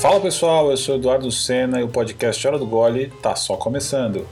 [0.00, 4.26] Fala pessoal, eu sou Eduardo Sena e o podcast Hora do Gole tá só começando.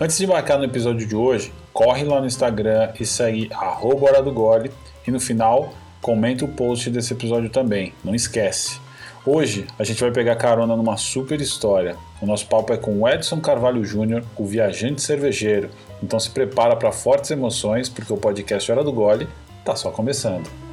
[0.00, 4.32] Antes de marcar no episódio de hoje, corre lá no Instagram e segue Hora do
[4.32, 4.70] Gole
[5.06, 8.80] e no final comenta o post desse episódio também, não esquece.
[9.26, 11.96] Hoje a gente vai pegar carona numa super história.
[12.22, 15.68] O nosso papo é com o Edson Carvalho Júnior, o viajante cervejeiro.
[16.02, 19.28] Então se prepara para fortes emoções, porque o podcast Hora do Gole
[19.66, 20.67] tá só começando.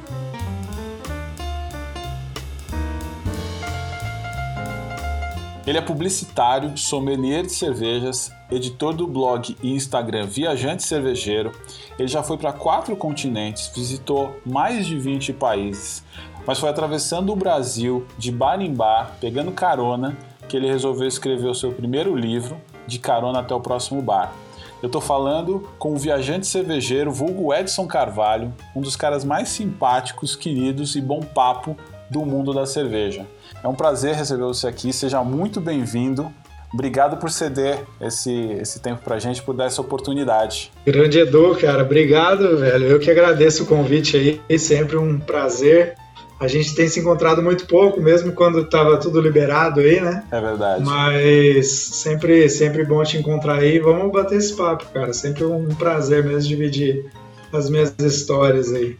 [5.66, 11.50] Ele é publicitário, sommelier de cervejas, editor do blog e Instagram Viajante Cervejeiro.
[11.98, 16.04] Ele já foi para quatro continentes, visitou mais de 20 países,
[16.46, 20.16] mas foi atravessando o Brasil de bar em bar, pegando carona,
[20.48, 24.32] que ele resolveu escrever o seu primeiro livro, De Carona até o Próximo Bar.
[24.80, 30.36] Eu estou falando com o viajante cervejeiro vulgo Edson Carvalho, um dos caras mais simpáticos,
[30.36, 31.76] queridos e bom papo
[32.08, 33.26] do mundo da cerveja.
[33.62, 36.32] É um prazer receber você aqui, seja muito bem-vindo.
[36.72, 40.70] Obrigado por ceder esse, esse tempo pra gente, por dar essa oportunidade.
[40.84, 42.86] Grande Edu, cara, obrigado, velho.
[42.86, 45.94] Eu que agradeço o convite aí, é sempre um prazer.
[46.38, 50.22] A gente tem se encontrado muito pouco, mesmo quando estava tudo liberado aí, né?
[50.30, 50.84] É verdade.
[50.84, 53.78] Mas sempre, sempre bom te encontrar aí.
[53.78, 55.14] Vamos bater esse papo, cara.
[55.14, 57.06] Sempre um prazer mesmo dividir
[57.52, 58.96] as minhas histórias aí.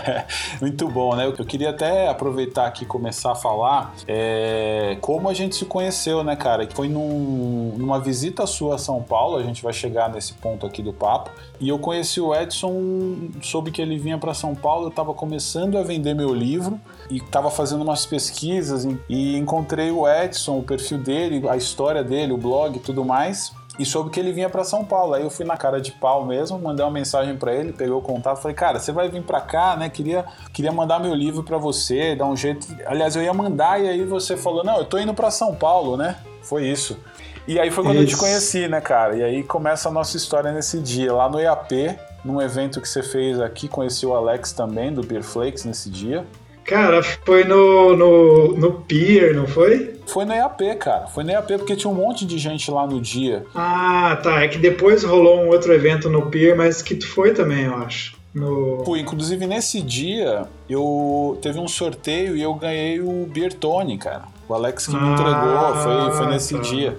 [0.60, 1.26] Muito bom, né?
[1.26, 6.22] Eu queria até aproveitar aqui e começar a falar é, como a gente se conheceu,
[6.22, 6.66] né, cara?
[6.66, 10.66] Que foi num, numa visita sua a São Paulo, a gente vai chegar nesse ponto
[10.66, 11.30] aqui do papo.
[11.60, 15.78] E eu conheci o Edson, soube que ele vinha para São Paulo, eu estava começando
[15.78, 20.98] a vender meu livro e estava fazendo umas pesquisas e encontrei o Edson, o perfil
[20.98, 24.64] dele, a história dele, o blog e tudo mais e soube que ele vinha para
[24.64, 25.14] São Paulo.
[25.14, 28.02] Aí eu fui na cara de pau mesmo, mandei uma mensagem para ele, pegou o
[28.02, 29.88] contato, falei: "Cara, você vai vir para cá, né?
[29.88, 32.66] Queria queria mandar meu livro para você, dar um jeito.
[32.86, 35.96] Aliás, eu ia mandar e aí você falou: "Não, eu tô indo para São Paulo,
[35.96, 36.98] né?" Foi isso.
[37.46, 38.04] E aí foi quando isso.
[38.04, 39.16] eu te conheci, né, cara?
[39.16, 43.02] E aí começa a nossa história nesse dia, lá no EAP, num evento que você
[43.02, 46.24] fez aqui, conheci o Alex também, do Beer Flakes, nesse dia.
[46.64, 49.94] Cara, foi no, no, no Pier, não foi?
[50.06, 51.06] Foi no EAP, cara.
[51.08, 53.44] Foi no EAP porque tinha um monte de gente lá no dia.
[53.54, 54.42] Ah, tá.
[54.42, 57.74] É que depois rolou um outro evento no Pier, mas que tu foi também, eu
[57.74, 58.16] acho.
[58.34, 58.82] No...
[58.84, 64.24] Pô, inclusive nesse dia eu teve um sorteio e eu ganhei o Beer Tony, cara.
[64.48, 66.60] O Alex que me ah, entregou, foi, foi nesse tá.
[66.60, 66.96] dia.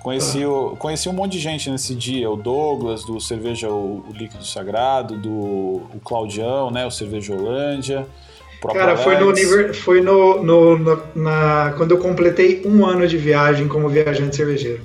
[0.00, 0.48] Conheci, tá.
[0.48, 4.44] o, conheci um monte de gente nesse dia, o Douglas, do Cerveja o, o Líquido
[4.44, 8.06] Sagrado, do o Claudião, né, o Cerveja Holândia.
[8.72, 13.68] Cara, foi no, foi no, no, no, na, quando eu completei um ano de viagem
[13.68, 14.80] como viajante cervejeiro.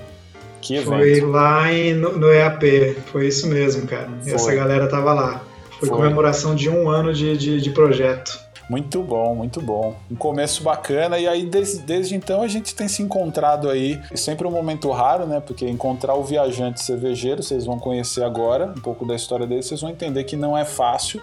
[0.61, 0.89] Que evento.
[0.89, 4.09] Foi lá em, no, no EAP, foi isso mesmo, cara.
[4.21, 4.33] Foi.
[4.33, 5.41] Essa galera tava lá.
[5.79, 8.37] Foi, foi, comemoração de um ano de, de, de, projeto.
[8.69, 9.95] Muito bom, muito bom.
[10.11, 13.99] Um começo bacana, e aí desde, desde então a gente tem se encontrado aí.
[14.11, 15.39] É sempre um momento raro, né?
[15.39, 19.81] Porque encontrar o viajante cervejeiro, vocês vão conhecer agora um pouco da história dele, vocês
[19.81, 21.21] vão entender que não é fácil.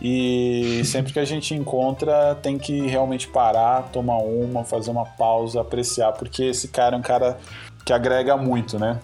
[0.00, 5.60] E sempre que a gente encontra, tem que realmente parar, tomar uma, fazer uma pausa,
[5.60, 7.38] apreciar, porque esse cara é um cara
[7.84, 8.98] que agrega muito, né?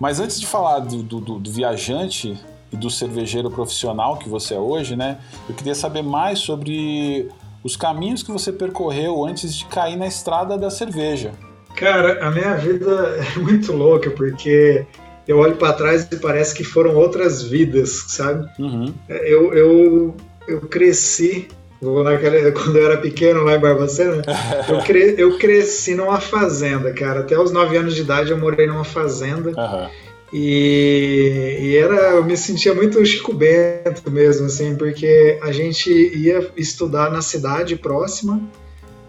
[0.00, 2.36] Mas antes de falar do, do, do viajante
[2.72, 5.18] e do cervejeiro profissional que você é hoje, né?
[5.48, 7.28] Eu queria saber mais sobre
[7.62, 11.32] os caminhos que você percorreu antes de cair na estrada da cerveja.
[11.76, 14.84] Cara, a minha vida é muito louca, porque
[15.26, 18.48] eu olho para trás e parece que foram outras vidas, sabe?
[18.58, 18.92] Uhum.
[19.08, 20.16] Eu, eu
[20.48, 21.48] eu cresci
[21.82, 24.22] Naquela, quando eu era pequeno lá em Barbacena,
[24.68, 27.20] eu, cre, eu cresci numa fazenda, cara.
[27.20, 29.50] Até os 9 anos de idade eu morei numa fazenda.
[29.50, 29.88] Uhum.
[30.32, 36.48] E, e, era, eu me sentia muito Chico Bento mesmo, assim, porque a gente ia
[36.56, 38.40] estudar na cidade próxima,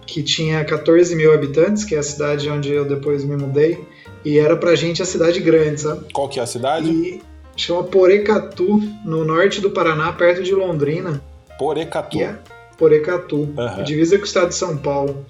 [0.08, 3.86] que tinha 14 mil habitantes, que é a cidade onde eu depois me mudei,
[4.26, 6.08] e era pra gente a cidade grande, sabe?
[6.12, 6.90] Qual que é a cidade?
[6.90, 7.22] E
[7.56, 11.22] chama Porecatu, no norte do Paraná, perto de Londrina.
[11.58, 12.20] Porecatu.
[12.20, 12.38] É
[12.78, 13.84] Porecatu, uhum.
[13.84, 15.26] divisa com o estado de São Paulo.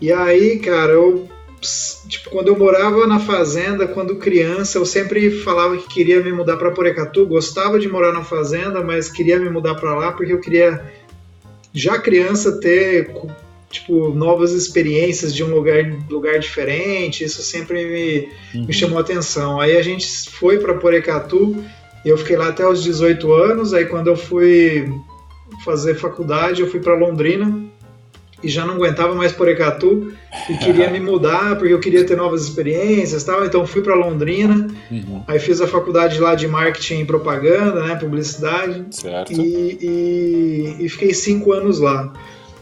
[0.00, 1.28] E aí, cara, eu
[2.08, 6.56] tipo, quando eu morava na fazenda, quando criança, eu sempre falava que queria me mudar
[6.56, 10.40] para Porecatu, gostava de morar na fazenda, mas queria me mudar para lá porque eu
[10.40, 10.92] queria
[11.72, 13.10] já criança ter
[13.70, 18.66] tipo novas experiências de um lugar lugar diferente, isso sempre me, uhum.
[18.66, 19.60] me chamou atenção.
[19.60, 21.56] Aí a gente foi para Porecatu,
[22.04, 24.88] eu fiquei lá até os 18 anos, aí quando eu fui
[25.64, 27.64] fazer faculdade, eu fui para Londrina
[28.44, 30.12] e já não aguentava mais Porecatu
[30.50, 33.44] e queria me mudar porque eu queria ter novas experiências tal.
[33.44, 35.22] Então fui para Londrina, uhum.
[35.26, 39.32] aí fiz a faculdade lá de marketing e propaganda, né, publicidade, certo.
[39.32, 42.12] E, e, e fiquei cinco anos lá.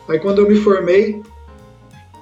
[0.08, 1.20] Aí quando eu me formei,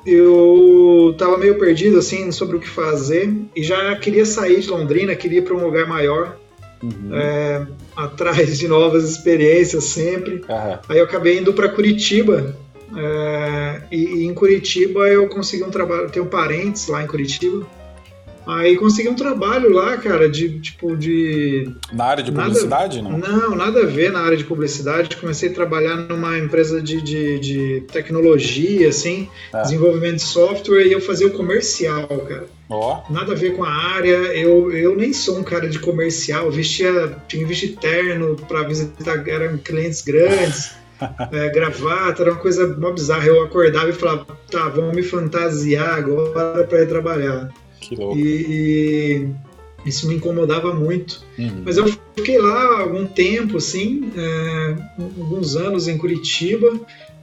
[0.07, 5.15] eu tava meio perdido assim sobre o que fazer e já queria sair de Londrina,
[5.15, 6.37] queria ir para um lugar maior,
[6.83, 7.15] uhum.
[7.15, 7.67] é,
[8.05, 10.37] atrás de novas experiências sempre.
[10.49, 10.79] Uhum.
[10.89, 12.55] Aí eu acabei indo para Curitiba
[12.97, 17.65] é, e, e, em Curitiba eu consegui um trabalho, tenho parentes lá em Curitiba
[18.51, 21.71] Aí consegui um trabalho lá, cara, de tipo de.
[21.93, 23.39] Na área de publicidade, nada, não?
[23.39, 25.17] Não, nada a ver na área de publicidade.
[25.17, 29.63] Comecei a trabalhar numa empresa de, de, de tecnologia, assim, é.
[29.63, 32.47] desenvolvimento de software, e eu fazia o comercial, cara.
[32.69, 32.99] Oh.
[33.11, 34.17] Nada a ver com a área.
[34.37, 36.51] Eu, eu nem sou um cara de comercial.
[36.51, 40.73] Vestia, tinha vestir terno para visitar, eram clientes grandes.
[41.33, 43.27] é, gravata, era uma coisa mó bizarra.
[43.27, 47.49] Eu acordava e falava, tá, vamos me fantasiar agora para ir trabalhar.
[47.81, 48.19] Que louco.
[48.19, 49.29] E,
[49.85, 51.25] isso me incomodava muito.
[51.39, 51.63] Uhum.
[51.65, 56.79] Mas eu fiquei lá algum tempo, assim, é, alguns anos em Curitiba,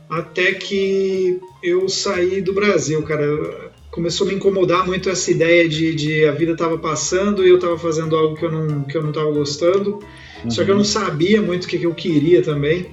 [0.09, 3.75] até que eu saí do Brasil, cara.
[3.91, 7.55] Começou a me incomodar muito essa ideia de, de a vida estava passando e eu
[7.55, 9.99] estava fazendo algo que eu não que eu não estava gostando.
[10.43, 10.51] Uhum.
[10.51, 12.87] Só que eu não sabia muito o que, que eu queria também.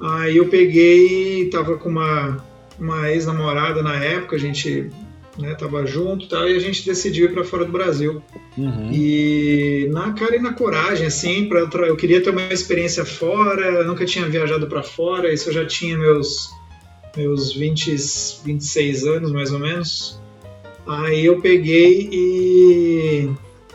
[0.00, 2.42] Aí eu peguei, tava com uma,
[2.78, 4.90] uma ex-namorada na época, a gente
[5.38, 5.54] né?
[5.54, 8.22] Tava junto, tal, e a gente decidiu ir para fora do Brasil.
[8.56, 8.90] Uhum.
[8.92, 13.86] E na cara e na coragem, assim, para eu queria ter uma experiência fora, eu
[13.86, 16.50] nunca tinha viajado para fora, isso eu já tinha meus
[17.16, 17.94] meus 20,
[18.44, 20.20] 26 anos mais ou menos.
[20.86, 23.30] Aí eu peguei e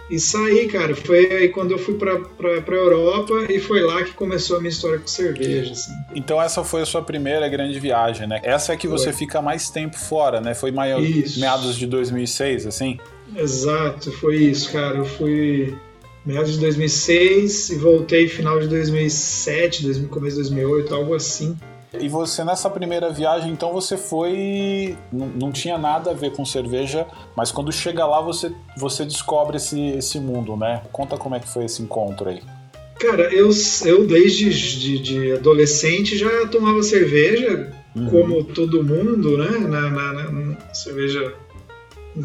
[0.10, 0.96] e saí, cara.
[0.96, 4.60] Foi aí quando eu fui pra, pra, pra Europa e foi lá que começou a
[4.60, 5.74] minha história com cerveja.
[5.74, 5.94] Assim.
[6.16, 8.40] Então essa foi a sua primeira grande viagem, né?
[8.44, 8.98] Essa é que foi.
[8.98, 10.54] você fica mais tempo fora, né?
[10.54, 11.02] Foi maior,
[11.38, 13.00] meados de 2006, assim?
[13.36, 14.98] Exato, foi isso, cara.
[14.98, 15.76] Eu fui
[16.26, 21.58] meados de 2006 e voltei final de 2007, começo de 2008, algo assim.
[21.98, 24.96] E você nessa primeira viagem, então você foi.
[25.12, 29.58] Não, não, tinha nada a ver com cerveja, mas quando chega lá você, você descobre
[29.58, 30.84] esse, esse mundo, né?
[30.92, 32.42] Conta como é que foi esse encontro aí.
[33.00, 33.50] Cara, eu,
[33.86, 38.10] eu desde de, de adolescente já tomava cerveja, uhum.
[38.10, 39.58] como todo mundo, né?
[39.58, 41.34] Na, na, na cerveja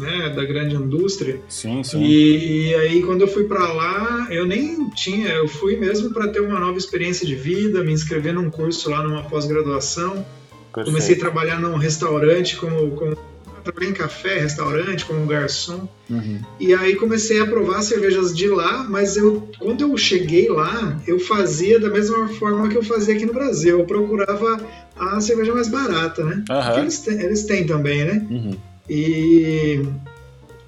[0.01, 1.39] né, da grande indústria.
[1.47, 2.03] Sim, sim.
[2.03, 6.27] E, e aí quando eu fui para lá, eu nem tinha, eu fui mesmo para
[6.27, 10.25] ter uma nova experiência de vida, me inscrever num curso lá numa pós-graduação.
[10.71, 13.17] Comecei a trabalhar num restaurante como, como
[13.65, 15.87] trabalhei em café, restaurante, como garçom.
[16.09, 16.39] Uhum.
[16.59, 21.19] E aí comecei a provar cervejas de lá, mas eu, quando eu cheguei lá, eu
[21.19, 23.79] fazia da mesma forma que eu fazia aqui no Brasil.
[23.79, 24.59] Eu procurava
[24.95, 26.43] a cerveja mais barata, né?
[26.49, 26.79] Uhum.
[26.79, 28.27] Eles, têm, eles têm também, né?
[28.29, 28.55] Uhum.
[28.89, 29.83] E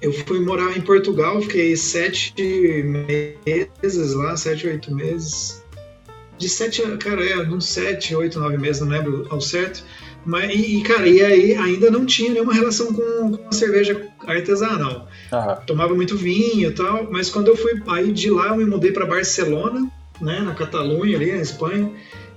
[0.00, 2.34] eu fui morar em Portugal, fiquei sete
[3.44, 5.62] meses lá, sete, oito meses.
[6.36, 9.84] De sete, cara, é, uns sete, oito, nove meses, não lembro ao certo.
[10.24, 15.08] Mas, e, cara, e aí ainda não tinha nenhuma relação com, com a cerveja artesanal.
[15.32, 15.64] Uhum.
[15.66, 18.92] Tomava muito vinho e tal, mas quando eu fui, aí de lá eu me mudei
[18.92, 21.90] para Barcelona, né, na Catalunha, ali na Espanha.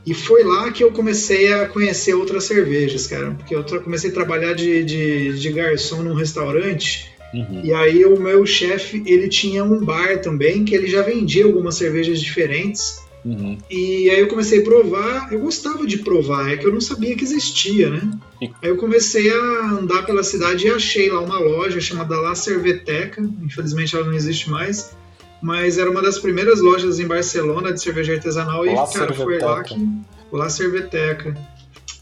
[0.05, 3.31] E foi lá que eu comecei a conhecer outras cervejas, cara.
[3.31, 7.11] Porque eu comecei a trabalhar de, de, de garçom num restaurante.
[7.33, 7.61] Uhum.
[7.63, 11.75] E aí o meu chefe, ele tinha um bar também, que ele já vendia algumas
[11.75, 13.01] cervejas diferentes.
[13.23, 13.57] Uhum.
[13.69, 17.15] E aí eu comecei a provar, eu gostava de provar, é que eu não sabia
[17.15, 18.01] que existia, né?
[18.41, 23.21] Aí eu comecei a andar pela cidade e achei lá uma loja chamada La Cerveteca,
[23.43, 24.95] infelizmente ela não existe mais,
[25.41, 29.63] mas era uma das primeiras lojas em Barcelona de cerveja artesanal e, cara, foi lá
[29.63, 29.87] que.
[30.31, 31.35] Lá Cerveteca.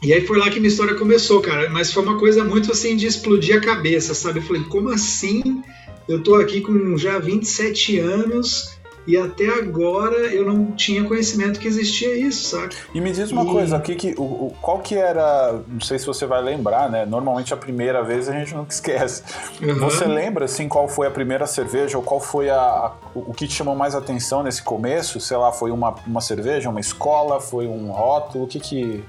[0.04, 1.70] E aí foi lá que minha história começou, cara.
[1.70, 4.40] Mas foi uma coisa muito assim de explodir a cabeça, sabe?
[4.40, 5.64] Eu falei, como assim?
[6.08, 8.79] Eu tô aqui com já 27 anos
[9.10, 12.76] e até agora eu não tinha conhecimento que existia isso, sabe?
[12.94, 13.48] E me diz uma e...
[13.48, 17.08] coisa, aqui que, o, o, qual que era, não sei se você vai lembrar, né?
[17.08, 19.24] Normalmente a primeira vez a gente nunca esquece.
[19.60, 19.80] Uhum.
[19.80, 23.56] Você lembra, assim, qual foi a primeira cerveja ou qual foi a, o que te
[23.56, 25.20] chamou mais atenção nesse começo?
[25.20, 29.04] Sei lá, foi uma, uma cerveja, uma escola, foi um rótulo, o que que...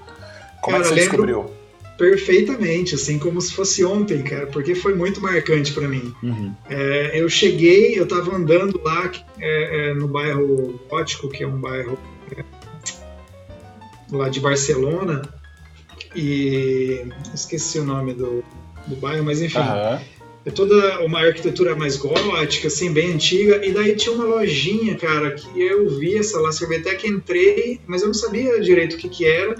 [0.62, 1.59] Como Cara, é que você descobriu?
[2.00, 6.14] Perfeitamente, assim como se fosse ontem, cara, porque foi muito marcante para mim.
[6.22, 6.54] Uhum.
[6.70, 11.60] É, eu cheguei, eu tava andando lá é, é, no bairro Gótico, que é um
[11.60, 11.98] bairro
[12.34, 12.42] é,
[14.10, 15.28] lá de Barcelona,
[16.16, 17.04] e
[17.34, 18.42] esqueci o nome do,
[18.86, 19.58] do bairro, mas enfim.
[19.58, 20.00] Uhum.
[20.46, 23.62] É toda uma arquitetura mais gótica, assim, bem antiga.
[23.62, 28.06] E daí tinha uma lojinha, cara, que eu vi essa lá, Cerveteca, entrei, mas eu
[28.06, 29.54] não sabia direito o que que era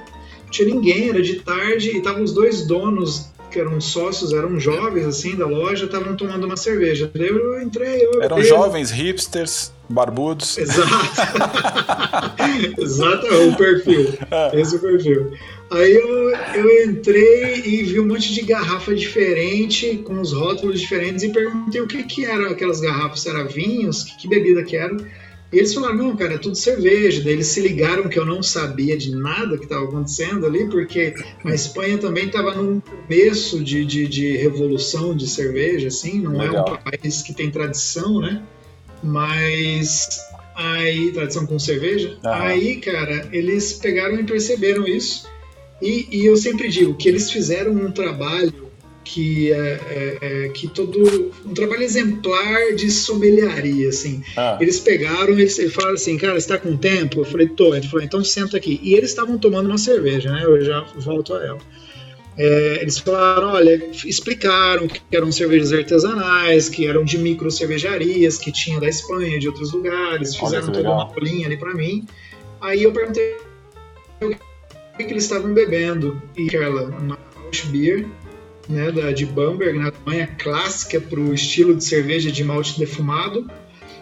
[0.51, 5.07] tinha ninguém, era de tarde e estavam os dois donos que eram sócios, eram jovens
[5.07, 7.11] assim da loja, estavam tomando uma cerveja.
[7.13, 9.73] Daí eu entrei, eu Eram jovens hipsters.
[9.89, 10.57] barbudos.
[10.57, 10.89] Exato.
[12.79, 14.15] Exato, é o perfil.
[14.31, 14.61] É.
[14.61, 15.33] Esse é o perfil.
[15.71, 21.23] Aí eu, eu entrei e vi um monte de garrafa diferente, com os rótulos diferentes,
[21.25, 24.77] e perguntei o que que eram aquelas garrafas, se era vinhos, que, que bebida que
[24.77, 24.97] era.
[25.53, 27.23] E eles falaram, não, cara, é tudo cerveja.
[27.23, 31.15] Daí eles se ligaram que eu não sabia de nada que estava acontecendo ali, porque
[31.45, 36.69] a Espanha também estava num começo de, de, de, revolução de cerveja, assim, não Legal.
[36.69, 38.43] é um país que tem tradição, né?
[39.03, 40.21] Mas
[40.55, 42.17] aí, tradição com cerveja.
[42.23, 45.29] Aí, cara, eles pegaram e perceberam isso.
[45.83, 48.70] E, e eu sempre digo que eles fizeram um trabalho
[49.13, 54.23] que é, é, é, que todo um trabalho exemplar de sommeliaria assim.
[54.37, 54.57] Ah.
[54.61, 57.21] eles pegaram eles, eles falaram assim cara está com tempo?
[57.21, 57.75] Eu falei tô.
[57.75, 58.81] Ele falou então senta aqui.
[58.83, 60.45] E eles estavam tomando uma cerveja né?
[60.45, 61.59] Eu já volto a ela.
[62.39, 68.53] É, eles falaram olha explicaram que eram cervejas artesanais que eram de micro cervejarias que
[68.53, 70.95] tinha da Espanha de outros lugares fizeram toda legal.
[70.95, 72.07] uma colinha ali para mim.
[72.61, 73.37] Aí eu perguntei
[74.23, 76.23] o que, que eles estavam bebendo.
[76.37, 77.19] E ela uma
[77.71, 78.07] Beer
[78.69, 83.51] né, da, de Bamberg, na Alemanha, clássica para o estilo de cerveja de malte defumado.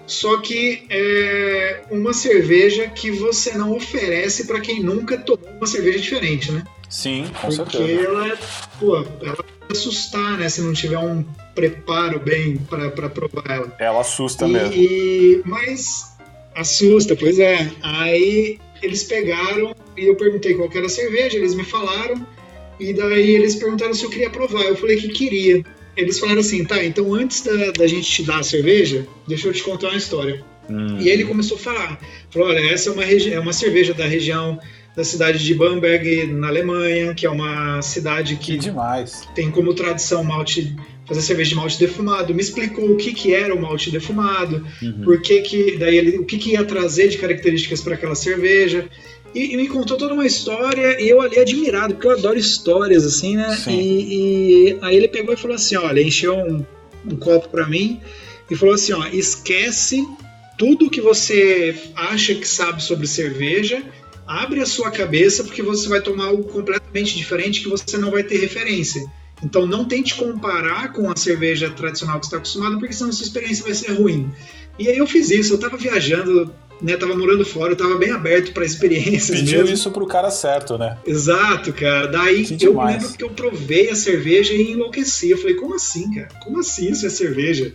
[0.06, 5.98] Só que é uma cerveja que você não oferece para quem nunca tomou uma cerveja
[5.98, 6.64] diferente, né?
[6.88, 7.98] Sim, com Porque certeza.
[7.98, 8.38] Porque ela, é,
[8.80, 10.48] pô, ela vai assustar, né?
[10.48, 11.22] Se não tiver um
[11.54, 13.76] preparo bem para provar ela.
[13.78, 14.72] Ela assusta e, mesmo.
[14.72, 16.16] E, mas
[16.54, 17.70] assusta, pois é.
[17.82, 22.26] Aí eles pegaram e eu perguntei qual era a cerveja, eles me falaram.
[22.78, 24.62] E daí eles perguntaram se eu queria provar.
[24.62, 25.64] Eu falei que queria.
[25.96, 29.52] Eles falaram assim, tá, então antes da, da gente te dar a cerveja, deixa eu
[29.52, 30.44] te contar uma história.
[30.70, 30.98] Hum.
[31.00, 32.00] E ele começou a falar.
[32.30, 34.60] Falou, olha, essa é uma, é uma cerveja da região
[34.94, 38.70] da cidade de Bamberg, na Alemanha, que é uma cidade que, que
[39.34, 40.74] tem como tradição malte
[41.06, 42.34] fazer cerveja de malte defumado.
[42.34, 45.00] Me explicou o que, que era o malte defumado, uhum.
[45.02, 48.86] por que que daí ele, o que, que ia trazer de características para aquela cerveja.
[49.34, 53.04] E, e, me contou toda uma história e eu ali admirado, porque eu adoro histórias,
[53.04, 53.56] assim, né?
[53.68, 56.64] E, e, aí ele pegou e falou assim: olha, encheu um,
[57.06, 58.00] um copo para mim
[58.50, 60.06] e falou assim: ó, esquece
[60.56, 63.82] tudo que você acha que sabe sobre cerveja,
[64.26, 68.22] abre a sua cabeça, porque você vai tomar algo completamente diferente que você não vai
[68.22, 69.04] ter referência.
[69.42, 73.12] Então não tente comparar com a cerveja tradicional que você está acostumado, porque senão a
[73.12, 74.30] sua experiência vai ser ruim.
[74.78, 78.10] E aí eu fiz isso, eu estava viajando né, tava morando fora, eu tava bem
[78.10, 79.40] aberto para experiências.
[79.40, 79.74] Pediu mesmo.
[79.74, 80.96] isso pro cara certo, né?
[81.06, 82.06] Exato, cara.
[82.06, 83.02] Daí que eu demais.
[83.02, 85.30] lembro que eu provei a cerveja e enlouqueci.
[85.30, 86.28] Eu falei, como assim, cara?
[86.42, 87.74] Como assim isso é cerveja?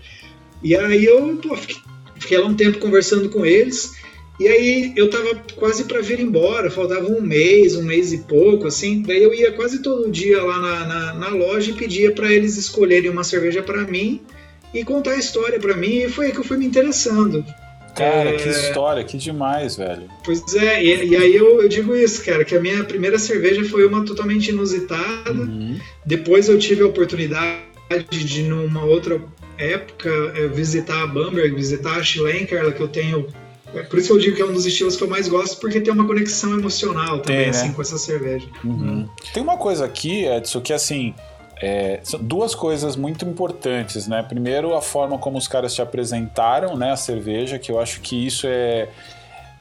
[0.63, 1.77] E aí eu pô, fiquei,
[2.15, 3.91] fiquei lá um tempo conversando com eles.
[4.39, 8.67] E aí eu tava quase para vir embora, faltava um mês, um mês e pouco,
[8.67, 9.01] assim.
[9.03, 12.57] Daí eu ia quase todo dia lá na, na, na loja e pedia para eles
[12.57, 14.21] escolherem uma cerveja para mim
[14.73, 15.97] e contar a história para mim.
[15.97, 17.45] E foi aí que eu fui me interessando.
[17.95, 18.37] Cara, é...
[18.37, 20.09] que história, que demais, velho.
[20.23, 23.63] Pois é, e, e aí eu, eu, digo isso, cara, que a minha primeira cerveja
[23.65, 25.31] foi uma totalmente inusitada.
[25.31, 25.79] Uhum.
[26.05, 27.61] Depois eu tive a oportunidade
[28.09, 29.21] de, numa outra
[29.57, 33.27] época, é, visitar a Bamberg, visitar a Schlenkerla, que eu tenho.
[33.75, 35.59] É por isso que eu digo que é um dos estilos que eu mais gosto,
[35.59, 37.49] porque tem uma conexão emocional também, tem, né?
[37.49, 38.47] assim, com essa cerveja.
[38.63, 39.07] Uhum.
[39.33, 41.15] Tem uma coisa aqui, Edson, que assim
[41.61, 44.23] é, duas coisas muito importantes, né?
[44.23, 48.25] Primeiro, a forma como os caras te apresentaram, né, a cerveja, que eu acho que
[48.25, 48.89] isso é,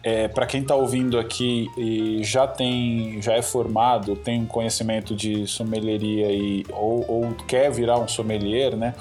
[0.03, 5.15] é para quem está ouvindo aqui e já tem, já é formado, tem um conhecimento
[5.15, 8.95] de sommelieria e ou, ou quer virar um sommelier, né?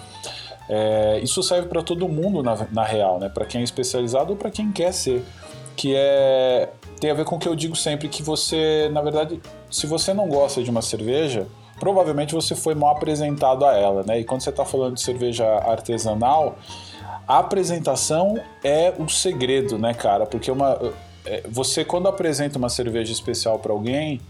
[0.69, 3.29] É, isso serve para todo mundo na, na real, né?
[3.29, 5.23] Para quem é especializado ou para quem quer ser,
[5.75, 6.69] que é
[6.99, 10.13] tem a ver com o que eu digo sempre que você, na verdade, se você
[10.13, 11.47] não gosta de uma cerveja
[11.81, 14.19] provavelmente você foi mal apresentado a ela, né?
[14.19, 16.59] E quando você está falando de cerveja artesanal,
[17.27, 20.27] a apresentação é o segredo, né, cara?
[20.27, 20.79] Porque uma,
[21.25, 24.21] é, você quando apresenta uma cerveja especial para alguém,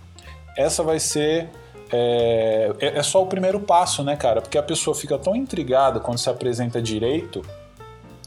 [0.57, 1.49] essa vai ser
[1.91, 4.41] é, é, é, só o primeiro passo, né, cara?
[4.41, 7.41] Porque a pessoa fica tão intrigada quando se apresenta direito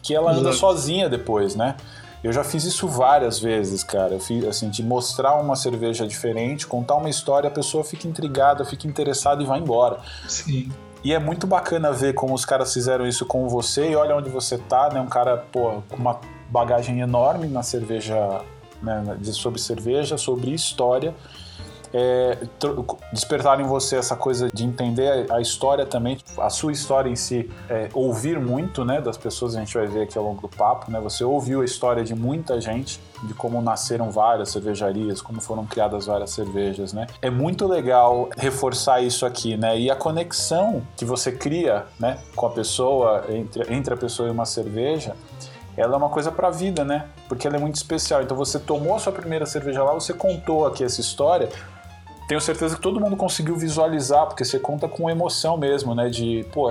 [0.02, 1.76] que ela anda sozinha depois, né?
[2.24, 4.14] Eu já fiz isso várias vezes, cara.
[4.14, 8.64] Eu fiz, assim, de mostrar uma cerveja diferente, contar uma história, a pessoa fica intrigada,
[8.64, 9.98] fica interessada e vai embora.
[10.26, 10.72] Sim.
[11.04, 14.30] E é muito bacana ver como os caras fizeram isso com você e olha onde
[14.30, 15.02] você tá, né?
[15.02, 18.40] Um cara, pô, com uma bagagem enorme na cerveja,
[18.82, 19.04] né?
[19.24, 21.14] sobre cerveja, sobre história
[21.94, 22.38] é,
[23.12, 27.48] despertar em você essa coisa de entender a história também, a sua história em si,
[27.70, 30.90] é, ouvir muito, né, das pessoas, a gente vai ver aqui ao longo do papo,
[30.90, 35.64] né, você ouviu a história de muita gente, de como nasceram várias cervejarias, como foram
[35.64, 37.06] criadas várias cervejas, né.
[37.22, 42.46] É muito legal reforçar isso aqui, né, e a conexão que você cria, né, com
[42.46, 45.14] a pessoa, entre, entre a pessoa e uma cerveja,
[45.76, 47.06] ela é uma coisa para a vida, né?
[47.28, 48.22] Porque ela é muito especial.
[48.22, 51.48] Então você tomou a sua primeira cerveja lá, você contou aqui essa história,
[52.26, 56.08] tenho certeza que todo mundo conseguiu visualizar, porque você conta com emoção mesmo, né?
[56.08, 56.70] De, pô,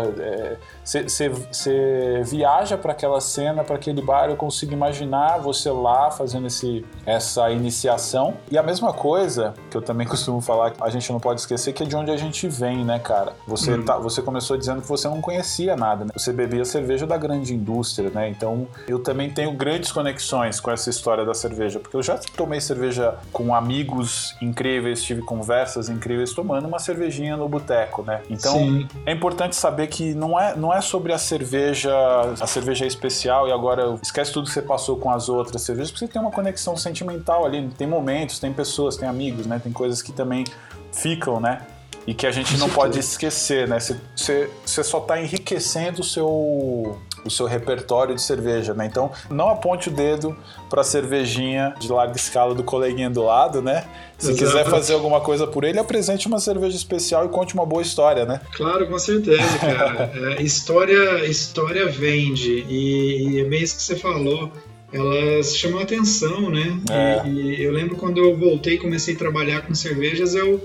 [0.84, 6.48] você é, viaja para aquela cena, para aquele bar, eu consigo imaginar você lá fazendo
[6.48, 8.36] esse, essa iniciação.
[8.50, 11.84] E a mesma coisa, que eu também costumo falar, a gente não pode esquecer, que
[11.84, 13.34] é de onde a gente vem, né, cara?
[13.48, 13.84] Você, hum.
[13.84, 16.12] tá, você começou dizendo que você não conhecia nada, né?
[16.16, 18.30] Você bebia cerveja da grande indústria, né?
[18.30, 22.60] Então, eu também tenho grandes conexões com essa história da cerveja, porque eu já tomei
[22.60, 28.22] cerveja com amigos incríveis, tive com conversas incríveis tomando uma cervejinha no boteco, né?
[28.30, 28.88] Então Sim.
[29.06, 31.94] é importante saber que não é, não é sobre a cerveja,
[32.40, 35.92] a cerveja é especial e agora esquece tudo que você passou com as outras cervejas,
[35.92, 39.60] porque você tem uma conexão sentimental ali, tem momentos, tem pessoas, tem amigos, né?
[39.62, 40.46] Tem coisas que também
[40.94, 41.62] ficam, né?
[42.08, 43.80] E que a gente não pode esquecer, né?
[43.80, 48.86] Você, você só está enriquecendo o seu, o seu repertório de cerveja, né?
[48.86, 50.36] Então, não aponte o dedo
[50.70, 53.86] para a cervejinha de larga escala do coleguinha do lado, né?
[54.18, 54.46] Se Exato.
[54.46, 58.26] quiser fazer alguma coisa por ele, apresente uma cerveja especial e conte uma boa história,
[58.26, 58.42] né?
[58.54, 60.12] Claro, com certeza, cara.
[60.38, 64.52] é, história, história vende e, e é bem isso que você falou
[64.94, 66.80] elas chamam atenção, né?
[66.92, 67.28] É.
[67.28, 70.62] E, e, eu lembro quando eu voltei e comecei a trabalhar com cervejas, eu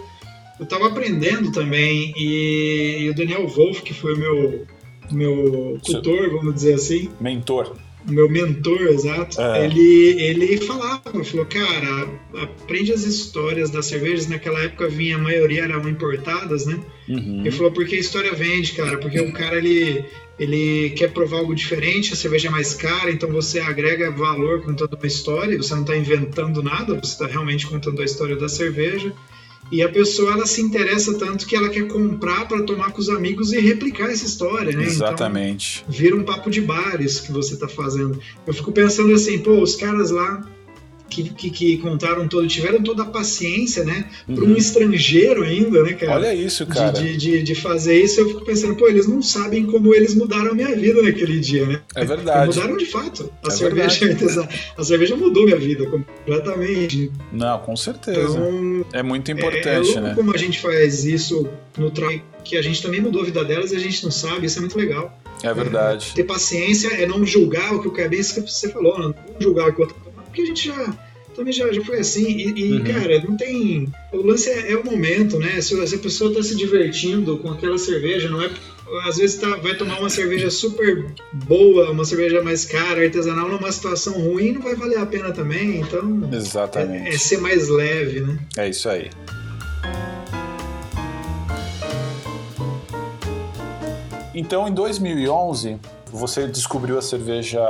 [0.59, 4.67] eu estava aprendendo também e, e, o Daniel Wolff, que foi o meu
[5.11, 7.09] meu tutor, vamos dizer assim.
[7.21, 7.77] Mentor.
[8.07, 9.41] Meu mentor, exato.
[9.41, 9.67] É.
[9.67, 12.09] Ele, ele falava, falou, cara,
[12.43, 14.27] aprende as histórias das cervejas.
[14.27, 16.81] Naquela época vinha, a maioria eram importadas, né?
[17.09, 17.41] Uhum.
[17.41, 18.97] Ele falou, porque a história vende, cara.
[18.99, 20.05] Porque o cara, ele,
[20.39, 24.95] ele quer provar algo diferente, a cerveja é mais cara, então você agrega valor contando
[24.95, 25.57] uma história.
[25.59, 29.13] Você não está inventando nada, você está realmente contando a história da cerveja.
[29.71, 33.09] E a pessoa ela se interessa tanto que ela quer comprar para tomar com os
[33.09, 34.85] amigos e replicar essa história, né?
[34.85, 35.85] Exatamente.
[35.87, 38.19] Então, vira um papo de bares que você está fazendo.
[38.47, 40.43] Eu fico pensando assim, pô, os caras lá
[41.09, 44.05] que, que, que, contaram todo, tiveram toda a paciência, né?
[44.27, 44.57] Para um uhum.
[44.57, 46.13] estrangeiro ainda, né, cara?
[46.13, 46.93] Olha isso, cara.
[46.93, 50.53] De, de, de, fazer isso, eu fico pensando, pô, eles não sabem como eles mudaram
[50.53, 51.81] a minha vida naquele dia, né?
[51.95, 52.55] É verdade.
[52.55, 53.33] mudaram de fato.
[53.43, 57.11] A, é cerveja, a cerveja mudou minha vida completamente.
[57.33, 58.21] Não, com certeza.
[58.21, 60.15] Então, é muito importante, é, é né?
[60.15, 63.73] como a gente faz isso no trabalho, que a gente também mudou a vida delas
[63.73, 65.19] e a gente não sabe, isso é muito legal.
[65.43, 66.11] É verdade.
[66.13, 69.15] É, ter paciência é não julgar o que o que é que você falou, não
[69.39, 70.95] julgar o que o outro porque a gente já
[71.39, 72.27] também já, já foi assim.
[72.27, 72.85] E, e uhum.
[72.85, 73.89] cara, não tem.
[74.13, 75.61] O lance é, é, o momento, né?
[75.61, 78.51] Se, se a pessoa tá se divertindo com aquela cerveja, não é.
[79.05, 83.71] Às vezes tá, vai tomar uma cerveja super boa, uma cerveja mais cara, artesanal, numa
[83.71, 85.81] situação ruim, não vai valer a pena também.
[85.81, 86.29] Então.
[86.33, 87.09] Exatamente.
[87.09, 88.39] É, é ser mais leve, né?
[88.57, 89.11] É isso aí.
[94.35, 95.79] Então, em 2011,
[96.11, 97.61] você descobriu a cerveja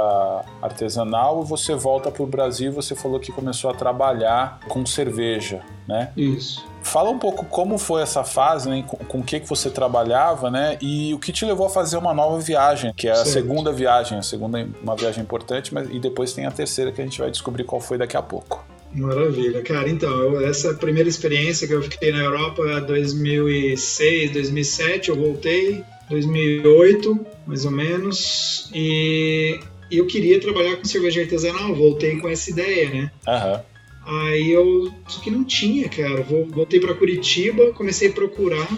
[0.62, 2.72] artesanal e você volta para o Brasil.
[2.72, 6.12] Você falou que começou a trabalhar com cerveja, né?
[6.16, 6.66] Isso.
[6.83, 8.85] Fala um pouco como foi essa fase, né?
[9.09, 10.79] Com o que, que você trabalhava, né?
[10.81, 13.31] E o que te levou a fazer uma nova viagem, que é a certo.
[13.31, 14.18] segunda viagem.
[14.18, 17.18] A segunda é uma viagem importante, mas e depois tem a terceira que a gente
[17.18, 18.64] vai descobrir qual foi daqui a pouco.
[18.94, 19.88] Maravilha, cara.
[19.88, 27.64] Então, essa primeira experiência que eu fiquei na Europa, 2006, 2007, eu voltei 2008, mais
[27.64, 33.11] ou menos, e eu queria trabalhar com cerveja artesanal, voltei com essa ideia, né?
[33.27, 33.61] Uhum.
[34.09, 34.92] Aí eu.
[35.07, 36.23] Só que não tinha, cara.
[36.23, 38.68] Voltei para Curitiba, comecei a procurar,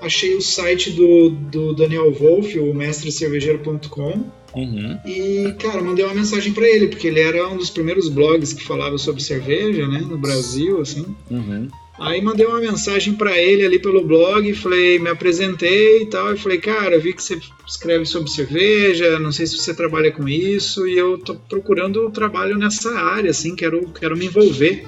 [0.00, 4.24] achei o site do, do Daniel Wolff, o mestrecervejeiro.com.
[4.54, 4.98] Uhum.
[5.04, 8.62] E, cara, mandei uma mensagem para ele, porque ele era um dos primeiros blogs que
[8.62, 11.04] falava sobre cerveja, né, no Brasil, assim.
[11.28, 11.68] Uhum.
[11.98, 16.38] Aí mandei uma mensagem para ele ali pelo blog, falei, me apresentei e tal, e
[16.38, 20.28] falei, cara, eu vi que você escreve sobre cerveja, não sei se você trabalha com
[20.28, 24.84] isso, e eu tô procurando trabalho nessa área, assim, quero, quero me envolver.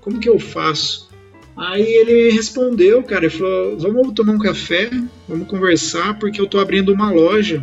[0.00, 1.08] Como que eu faço?
[1.56, 4.90] Aí ele respondeu, cara, ele falou, vamos tomar um café,
[5.28, 7.62] vamos conversar, porque eu tô abrindo uma loja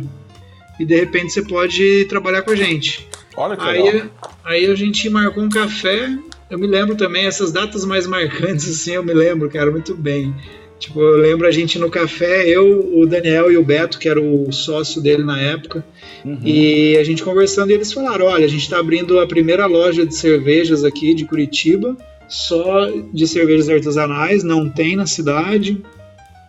[0.78, 3.06] e de repente você pode trabalhar com a gente.
[3.36, 4.10] Olha que aí, legal.
[4.44, 6.16] aí a gente marcou um café,
[6.50, 10.34] eu me lembro também, essas datas mais marcantes, assim, eu me lembro, cara, muito bem.
[10.78, 14.20] Tipo, eu lembro a gente no café, eu, o Daniel e o Beto, que era
[14.20, 15.84] o sócio dele na época,
[16.22, 16.38] uhum.
[16.44, 20.04] e a gente conversando, e eles falaram: olha, a gente está abrindo a primeira loja
[20.04, 21.96] de cervejas aqui de Curitiba,
[22.28, 25.82] só de cervejas artesanais, não tem na cidade.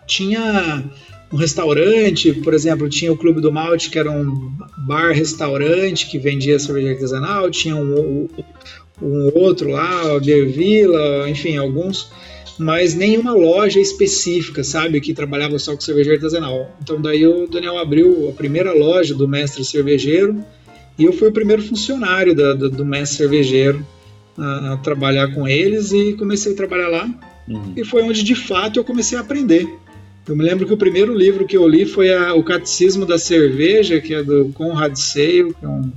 [0.05, 0.83] Tinha
[1.31, 4.51] um restaurante, por exemplo, tinha o Clube do Malte, que era um
[4.85, 8.27] bar-restaurante que vendia cerveja artesanal, tinha um,
[9.01, 12.09] um outro lá, Beer Villa, enfim, alguns,
[12.57, 16.75] mas nenhuma loja específica, sabe, que trabalhava só com cerveja artesanal.
[16.81, 20.43] Então daí o Daniel abriu a primeira loja do mestre cervejeiro
[20.97, 23.85] E eu fui o primeiro funcionário da, do, do mestre cervejeiro
[24.35, 27.09] a, a, trabalhar com eles e comecei a trabalhar lá.
[27.47, 27.73] Uhum.
[27.75, 29.67] E foi onde de fato eu comecei a aprender.
[30.27, 33.17] Eu me lembro que o primeiro livro que eu li foi a, O Catecismo da
[33.17, 35.91] Cerveja, que é do Conrad Seil, que é um,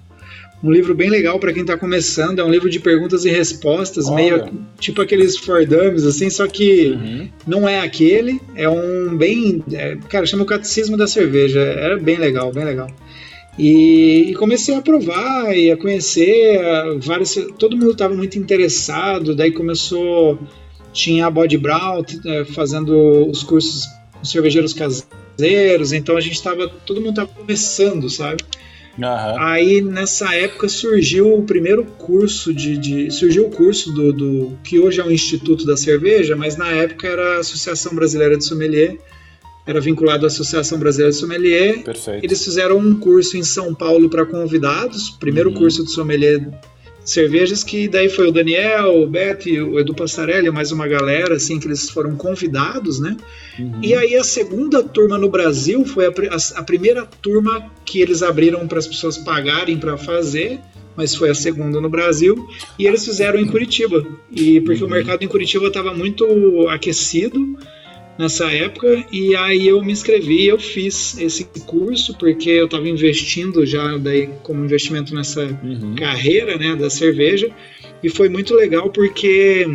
[0.63, 2.39] um livro bem legal para quem está começando.
[2.39, 4.15] É um livro de perguntas e respostas, Olha.
[4.17, 7.29] meio tipo aqueles Fordames, assim, só que uhum.
[7.47, 8.41] não é aquele.
[8.55, 9.63] É um bem.
[9.73, 11.61] É, cara, chama O Catecismo da Cerveja.
[11.61, 12.89] Era bem legal, bem legal.
[13.59, 16.61] E, e, comecei a provar e a conhecer
[16.99, 17.35] vários.
[17.59, 20.39] Todo mundo estava muito interessado, daí começou.
[20.93, 26.69] Tinha a Body Brown é, fazendo os cursos com cervejeiros caseiros, então a gente estava.
[26.69, 28.43] Todo mundo estava começando, sabe?
[28.99, 29.39] Uhum.
[29.39, 34.79] Aí nessa época surgiu o primeiro curso de, de, surgiu o curso do, do que
[34.79, 38.99] hoje é o Instituto da Cerveja, mas na época era a Associação Brasileira de Sommelier
[39.67, 41.83] era vinculado à Associação Brasileira de Sommelier.
[41.85, 42.25] Perfeito.
[42.25, 45.57] Eles fizeram um curso em São Paulo para convidados, primeiro uhum.
[45.57, 46.41] curso de sommelier
[47.05, 51.35] cervejas, que daí foi o Daniel, o Beto e o Edu Passarelli, mais uma galera,
[51.35, 53.17] assim, que eles foram convidados, né?
[53.59, 53.81] Uhum.
[53.83, 58.23] E aí a segunda turma no Brasil foi a, a, a primeira turma que eles
[58.23, 60.61] abriram para as pessoas pagarem para fazer,
[60.97, 64.05] mas foi a segunda no Brasil, e eles fizeram em Curitiba.
[64.31, 64.89] E porque uhum.
[64.89, 67.59] o mercado em Curitiba estava muito aquecido,
[68.21, 73.65] nessa época e aí eu me inscrevi eu fiz esse curso porque eu estava investindo
[73.65, 75.95] já daí como investimento nessa uhum.
[75.97, 77.51] carreira né da cerveja
[78.03, 79.67] e foi muito legal porque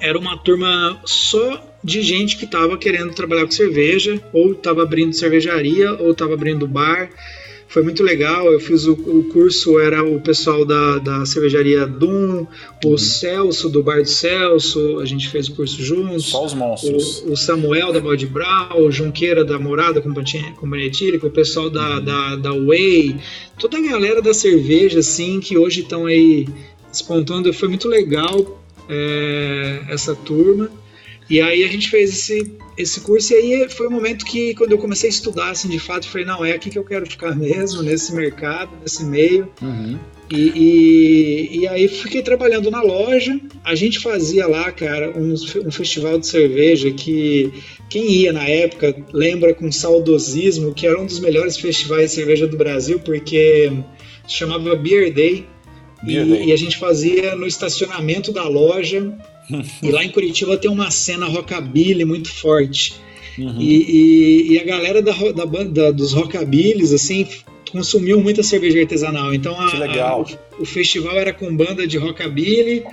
[0.00, 5.14] era uma turma só de gente que estava querendo trabalhar com cerveja ou estava abrindo
[5.14, 7.08] cervejaria ou estava abrindo bar
[7.70, 8.52] foi muito legal.
[8.52, 12.44] Eu fiz o, o curso, era o pessoal da, da cervejaria Dum,
[12.84, 12.98] o uhum.
[12.98, 16.26] Celso, do Bar do Celso, a gente fez o curso juntos.
[16.26, 17.20] Só os monstros.
[17.20, 21.98] O, o Samuel da Bode Brau, o Junqueira da Morada com Etílico, o pessoal da,
[21.98, 22.04] uhum.
[22.04, 23.16] da, da Way,
[23.56, 26.48] toda a galera da cerveja, assim, que hoje estão aí
[26.90, 27.52] despontando.
[27.52, 30.68] Foi muito legal é, essa turma.
[31.30, 34.52] E aí a gente fez esse, esse curso e aí foi o um momento que
[34.54, 37.06] quando eu comecei a estudar assim de fato, falei, não, é aqui que eu quero
[37.06, 39.48] ficar mesmo, nesse mercado, nesse meio.
[39.62, 39.96] Uhum.
[40.28, 43.38] E, e, e, aí fiquei trabalhando na loja.
[43.64, 47.52] A gente fazia lá, cara, um, um, festival de cerveja que
[47.88, 52.46] quem ia na época lembra com saudosismo que era um dos melhores festivais de cerveja
[52.46, 53.72] do Brasil, porque
[54.26, 55.46] se chamava Beer Day.
[56.02, 56.44] Beer e, Day.
[56.46, 59.16] e a gente fazia no estacionamento da loja
[59.82, 62.94] e lá em Curitiba tem uma cena rockabilly muito forte.
[63.38, 63.60] Uhum.
[63.60, 67.26] E, e, e, a galera da, da, da, dos rockabillys, assim,
[67.70, 69.32] consumiu muita cerveja artesanal.
[69.32, 70.26] Então a, a, o,
[70.58, 72.84] o, festival era com banda de rockabilly,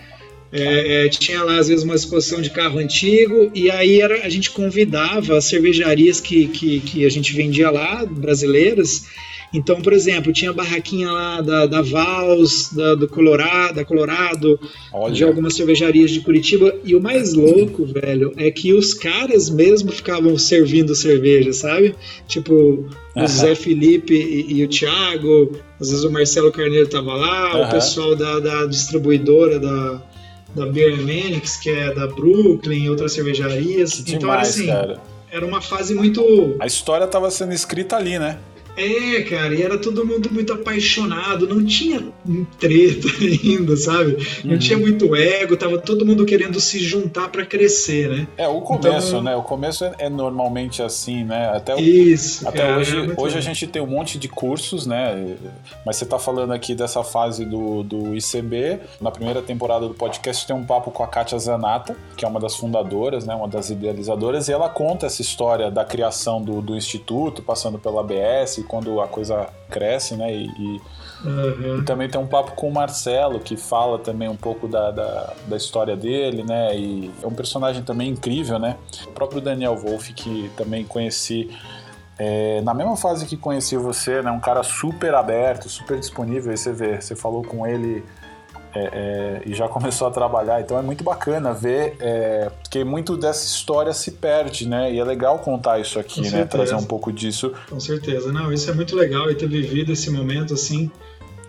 [0.52, 4.30] é, é, tinha lá às vezes uma exposição de carro antigo, e aí era, a
[4.30, 9.08] gente convidava as cervejarias que, que, que a gente vendia lá, brasileiras,
[9.54, 14.60] então, por exemplo, tinha barraquinha lá da, da Vals, da, do Colorado, da Colorado,
[14.92, 15.14] Olha.
[15.14, 16.74] de algumas cervejarias de Curitiba.
[16.84, 21.96] E o mais louco, velho, é que os caras mesmo ficavam servindo cerveja, sabe?
[22.28, 27.68] Tipo, o Zé Felipe e, e, o Thiago, às vezes o Marcelo Carneiro tava lá,
[27.68, 30.02] o pessoal da, da distribuidora da,
[30.54, 33.94] da Beer Manix, que é da Brooklyn e outras cervejarias.
[33.94, 34.68] Que então demais, era assim.
[34.68, 35.02] Cara.
[35.30, 36.56] Era uma fase muito.
[36.60, 38.38] A história estava sendo escrita ali, né?
[38.78, 42.14] É, cara, e era todo mundo muito apaixonado, não tinha
[42.60, 44.18] treta ainda, sabe?
[44.44, 44.60] Não uhum.
[44.60, 48.28] tinha muito ego, tava todo mundo querendo se juntar para crescer, né?
[48.38, 49.36] É, o começo, então, né?
[49.36, 51.50] O começo é, é, normalmente assim, né?
[51.56, 52.48] Até o, Isso.
[52.48, 55.36] Até cara, hoje, hoje a gente tem um monte de cursos, né?
[55.84, 58.80] Mas você tá falando aqui dessa fase do, do ICB.
[59.02, 62.40] Na primeira temporada do podcast tem um papo com a Kátia Zanata, que é uma
[62.40, 63.34] das fundadoras, né?
[63.34, 68.02] Uma das idealizadoras, e ela conta essa história da criação do, do instituto, passando pela
[68.02, 70.34] ABS, quando a coisa cresce, né?
[70.34, 70.82] E, e,
[71.26, 71.80] uhum.
[71.80, 75.34] e, também tem um papo com o Marcelo, que fala também um pouco da, da,
[75.48, 76.76] da, história dele, né?
[76.76, 78.78] E é um personagem também incrível, né?
[79.06, 81.50] O próprio Daniel Wolff, que também conheci
[82.20, 84.32] é, na mesma fase que conheci você, né?
[84.32, 86.52] Um cara super aberto, super disponível.
[86.52, 88.04] Aí você vê, você falou com ele
[88.78, 90.62] é, é, e já começou a trabalhar.
[90.62, 94.94] Então é muito bacana ver, é, porque muito dessa história se perde, né?
[94.94, 96.30] E é legal contar isso aqui, Com né?
[96.30, 96.48] Certeza.
[96.48, 97.54] Trazer um pouco disso.
[97.70, 100.92] Com certeza, não, isso é muito legal e ter vivido esse momento assim.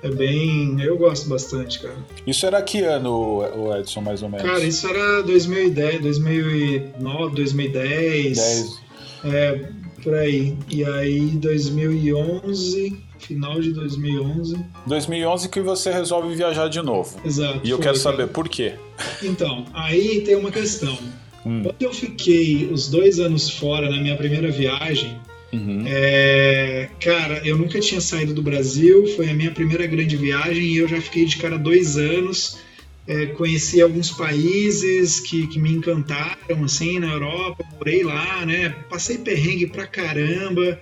[0.02, 0.80] É bem.
[0.80, 1.96] Eu gosto bastante, cara.
[2.24, 4.48] Isso era que ano, o Edson, mais ou menos?
[4.48, 8.36] Cara, isso era 2010, 2009, 2010.
[8.36, 8.80] 10.
[9.24, 9.68] É,
[10.02, 10.56] por aí.
[10.68, 14.56] E aí, 2011 final de 2011.
[14.86, 17.20] 2011 que você resolve viajar de novo.
[17.24, 17.60] Exato.
[17.64, 18.28] E eu foi, quero saber cara.
[18.28, 18.74] por quê.
[19.22, 20.98] Então, aí tem uma questão.
[21.44, 21.62] Hum.
[21.62, 25.18] Quando eu fiquei os dois anos fora na minha primeira viagem,
[25.52, 25.84] Uhum.
[25.86, 30.76] É, cara, eu nunca tinha saído do Brasil, foi a minha primeira grande viagem e
[30.76, 32.58] eu já fiquei de cara dois anos.
[33.06, 38.68] É, conheci alguns países que, que me encantaram, assim, na Europa, morei lá, né?
[38.90, 40.78] Passei perrengue pra caramba.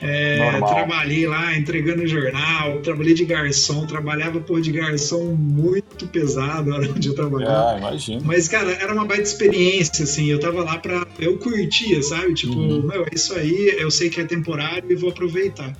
[0.00, 6.76] É, trabalhei lá entregando jornal, trabalhei de garçom, trabalhava por de garçom muito pesado na
[6.76, 7.74] hora onde eu trabalhava.
[7.74, 8.22] Ah, imagino.
[8.24, 11.06] Mas, cara, era uma baita experiência, assim, eu tava lá pra.
[11.18, 12.34] Eu curtia, sabe?
[12.34, 12.86] Tipo, uhum.
[12.86, 15.76] meu, é isso aí, eu sei que é temporário e vou aproveitar.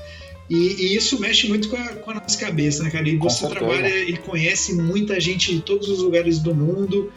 [0.50, 3.06] E, e, isso mexe muito com a, com a, nossa cabeça, né, cara?
[3.06, 7.12] E você trabalha e conhece muita gente de todos os lugares do mundo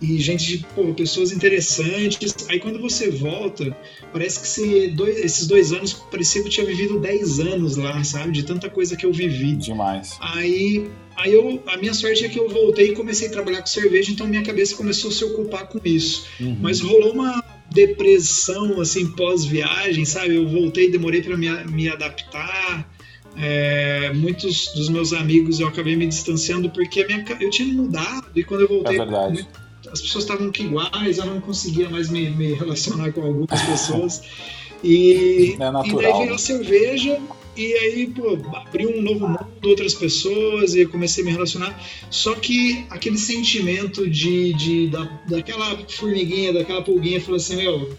[0.00, 2.34] e gente de pô, pessoas interessantes.
[2.48, 3.76] Aí quando você volta,
[4.12, 8.02] parece que você, dois, esses dois anos parecia que eu tinha vivido dez anos lá,
[8.02, 8.32] sabe?
[8.32, 9.56] De tanta coisa que eu vivi.
[9.56, 10.16] Demais.
[10.20, 13.66] Aí, aí eu, a minha sorte é que eu voltei e comecei a trabalhar com
[13.66, 16.26] cerveja, então minha cabeça começou a se ocupar com isso.
[16.40, 16.56] Uhum.
[16.60, 20.34] Mas rolou uma depressão assim pós-viagem, sabe?
[20.34, 22.88] Eu voltei, demorei para me, me adaptar.
[23.36, 28.42] É, muitos dos meus amigos eu acabei me distanciando porque minha, eu tinha mudado e
[28.42, 29.46] quando eu voltei é verdade
[29.92, 34.22] as pessoas estavam que iguais, eu não conseguia mais me, me relacionar com algumas pessoas.
[34.82, 37.20] E, é natural, e daí veio a cerveja,
[37.54, 41.78] e aí, pô, abri um novo mundo, outras pessoas, e comecei a me relacionar.
[42.08, 47.94] Só que aquele sentimento de, de da, daquela formiguinha, daquela pulguinha, falou assim: meu,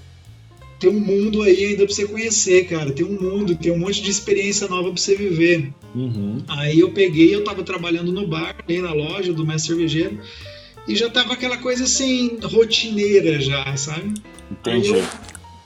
[0.79, 2.91] tem um mundo aí ainda pra você conhecer, cara.
[2.91, 5.71] Tem um mundo, tem um monte de experiência nova pra você viver.
[5.93, 6.41] Uhum.
[6.47, 10.19] Aí eu peguei, eu tava trabalhando no bar, ali na loja do mestre cervejeiro
[10.87, 14.13] e já tava aquela coisa assim, rotineira já, sabe?
[14.49, 14.89] Entendi.
[14.89, 15.07] Eu,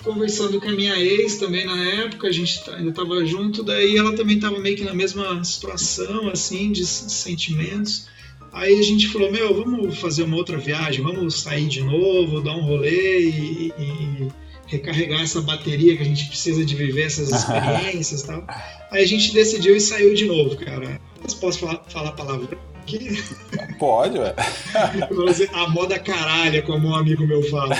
[0.04, 3.97] conversando com a minha ex também na época, a gente tá, ainda tava junto, daí
[3.97, 8.08] ela também tava meio que na mesma situação, assim, de sentimentos.
[8.54, 12.56] Aí a gente falou, meu, vamos fazer uma outra viagem, vamos sair de novo, dar
[12.56, 14.28] um rolê e, e
[14.67, 18.45] recarregar essa bateria que a gente precisa de viver essas experiências e tal.
[18.91, 21.01] Aí a gente decidiu e saiu de novo, cara.
[21.41, 22.74] Posso falar, falar palavrão?
[22.85, 23.23] Que...
[23.79, 24.33] Pode, ué.
[25.53, 27.75] a moda caralha, como um amigo meu fala.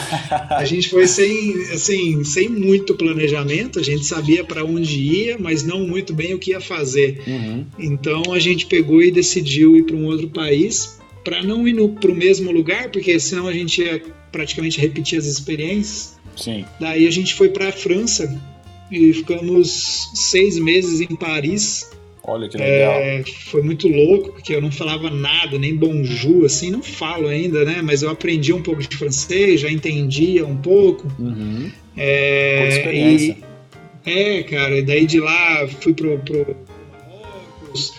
[0.50, 5.64] A gente foi sem, assim, sem muito planejamento, a gente sabia para onde ia, mas
[5.64, 7.22] não muito bem o que ia fazer.
[7.28, 7.66] Uhum.
[7.78, 12.12] Então a gente pegou e decidiu ir para um outro país, para não ir para
[12.12, 16.16] o mesmo lugar, porque senão a gente ia praticamente repetir as experiências.
[16.36, 16.66] Sim.
[16.80, 18.42] Daí a gente foi para a França
[18.92, 21.90] e ficamos seis meses em Paris
[22.28, 22.94] Olha que legal.
[22.94, 27.64] É, foi muito louco, porque eu não falava nada, nem bonjour, assim, não falo ainda,
[27.64, 27.82] né?
[27.84, 31.08] Mas eu aprendi um pouco de francês, já entendia um pouco.
[31.20, 31.72] Uhum.
[31.96, 33.38] É, experiência.
[34.06, 36.56] E, é, cara, e daí de lá fui pro, pro
[37.08, 37.94] Marrocos.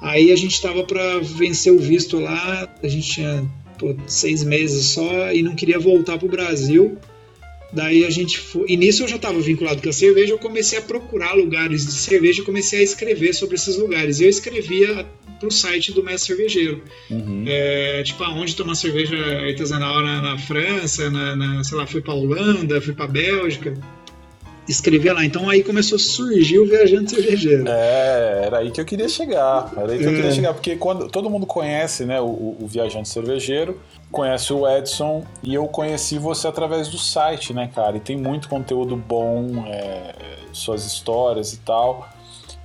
[0.00, 3.44] Aí a gente estava para vencer o visto lá, a gente tinha
[3.78, 6.96] pô, seis meses só e não queria voltar pro Brasil.
[7.72, 8.66] Daí a gente foi.
[8.68, 11.92] E nisso eu já estava vinculado com a cerveja, eu comecei a procurar lugares de
[11.92, 14.20] cerveja e comecei a escrever sobre esses lugares.
[14.20, 15.06] Eu escrevia
[15.38, 16.82] pro site do mestre cervejeiro.
[17.10, 17.44] Uhum.
[17.46, 22.14] É, tipo, aonde tomar cerveja artesanal na, na França, na, na, sei lá, fui pra
[22.14, 23.74] Holanda, fui pra Bélgica.
[24.68, 25.24] Escrevia lá.
[25.24, 27.64] Então aí começou a surgir o viajante cervejeiro.
[27.68, 29.72] É, era aí que eu queria chegar.
[29.76, 30.08] Era aí que é.
[30.08, 33.78] eu queria chegar, porque quando todo mundo conhece né, o, o viajante cervejeiro
[34.10, 37.96] conhece o Edson e eu conheci você através do site, né, cara?
[37.96, 40.14] E tem muito conteúdo bom, é,
[40.52, 42.08] suas histórias e tal.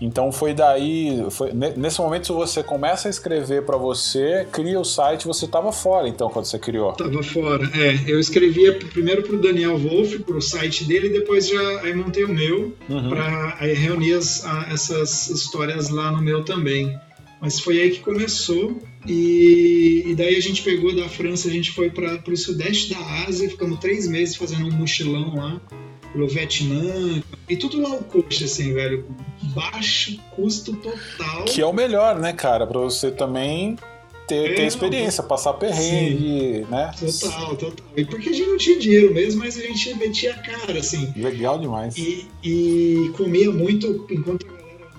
[0.02, 5.28] Então foi daí, foi, nesse momento você começa a escrever para você, cria o site,
[5.28, 6.94] você estava fora então quando você criou.
[6.94, 8.12] Tava fora, é.
[8.12, 11.94] Eu escrevia primeiro para o Daniel Wolff, para o site dele, e depois já aí
[11.94, 13.10] montei o meu uhum.
[13.10, 17.00] para reunir as, a, essas histórias lá no meu também.
[17.40, 18.82] Mas foi aí que começou.
[19.08, 23.00] E, e daí a gente pegou da França, a gente foi para o sudeste da
[23.28, 25.62] Ásia, ficamos três meses fazendo um mochilão lá,
[26.12, 29.06] pelo Vietnã, e tudo lá o coxa, assim, velho.
[29.54, 31.46] Baixo custo total.
[31.46, 32.66] Que é o melhor, né, cara?
[32.68, 33.78] Para você também
[34.28, 36.92] ter, é, ter experiência, não, passar perrengue, sim, né?
[36.98, 37.86] Total, total.
[37.98, 41.12] E porque a gente não tinha dinheiro mesmo, mas a gente metia a cara, assim.
[41.16, 41.98] Legal demais.
[41.98, 44.46] E, e comia muito enquanto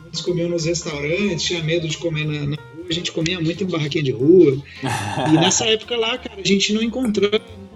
[0.06, 3.64] eles comiam nos restaurantes, tinha medo de comer na, na rua, a gente comia muito
[3.64, 4.62] em barraquinha de rua.
[5.32, 7.30] e nessa época lá, cara, a gente não encontrou,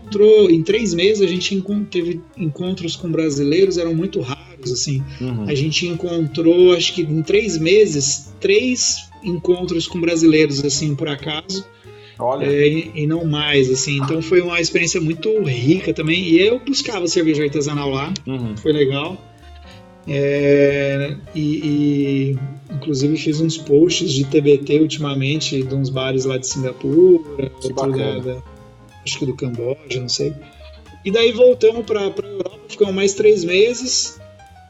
[0.06, 5.02] encontrou em três meses a gente teve encontros com brasileiros, eram muito raros, assim.
[5.20, 5.44] Uhum.
[5.44, 11.64] A gente encontrou, acho que em três meses, três encontros com brasileiros, assim, por acaso.
[12.18, 12.46] Olha.
[12.46, 13.98] É, e, não mais, assim.
[13.98, 16.22] Então foi uma experiência muito rica também.
[16.22, 18.56] E eu buscava cerveja artesanal lá, uhum.
[18.56, 19.20] foi legal.
[20.08, 22.38] É, e, e,
[22.72, 28.18] inclusive fiz uns posts de TBT ultimamente de uns bares lá de Singapura, outro da,
[28.20, 28.42] da,
[29.06, 30.34] acho que do Camboja, não sei.
[31.04, 34.20] E daí voltamos para a Europa, ficamos mais três meses.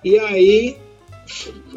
[0.05, 0.77] E aí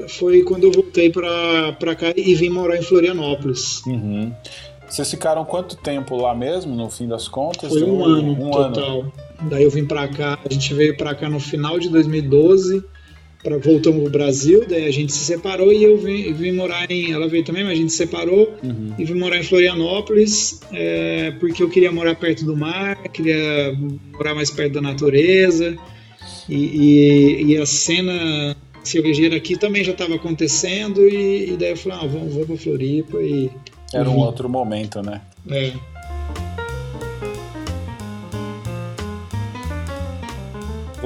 [0.10, 3.82] foi quando eu voltei para cá e vim morar em Florianópolis.
[3.86, 4.32] Uhum.
[4.88, 7.72] Vocês ficaram quanto tempo lá mesmo, no fim das contas?
[7.72, 9.00] Foi um, um ano um total.
[9.00, 9.14] Ano.
[9.44, 12.84] Daí eu vim para cá, a gente veio para cá no final de 2012,
[13.42, 17.12] para voltamos pro Brasil, daí a gente se separou e eu vim, vim, morar em.
[17.12, 18.94] Ela veio também, mas a gente se separou uhum.
[18.98, 23.74] e vim morar em Florianópolis, é, porque eu queria morar perto do mar, queria
[24.12, 25.78] morar mais perto da natureza.
[26.50, 31.78] E, e, e a cena cervejeira aqui também já estava acontecendo, e, e, daí eu
[31.78, 33.50] falei, ah, vamos, vamos para Floripa e.
[33.94, 35.22] Era um outro momento, né?
[35.50, 35.72] É.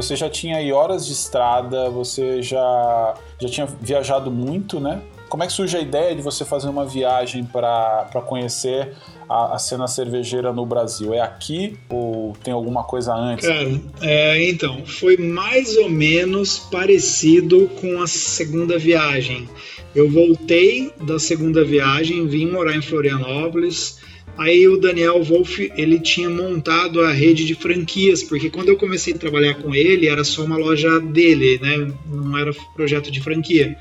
[0.04, 5.02] Você já tinha aí horas de estrada, você já, já tinha viajado muito, né?
[5.30, 8.94] Como é que surge a ideia de você fazer uma viagem para conhecer
[9.30, 11.14] a, a, cena cervejeira no Brasil?
[11.14, 13.48] É aqui ou tem alguma coisa antes?
[13.48, 19.50] Cara, é, então, foi mais ou menos parecido com a segunda viagem.
[19.96, 24.00] Eu voltei da segunda viagem, vim morar em Florianópolis,
[24.38, 29.14] Aí o Daniel Wolf ele tinha montado a rede de franquias, porque quando eu comecei
[29.14, 31.94] a trabalhar com ele era só uma loja dele, né?
[32.08, 33.78] Não era projeto de franquia.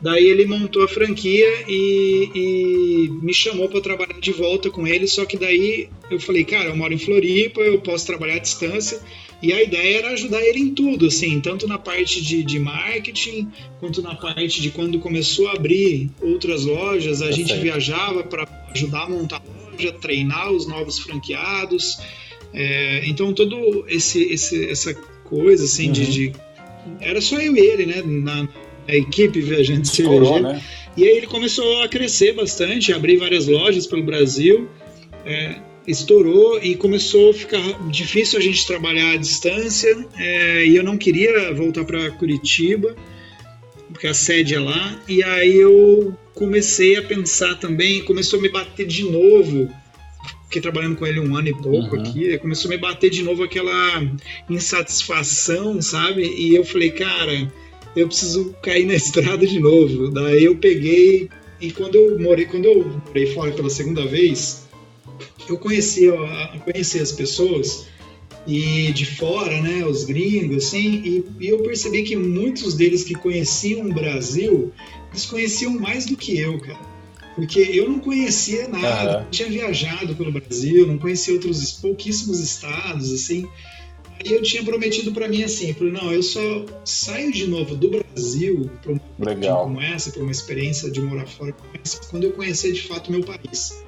[0.00, 5.06] Daí ele montou a franquia e, e me chamou para trabalhar de volta com ele.
[5.06, 9.00] Só que daí eu falei, cara, eu moro em Floripa, eu posso trabalhar à distância.
[9.40, 13.48] E a ideia era ajudar ele em tudo, assim, tanto na parte de, de marketing,
[13.80, 19.02] quanto na parte de quando começou a abrir outras lojas, a gente viajava para ajudar
[19.02, 19.40] a montar
[19.72, 21.98] loja, treinar os novos franqueados.
[22.54, 25.92] É, então, todo esse, esse, essa coisa assim uhum.
[25.92, 26.32] de, de,
[27.00, 28.02] Era só eu e ele, né?
[28.04, 28.48] Na,
[28.86, 30.42] na equipe viajante cervejeiro.
[30.42, 30.62] Né?
[30.96, 34.68] E aí ele começou a crescer bastante, abrir várias lojas pelo Brasil.
[35.24, 35.56] É,
[35.86, 40.06] estourou e começou a ficar difícil a gente trabalhar à distância.
[40.18, 42.94] É, e eu não queria voltar para Curitiba,
[43.88, 45.00] porque a sede é lá.
[45.08, 49.70] E aí eu comecei a pensar também, começou a me bater de novo.
[50.44, 52.02] Fiquei trabalhando com ele um ano e pouco uhum.
[52.02, 54.02] aqui, começou a me bater de novo aquela
[54.50, 56.22] insatisfação, sabe?
[56.22, 57.50] E eu falei, cara,
[57.96, 60.10] eu preciso cair na estrada de novo.
[60.10, 64.68] Daí eu peguei e quando eu morei, quando eu morei fora pela segunda vez,
[65.48, 66.18] eu conheci, eu
[66.64, 67.86] conheci as pessoas
[68.46, 73.14] e de fora, né, os gringos, assim, e, e, eu percebi que muitos deles que
[73.14, 74.72] conheciam o Brasil,
[75.12, 76.92] eles conheciam mais do que eu, cara.
[77.34, 79.30] Porque eu não conhecia nada, uhum.
[79.30, 83.48] tinha viajado pelo Brasil, não conhecia outros pouquíssimos estados, assim.
[84.18, 87.88] Aí eu tinha prometido para mim assim, falei, não, eu só saio de novo do
[87.88, 89.64] Brasil para uma Legal.
[89.64, 93.08] como essa, para uma experiência de morar fora como essa, quando eu conhecer de fato
[93.08, 93.82] o meu país.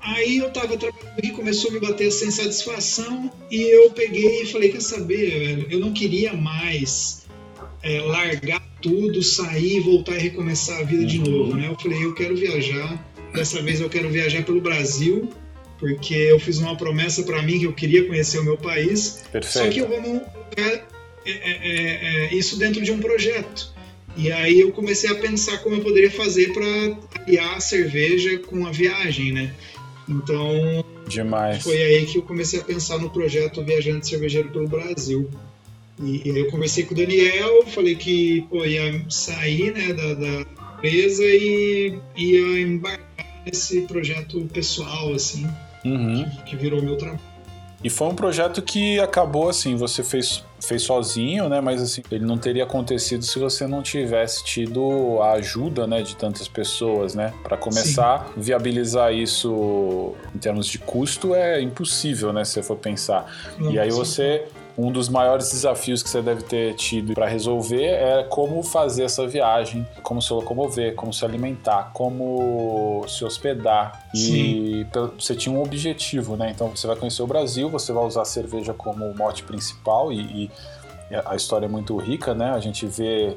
[0.00, 4.46] Aí eu tava trabalhando e começou a me bater essa insatisfação e eu peguei e
[4.46, 7.26] falei, quer saber, velho, eu não queria mais
[7.82, 11.24] é, largar tudo, sair, voltar e recomeçar a vida de uhum.
[11.24, 11.68] novo, né?
[11.68, 15.28] Eu falei, eu quero viajar, dessa vez eu quero viajar pelo Brasil,
[15.78, 19.52] porque eu fiz uma promessa para mim que eu queria conhecer o meu país, Perfeito.
[19.52, 20.88] só que eu vou colocar
[21.24, 23.72] é, é, é, isso dentro de um projeto.
[24.16, 28.66] E aí eu comecei a pensar como eu poderia fazer para aliar a cerveja com
[28.66, 29.54] a viagem, né?
[30.08, 31.62] Então, Demais.
[31.62, 35.30] foi aí que eu comecei a pensar no projeto Viajante Cervejeiro pelo Brasil.
[36.00, 40.14] E, e aí eu conversei com o Daniel, falei que pô, ia sair né, da,
[40.14, 45.46] da empresa e ia embarcar nesse projeto pessoal, assim,
[45.84, 46.24] uhum.
[46.44, 47.20] que, que virou meu trabalho.
[47.82, 51.60] E foi um projeto que acabou assim, você fez, fez sozinho, né?
[51.60, 56.16] Mas assim, ele não teria acontecido se você não tivesse tido a ajuda, né, de
[56.16, 57.32] tantas pessoas, né?
[57.44, 58.40] Para começar, Sim.
[58.40, 63.32] viabilizar isso em termos de custo é impossível, né, se você for pensar.
[63.56, 64.44] Não, e aí você
[64.78, 69.26] um dos maiores desafios que você deve ter tido para resolver é como fazer essa
[69.26, 74.08] viagem, como se locomover, como se alimentar, como se hospedar.
[74.14, 74.86] E
[75.18, 76.52] você tinha um objetivo, né?
[76.54, 80.44] Então você vai conhecer o Brasil, você vai usar a cerveja como mote principal e,
[80.44, 80.50] e
[81.26, 82.52] a história é muito rica, né?
[82.52, 83.36] A gente vê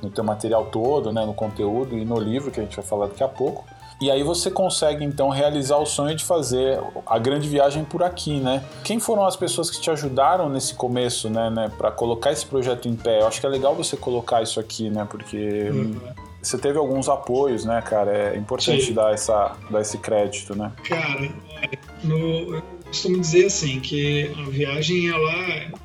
[0.00, 3.06] no teu material todo, né, no conteúdo e no livro que a gente vai falar
[3.08, 3.66] daqui a pouco.
[4.00, 8.40] E aí você consegue então realizar o sonho de fazer a grande viagem por aqui,
[8.40, 8.64] né?
[8.82, 12.88] Quem foram as pessoas que te ajudaram nesse começo, né, né para colocar esse projeto
[12.88, 13.20] em pé?
[13.20, 15.06] Eu acho que é legal você colocar isso aqui, né?
[15.08, 16.00] Porque uhum.
[16.42, 18.10] você teve alguns apoios, né, cara?
[18.10, 20.72] É importante dar essa dar esse crédito, né?
[20.82, 21.30] Cara,
[22.02, 25.78] no, eu costumo dizer assim que a viagem ela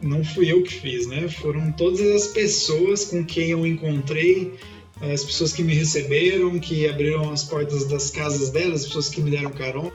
[0.00, 1.28] não fui eu que fiz, né?
[1.28, 4.58] Foram todas as pessoas com quem eu encontrei
[5.00, 9.20] as pessoas que me receberam, que abriram as portas das casas delas, as pessoas que
[9.20, 9.92] me deram carona.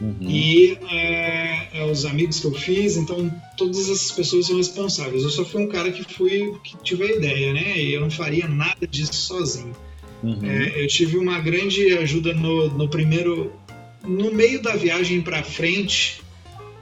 [0.00, 0.16] Uhum.
[0.22, 5.22] E é, é os os amigos que eu fiz, então todas essas pessoas são responsáveis.
[5.22, 7.78] Eu só fui um cara que fui que tive a ideia, né?
[7.78, 9.76] E eu não faria nada disso sozinho.
[10.22, 10.38] Uhum.
[10.42, 13.52] É, eu tive uma grande ajuda no, no primeiro,
[14.06, 16.22] no meio da viagem para frente,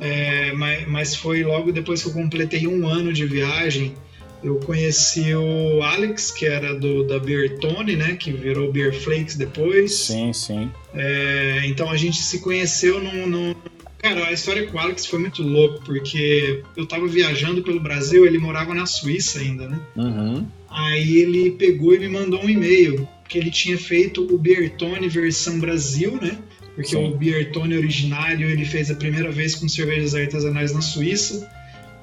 [0.01, 3.95] é, mas, mas foi logo depois que eu completei um ano de viagem.
[4.43, 8.17] Eu conheci o Alex, que era do da Bertone, né?
[8.17, 9.95] Que virou Beer Flakes depois.
[9.95, 10.71] Sim, sim.
[10.95, 13.57] É, então a gente se conheceu no,
[13.99, 18.25] Cara, a história com o Alex foi muito louco, porque eu tava viajando pelo Brasil,
[18.25, 19.81] ele morava na Suíça ainda, né?
[19.97, 20.47] Uhum.
[20.71, 25.59] Aí ele pegou e me mandou um e-mail, que ele tinha feito o Bertone versão
[25.59, 26.39] Brasil, né?
[26.77, 27.09] Porque Sim.
[27.09, 31.51] o Bertone originário ele fez a primeira vez com cervejas artesanais na Suíça.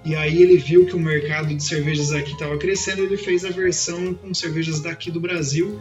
[0.05, 3.49] E aí ele viu que o mercado de cervejas aqui estava crescendo, ele fez a
[3.49, 5.79] versão com cervejas daqui do Brasil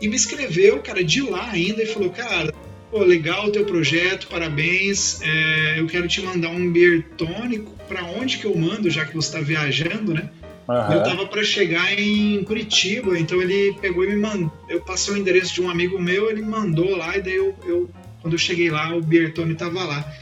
[0.00, 2.52] e me escreveu, cara, de lá ainda e falou, cara,
[2.90, 8.04] pô, legal o teu projeto, parabéns, é, eu quero te mandar um beer tônico, para
[8.04, 10.30] onde que eu mando, já que você está viajando, né?
[10.68, 10.92] Uhum.
[10.92, 15.16] Eu tava para chegar em Curitiba, então ele pegou e me mandou, eu passei o
[15.16, 17.90] endereço de um amigo meu, ele mandou lá e daí eu, eu
[18.20, 20.12] quando eu cheguei lá, o beer tônico tava lá.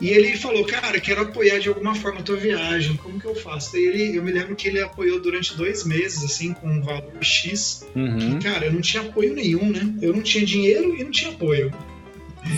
[0.00, 3.34] E ele falou, cara, quero apoiar de alguma forma a tua viagem, como que eu
[3.34, 3.72] faço?
[3.72, 7.22] Daí ele, eu me lembro que ele apoiou durante dois meses, assim, com um valor
[7.22, 7.86] X.
[7.94, 8.38] Uhum.
[8.38, 9.94] Que, cara, eu não tinha apoio nenhum, né?
[10.02, 11.72] Eu não tinha dinheiro e não tinha apoio.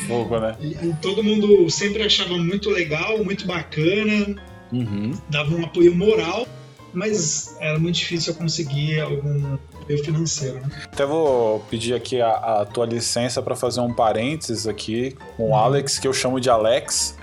[0.07, 0.57] Fogo, né?
[0.61, 4.35] E, e todo mundo sempre achava muito legal, muito bacana,
[4.73, 5.13] uhum.
[5.31, 6.49] dava um apoio moral,
[6.97, 10.61] mas era muito difícil eu conseguir algum apoio financeiro.
[10.61, 10.71] Né?
[10.91, 15.47] Até vou pedir aqui a, a tua licença para fazer um parênteses aqui com o
[15.49, 15.57] uhum.
[15.57, 17.15] Alex, que eu chamo de Alex,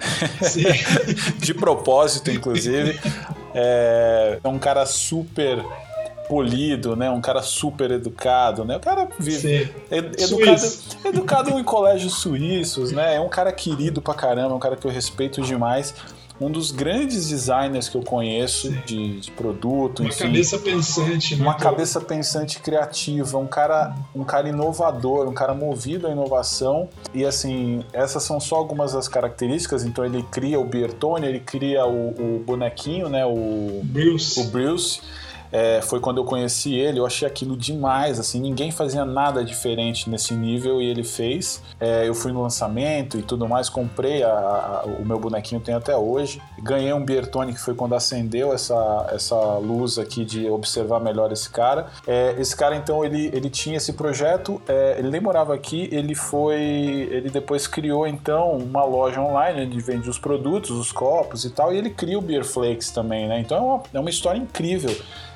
[1.42, 3.00] de propósito, inclusive.
[3.56, 5.66] É, é um cara super
[6.30, 7.10] polido, né?
[7.10, 8.78] Um cara super educado, né?
[8.78, 10.62] O cara vive ed educado,
[11.06, 13.16] educado em colégios suíços, né?
[13.16, 15.96] É um cara querido pra caramba, um cara que eu respeito demais
[16.40, 20.02] um dos grandes designers que eu conheço de, de, produto.
[20.02, 21.44] Uma enfim, cabeça pensante, né?
[21.44, 26.90] Uma cabeça pensante criativa, um cara, um cara inovador, um cara movido à inovação.
[27.14, 29.84] E assim, essas são só algumas das características.
[29.84, 33.26] Então ele cria o Bertone, ele cria o, o bonequinho, né?
[33.26, 34.40] O Bruce.
[34.40, 35.02] O Bruce
[35.54, 40.10] é, foi quando eu conheci ele, eu achei aquilo demais, assim, ninguém fazia nada diferente
[40.10, 41.62] nesse nível e ele fez.
[41.80, 45.76] É, eu fui no lançamento e tudo mais, comprei a, a, o meu bonequinho, tem
[45.76, 46.42] até hoje.
[46.58, 51.50] Ganhei um Bertone que foi quando acendeu essa, essa luz aqui de observar melhor esse
[51.50, 51.86] cara.
[52.08, 56.16] É, esse cara, então, ele, ele tinha esse projeto, é, ele nem morava aqui, ele
[56.16, 56.62] foi.
[57.12, 61.72] Ele depois criou, então, uma loja online onde vende os produtos, os copos e tal,
[61.72, 63.40] e ele cria o Beer Flakes também, né?
[63.40, 64.96] Então é uma, é uma história incrível.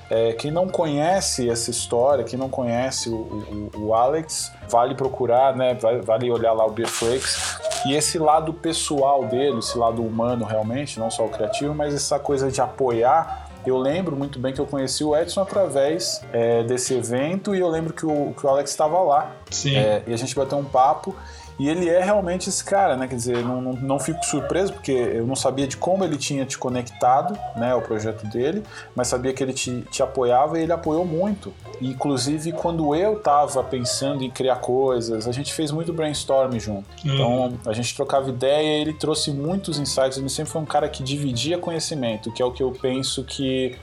[0.09, 5.55] É, quem não conhece essa história, quem não conhece o, o, o Alex, vale procurar,
[5.55, 5.77] né?
[6.03, 7.57] Vale olhar lá o Beer Flakes.
[7.85, 12.17] E esse lado pessoal dele, esse lado humano realmente, não só o criativo, mas essa
[12.17, 16.93] coisa de apoiar eu lembro muito bem que eu conheci o Edson através é, desse
[16.93, 19.35] evento e eu lembro que o, que o Alex estava lá.
[19.75, 21.13] É, e a gente bateu um papo
[21.59, 23.07] e ele é realmente esse cara, né?
[23.07, 26.45] Quer dizer, não, não, não, fico surpreso, porque eu não sabia de como ele tinha
[26.45, 28.63] te conectado, né, ao projeto dele,
[28.95, 31.53] mas sabia que ele te, te apoiava e ele apoiou muito.
[31.81, 36.85] E, inclusive, quando eu tava pensando em criar coisas, a gente fez muito brainstorm junto.
[37.03, 37.13] Uhum.
[37.13, 40.17] Então, a gente trocava ideia ele trouxe muitos insights.
[40.17, 43.75] Ele sempre foi um cara que dividia conhecimento, que é o que eu penso que,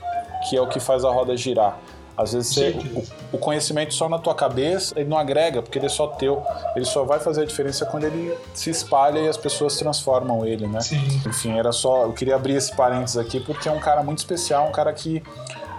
[0.49, 1.77] que é o que faz a roda girar.
[2.17, 2.69] Às vezes você,
[3.31, 6.41] o, o, conhecimento só na tua cabeça, ele não agrega, porque ele é só teu.
[6.75, 10.65] Ele só vai fazer a diferença quando ele se espalha e as pessoas transformam ele,
[10.67, 10.79] né?
[10.79, 11.03] Sim.
[11.27, 12.03] Enfim, era só.
[12.03, 15.21] Eu queria abrir esse parênteses aqui porque é um cara muito especial, um cara que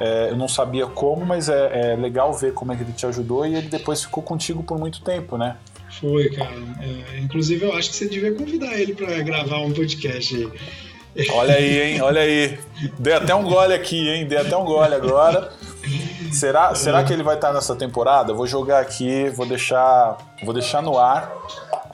[0.01, 3.07] é, eu não sabia como, mas é, é, legal ver como é que ele te
[3.07, 5.57] ajudou e ele depois ficou contigo por muito tempo, né?
[6.01, 6.53] Foi, cara.
[6.81, 10.51] É, inclusive, eu acho que você devia convidar ele para gravar um podcast aí.
[11.33, 12.03] Olha aí, hein?
[12.03, 12.59] Olha aí.
[12.99, 14.27] Dei até um gole aqui, hein?
[14.27, 15.53] Dei até um gole agora.
[16.33, 18.35] Será, será que ele vai estar nessa temporada?
[18.35, 21.33] vou jogar aqui, vou deixar, vou deixar no ar,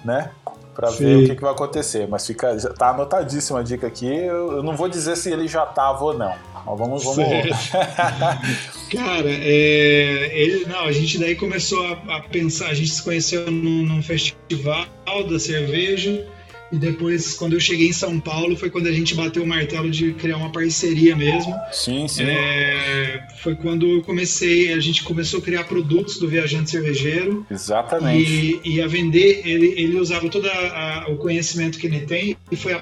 [0.05, 0.31] né?
[0.75, 2.09] Para ver o que, que, vai acontecer.
[2.09, 4.07] Mas fica, tá anotadíssima a dica aqui.
[4.07, 6.35] Eu, eu, não vou dizer se ele já tava ou não.
[6.55, 7.21] Mas vamos, vamos.
[8.91, 12.69] Cara, é, ele, não, a gente daí começou a, a pensar.
[12.69, 14.87] A gente se conheceu num, num festival
[15.29, 16.27] da cerveja.
[16.73, 19.91] E depois, quando eu cheguei em São Paulo, foi quando a gente bateu o martelo
[19.91, 21.55] de criar uma parceria mesmo.
[21.71, 22.25] Sim, sim.
[22.25, 27.47] É, foi quando eu comecei, a gente começou a criar produtos do Viajante Cervejeiro.
[27.51, 28.61] Exatamente.
[28.65, 32.57] E, e a vender, ele, ele usava todo a, o conhecimento que ele tem e
[32.57, 32.81] foi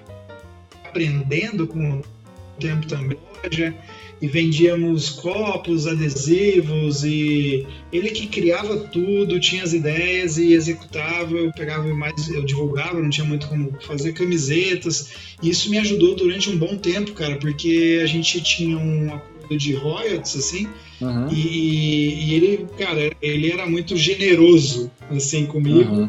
[0.85, 2.01] aprendendo com
[2.61, 3.75] tempo também loja
[4.21, 11.51] e vendíamos copos, adesivos e ele que criava tudo, tinha as ideias e executava, eu
[11.53, 15.11] pegava mais, eu divulgava, não tinha muito como fazer camisetas.
[15.43, 19.57] E isso me ajudou durante um bom tempo, cara, porque a gente tinha um acordo
[19.57, 20.69] de royalties assim,
[21.01, 21.29] uhum.
[21.33, 25.93] e, e, ele, cara, ele era muito generoso assim comigo.
[25.93, 26.09] Uhum.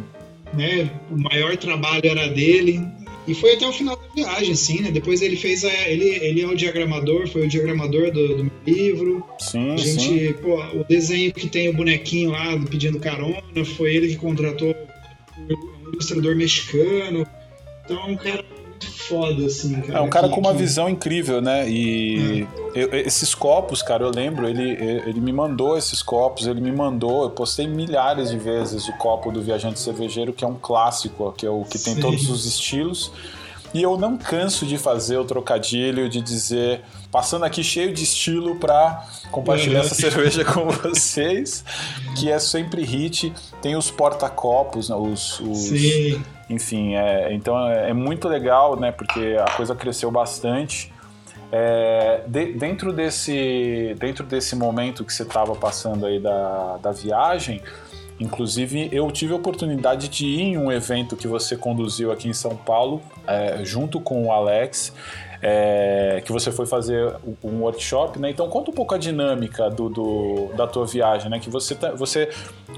[0.54, 0.92] Né?
[1.10, 2.86] O maior trabalho era dele,
[3.32, 4.92] e foi até o final da viagem, assim, né?
[4.92, 8.54] Depois ele fez a, ele, ele é o diagramador, foi o diagramador do, do meu
[8.66, 9.24] livro.
[9.40, 10.34] Sim, a gente, sim.
[10.34, 14.76] pô, o desenho que tem o bonequinho lá pedindo carona, foi ele que contratou
[15.38, 17.26] um ilustrador mexicano.
[17.86, 18.44] Então é um cara
[18.88, 20.00] foda, assim, cara.
[20.00, 20.58] É um cara que, com uma que...
[20.58, 21.70] visão incrível, né?
[21.70, 22.84] E é.
[22.84, 24.72] eu, esses copos, cara, eu lembro, ele,
[25.06, 29.32] ele me mandou esses copos, ele me mandou, eu postei milhares de vezes o copo
[29.32, 32.02] do Viajante Cervejeiro, que é um clássico, que é o que tem Sim.
[32.02, 33.12] todos os estilos.
[33.74, 38.56] E eu não canso de fazer o trocadilho de dizer, passando aqui cheio de estilo
[38.56, 39.86] para compartilhar uhum.
[39.86, 41.64] essa cerveja com vocês,
[42.18, 43.34] que é sempre hit.
[43.62, 46.22] Tem os porta-copos, né, os, os, Sim.
[46.52, 48.92] Enfim, é, então é, é, muito legal, né?
[48.92, 50.92] Porque a coisa cresceu bastante.
[51.52, 57.62] É, de, dentro, desse, dentro desse momento que você estava passando aí da, da viagem,
[58.22, 62.34] Inclusive, eu tive a oportunidade de ir em um evento que você conduziu aqui em
[62.34, 64.94] São Paulo, é, junto com o Alex,
[65.42, 68.30] é, que você foi fazer um workshop, né?
[68.30, 71.40] Então conta um pouco a dinâmica do, do da tua viagem, né?
[71.40, 72.30] Que você você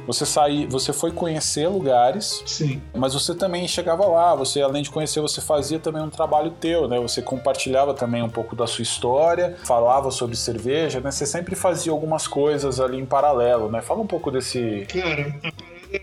[0.08, 4.90] você sair, você foi conhecer lugares, sim, mas você também chegava lá, você além de
[4.90, 7.00] conhecer, você fazia também um trabalho teu, né?
[7.00, 11.12] Você compartilhava também um pouco da sua história, falava sobre cerveja, né?
[11.12, 13.82] Você sempre fazia algumas coisas ali em paralelo, né?
[13.82, 14.86] Fala um pouco desse.
[14.88, 15.36] Cara,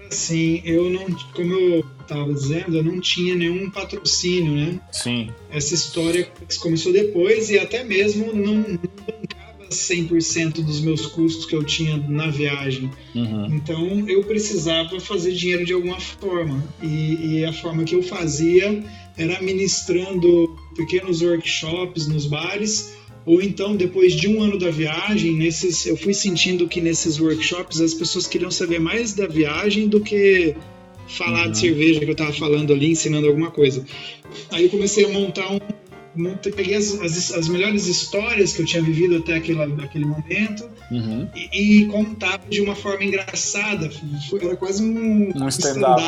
[0.09, 4.81] assim, eu não, como eu estava dizendo, eu não tinha nenhum patrocínio, né?
[4.93, 5.31] Sim.
[5.51, 6.31] Essa história
[6.61, 11.97] começou depois e até mesmo não, não bancava 100% dos meus custos que eu tinha
[11.97, 12.91] na viagem.
[13.15, 13.47] Uhum.
[13.55, 16.63] Então eu precisava fazer dinheiro de alguma forma.
[16.83, 18.83] E, e a forma que eu fazia
[19.17, 23.00] era ministrando pequenos workshops nos bares
[23.31, 27.81] ou então depois de um ano da viagem, nesses, eu fui sentindo que nesses workshops
[27.81, 30.57] as pessoas queriam saber mais da viagem do que
[31.07, 31.53] falar uhum.
[31.53, 33.87] de cerveja que eu estava falando ali, ensinando alguma coisa.
[34.51, 35.61] Aí eu comecei a montar um.
[36.13, 40.69] Montei, peguei as, as, as, melhores histórias que eu tinha vivido até aquele, aquele momento
[40.91, 41.29] uhum.
[41.33, 43.89] e, e contava de uma forma engraçada.
[44.29, 46.03] Foi, era quase um, um stand-up.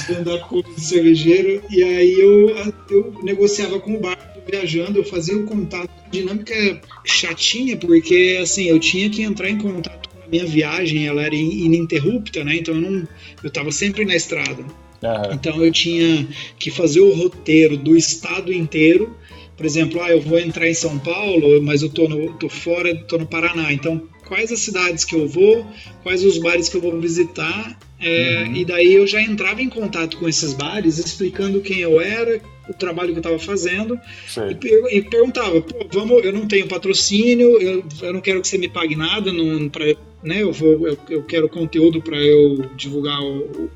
[0.00, 1.62] stand-up com o cervejeiro.
[1.70, 2.50] E aí eu,
[2.90, 5.90] eu negociava com o bar viajando, eu fazia o contato.
[6.06, 11.06] A dinâmica chatinha, porque assim, eu tinha que entrar em contato com a minha viagem,
[11.06, 12.56] ela era ininterrupta, né?
[12.56, 13.08] Então eu não.
[13.42, 14.62] Eu tava sempre na estrada.
[14.62, 15.32] Uhum.
[15.32, 16.26] Então eu tinha
[16.58, 19.16] que fazer o roteiro do estado inteiro.
[19.56, 22.94] Por exemplo, ah, eu vou entrar em São Paulo, mas eu tô, no, tô fora,
[23.04, 23.72] tô no Paraná.
[23.72, 25.64] Então, quais as cidades que eu vou,
[26.02, 28.56] quais os bares que eu vou visitar, é, uhum.
[28.56, 32.74] e daí eu já entrava em contato com esses bares, explicando quem eu era, o
[32.74, 33.98] trabalho que eu estava fazendo
[34.50, 38.58] e, e, perguntava, pô, vamos, eu não tenho patrocínio, eu, eu não quero que você
[38.58, 39.84] me pague nada, não, pra,
[40.22, 43.70] né, eu, vou, eu, eu quero conteúdo para eu divulgar o,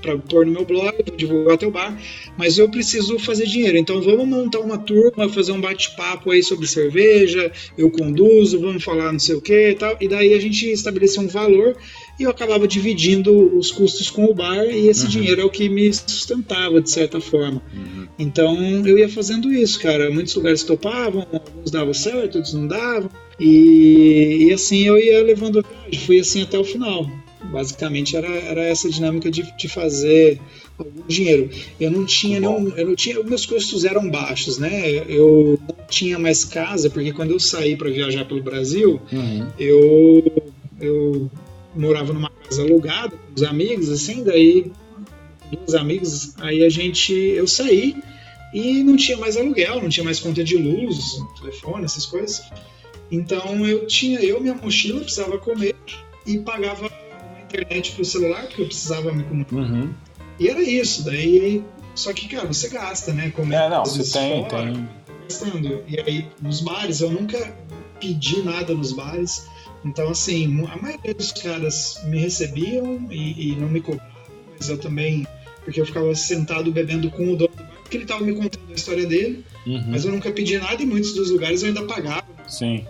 [0.00, 1.96] para pôr no meu blog, divulgar teu bar,
[2.36, 3.76] mas eu preciso fazer dinheiro.
[3.76, 9.12] Então vamos montar uma turma, fazer um bate-papo aí sobre cerveja, eu conduzo, vamos falar
[9.12, 9.96] não sei o que e tal.
[10.00, 11.76] E daí a gente estabeleceu um valor
[12.18, 15.10] e eu acabava dividindo os custos com o bar e esse uhum.
[15.10, 17.62] dinheiro é o que me sustentava de certa forma.
[17.72, 18.08] Uhum.
[18.18, 20.10] Então eu ia fazendo isso, cara.
[20.10, 23.10] Muitos lugares topavam, alguns davam certo, outros não davam.
[23.38, 26.06] E, e assim eu ia levando a viagem.
[26.06, 27.08] Fui assim até o final.
[27.44, 30.40] Basicamente era, era essa dinâmica de, de fazer
[30.76, 31.50] algum dinheiro.
[31.78, 34.88] Eu não tinha nenhum, eu não tinha, meus custos eram baixos, né?
[35.08, 39.46] Eu não tinha mais casa porque quando eu saí para viajar pelo Brasil, uhum.
[39.58, 40.24] eu
[40.80, 41.30] eu
[41.74, 44.70] morava numa casa alugada com os amigos, assim, daí
[45.50, 47.96] duas amigos, aí a gente, eu saí
[48.52, 52.42] e não tinha mais aluguel, não tinha mais conta de luz, telefone, essas coisas.
[53.10, 55.74] Então eu tinha, eu minha mochila precisava comer
[56.26, 56.90] e pagava
[57.48, 59.56] internet pro celular porque eu precisava me comunicar.
[59.56, 59.92] Uhum.
[60.38, 63.30] E era isso, daí só que cara, você gasta, né?
[63.30, 64.88] Comer é, não, você tem, fora, tem.
[65.24, 65.82] Gastando.
[65.88, 67.38] E aí nos bares eu nunca
[68.00, 69.46] pedi nada nos bares.
[69.84, 74.12] Então, assim, a maioria dos caras me recebiam e, e não me cobravam,
[74.56, 75.26] mas eu também,
[75.64, 78.70] porque eu ficava sentado bebendo com o dono do bar, porque ele estava me contando
[78.70, 79.84] a história dele, uhum.
[79.88, 82.26] mas eu nunca pedi nada e muitos dos lugares eu ainda pagava.
[82.48, 82.84] Sim.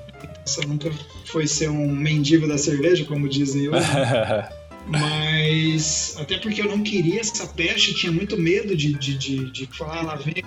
[0.48, 0.90] Só nunca
[1.26, 3.86] foi ser um mendigo da cerveja, como dizem hoje.
[4.88, 9.66] mas até porque eu não queria essa peste, tinha muito medo de, de, de, de
[9.66, 10.42] falar lá vem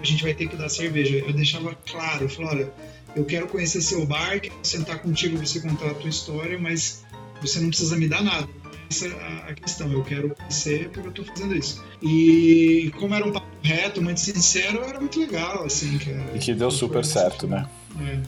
[0.00, 1.16] a gente vai ter que dar cerveja.
[1.16, 2.72] Eu deixava claro, eu falava, olha,
[3.16, 7.04] eu quero conhecer seu bar, quero sentar contigo, você contar a tua história, mas
[7.40, 8.48] você não precisa me dar nada.
[8.90, 11.82] Essa é a questão, eu quero conhecer porque eu estou fazendo isso.
[12.02, 16.32] E como era um papo reto, muito sincero, era muito legal, assim, cara.
[16.34, 17.66] E que deu super certo, né?
[18.00, 18.20] É.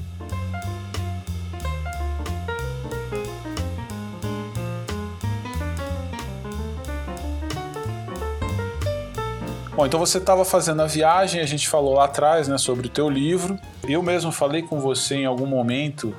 [9.76, 12.88] Bom, então você estava fazendo a viagem, a gente falou lá atrás, né, sobre o
[12.88, 13.58] teu livro.
[13.86, 16.16] Eu mesmo falei com você em algum momento,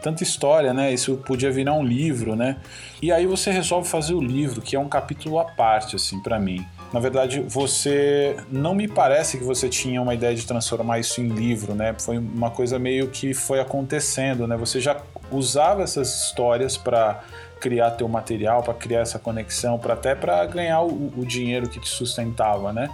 [0.00, 0.94] tanta história, né?
[0.94, 2.58] Isso podia virar um livro, né?
[3.02, 6.38] E aí você resolve fazer o livro, que é um capítulo à parte, assim, para
[6.38, 6.64] mim.
[6.92, 11.28] Na verdade, você não me parece que você tinha uma ideia de transformar isso em
[11.28, 11.94] livro, né?
[11.98, 14.56] Foi uma coisa meio que foi acontecendo, né?
[14.56, 17.22] Você já usava essas histórias para
[17.60, 21.78] criar teu material, para criar essa conexão, para até para ganhar o, o, dinheiro que
[21.78, 22.90] te sustentava, né?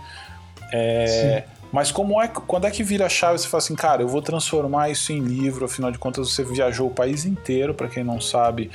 [0.72, 4.08] É, mas como é, quando é que vira a chave você fala assim, cara, eu
[4.08, 8.04] vou transformar isso em livro, afinal de contas você viajou o país inteiro, para quem
[8.04, 8.70] não sabe,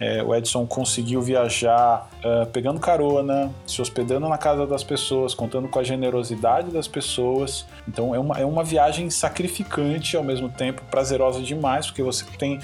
[0.00, 5.68] é, o Edson conseguiu viajar uh, pegando carona, se hospedando na casa das pessoas, contando
[5.68, 7.66] com a generosidade das pessoas.
[7.86, 12.60] Então é uma, é uma viagem sacrificante ao mesmo tempo prazerosa demais, porque você tem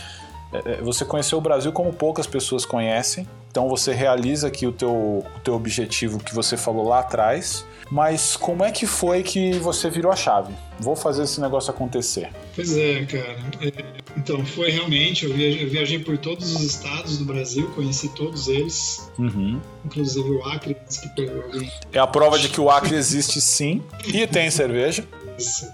[0.53, 3.27] é, é, você conheceu o Brasil como poucas pessoas conhecem.
[3.51, 7.67] Então você realiza aqui o teu, o teu objetivo que você falou lá atrás.
[7.91, 10.53] Mas como é que foi que você virou a chave?
[10.81, 12.31] Vou fazer esse negócio acontecer.
[12.55, 13.37] Pois é, cara.
[13.61, 15.25] É, então, foi realmente.
[15.25, 19.11] Eu viajei, eu viajei, por todos os estados do Brasil, conheci todos eles.
[19.19, 19.61] Uhum.
[19.85, 21.71] Inclusive o Acre, que pegou alguém.
[21.93, 23.83] É a prova de que o Acre existe sim.
[24.07, 25.07] E tem cerveja.
[25.39, 25.67] Isso.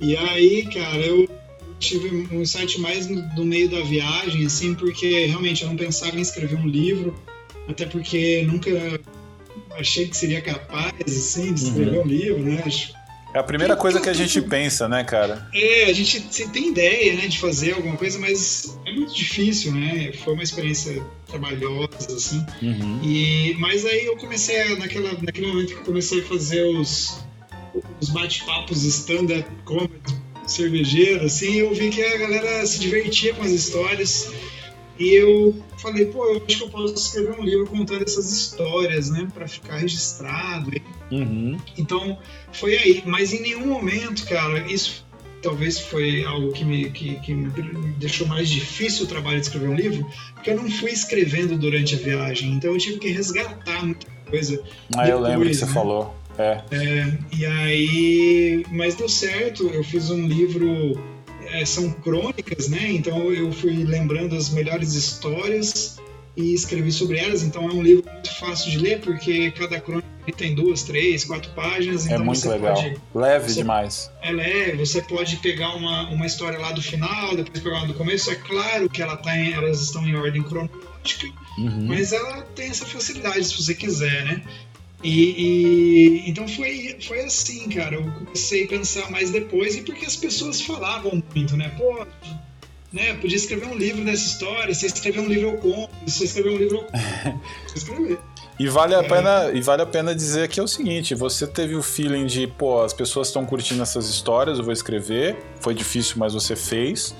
[0.00, 1.28] E aí, cara, eu
[1.78, 6.16] tive um insight mais no, no, meio da viagem, assim, porque realmente eu não pensava
[6.16, 7.18] em escrever um livro,
[7.68, 8.70] até porque nunca
[9.72, 12.04] achei que seria capaz, assim, de escrever uhum.
[12.04, 12.62] um livro, né?
[13.32, 15.48] É a primeira coisa que a gente pensa, né, cara?
[15.54, 20.12] É, a gente tem ideia, né, de fazer alguma coisa, mas é muito difícil, né?
[20.24, 22.44] Foi uma experiência trabalhosa, assim.
[22.60, 23.00] Uhum.
[23.04, 27.20] E, mas aí eu comecei, naquela, naquele momento que eu comecei a fazer os,
[28.00, 33.52] os bate-papos stand-up comedy cervejeiro, assim, eu vi que a galera se divertia com as
[33.52, 34.32] histórias.
[35.00, 39.08] E eu falei, pô, eu acho que eu posso escrever um livro contando essas histórias,
[39.08, 40.70] né, para ficar registrado.
[41.10, 41.58] Uhum.
[41.78, 42.18] Então,
[42.52, 43.02] foi aí.
[43.06, 45.06] Mas em nenhum momento, cara, isso
[45.40, 47.50] talvez foi algo que me, que, que me
[47.92, 51.94] deixou mais difícil o trabalho de escrever um livro, porque eu não fui escrevendo durante
[51.94, 52.52] a viagem.
[52.52, 54.62] Então, eu tive que resgatar muita coisa.
[54.94, 55.72] Ah, eu lembro que você né?
[55.72, 56.14] falou.
[56.38, 56.60] É.
[56.70, 57.18] é.
[57.34, 59.66] E aí, mas deu certo.
[59.68, 60.92] Eu fiz um livro,
[61.52, 62.90] é, são crônicas, né?
[62.92, 65.98] Então eu fui lembrando as melhores histórias
[66.36, 67.42] e escrevi sobre elas.
[67.42, 71.50] Então é um livro muito fácil de ler porque cada crônica tem duas, três, quatro
[71.52, 72.06] páginas.
[72.06, 72.74] É então muito legal.
[72.74, 74.10] Pode, leve você, demais.
[74.22, 74.86] É leve.
[74.86, 78.30] Você pode pegar uma, uma história lá do final, depois pegar uma do começo.
[78.30, 81.26] É claro que ela tá em, elas estão em ordem cronológica,
[81.58, 81.86] uhum.
[81.88, 84.42] mas ela tem essa facilidade se você quiser, né?
[85.02, 87.96] E, e, então foi, foi assim, cara.
[87.96, 91.70] Eu comecei a pensar mais depois, e porque as pessoas falavam muito, né?
[91.78, 92.06] Pô,
[92.92, 96.50] né, podia escrever um livro dessa história, se escrever um livro eu compro, se escrever
[96.50, 97.40] um livro eu compro.
[97.74, 98.18] escrever.
[98.58, 99.02] E vale, a é.
[99.08, 102.46] pena, e vale a pena dizer que é o seguinte: você teve o feeling de,
[102.46, 105.34] pô, as pessoas estão curtindo essas histórias, eu vou escrever.
[105.60, 107.14] Foi difícil, mas você fez.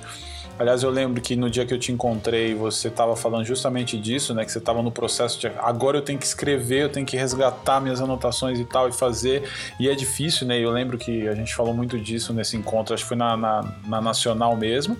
[0.60, 4.34] Aliás, eu lembro que no dia que eu te encontrei, você estava falando justamente disso,
[4.34, 4.44] né?
[4.44, 7.80] Que você estava no processo de agora eu tenho que escrever, eu tenho que resgatar
[7.80, 9.48] minhas anotações e tal e fazer.
[9.80, 10.58] E é difícil, né?
[10.58, 13.74] Eu lembro que a gente falou muito disso nesse encontro, acho que foi na, na,
[13.86, 14.98] na Nacional mesmo.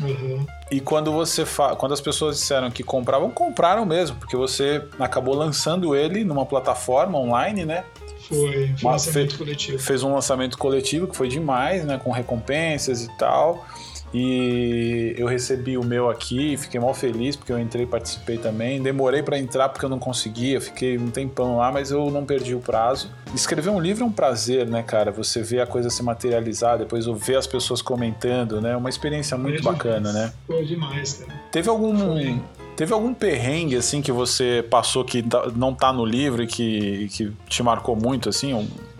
[0.00, 0.46] Uhum.
[0.70, 1.74] E quando você fa...
[1.74, 7.18] quando as pessoas disseram que compravam, compraram mesmo, porque você acabou lançando ele numa plataforma
[7.18, 7.82] online, né?
[8.28, 9.78] Foi, foi um lançamento coletivo.
[9.80, 11.98] Fez um lançamento coletivo que foi demais, né?
[11.98, 13.66] Com recompensas e tal.
[14.12, 18.82] E eu recebi o meu aqui, fiquei mal feliz porque eu entrei e participei também.
[18.82, 22.54] Demorei para entrar porque eu não conseguia, fiquei um tempão lá, mas eu não perdi
[22.54, 23.10] o prazo.
[23.34, 25.12] Escrever um livro é um prazer, né, cara?
[25.12, 28.72] Você vê a coisa se materializar, depois eu ver as pessoas comentando, né?
[28.72, 30.14] É uma experiência muito Foi bacana, demais.
[30.14, 30.32] né?
[30.46, 31.40] Foi demais, cara.
[31.52, 31.96] Teve algum.
[31.96, 32.40] Foi.
[32.76, 37.08] Teve algum perrengue assim que você passou que tá, não tá no livro e que,
[37.08, 38.52] que te marcou muito, assim?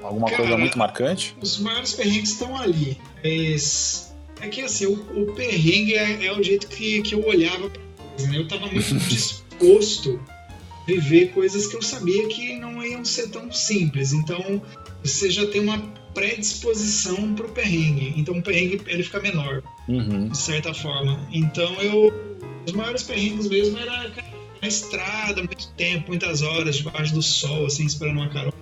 [0.03, 1.35] Alguma cara, coisa muito marcante?
[1.41, 2.99] Os maiores perrengues estão ali.
[3.25, 4.10] Mas
[4.41, 7.83] é que assim, o, o perrengue é, é, o jeito que, que eu olhava pra
[8.17, 8.39] coisa, né?
[8.39, 13.51] Eu tava muito disposto a viver coisas que eu sabia que não iam ser tão
[13.53, 14.13] simples.
[14.13, 14.63] Então,
[15.03, 15.79] você já tem uma
[16.15, 18.15] predisposição pro perrengue.
[18.17, 20.29] Então, o perrengue ele fica menor, uhum.
[20.29, 21.21] de certa forma.
[21.33, 22.31] Então, eu.
[22.67, 24.13] Os maiores perrengues mesmo era
[24.61, 28.53] na estrada, muito tempo, muitas horas, debaixo do sol, assim, esperando uma carona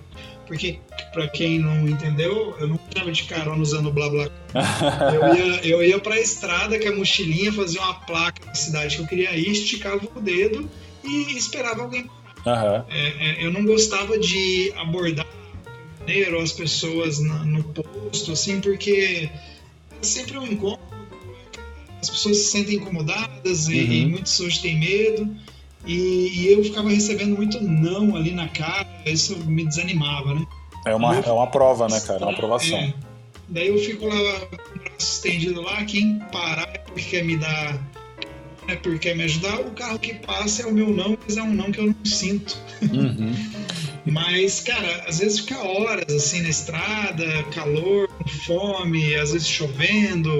[0.49, 0.79] porque
[1.13, 4.27] para quem não entendeu, eu não estava de carona usando blá blá.
[5.13, 8.95] eu ia, eu ia para a estrada com a mochilinha, fazia uma placa na cidade
[8.95, 10.67] que eu queria ir, esticava o dedo
[11.03, 12.01] e esperava alguém.
[12.01, 12.83] Uhum.
[12.89, 15.27] É, é, eu não gostava de abordar
[15.99, 19.29] maneiro as pessoas no, no posto, assim, porque
[20.01, 20.81] é sempre um incômodo,
[22.01, 23.73] as pessoas se sentem incomodadas uhum.
[23.73, 25.29] e, e muitos hoje têm medo.
[25.85, 30.45] E, e, eu ficava recebendo muito não ali na cara, isso me desanimava, né?
[30.85, 32.19] É uma, eu, é uma prova, né, cara?
[32.19, 32.77] É uma aprovação.
[32.77, 32.93] É,
[33.47, 37.37] daí eu fico lá com o braço estendido lá, quem parar é porque quer me
[37.37, 37.77] dar,
[38.67, 41.43] é porque quer me ajudar, o carro que passa é o meu não, mas é
[41.43, 42.57] um não que eu não sinto.
[42.81, 43.33] Uhum.
[44.05, 48.09] mas, cara, às vezes fica horas assim na estrada, calor,
[48.45, 50.31] fome, às vezes chovendo.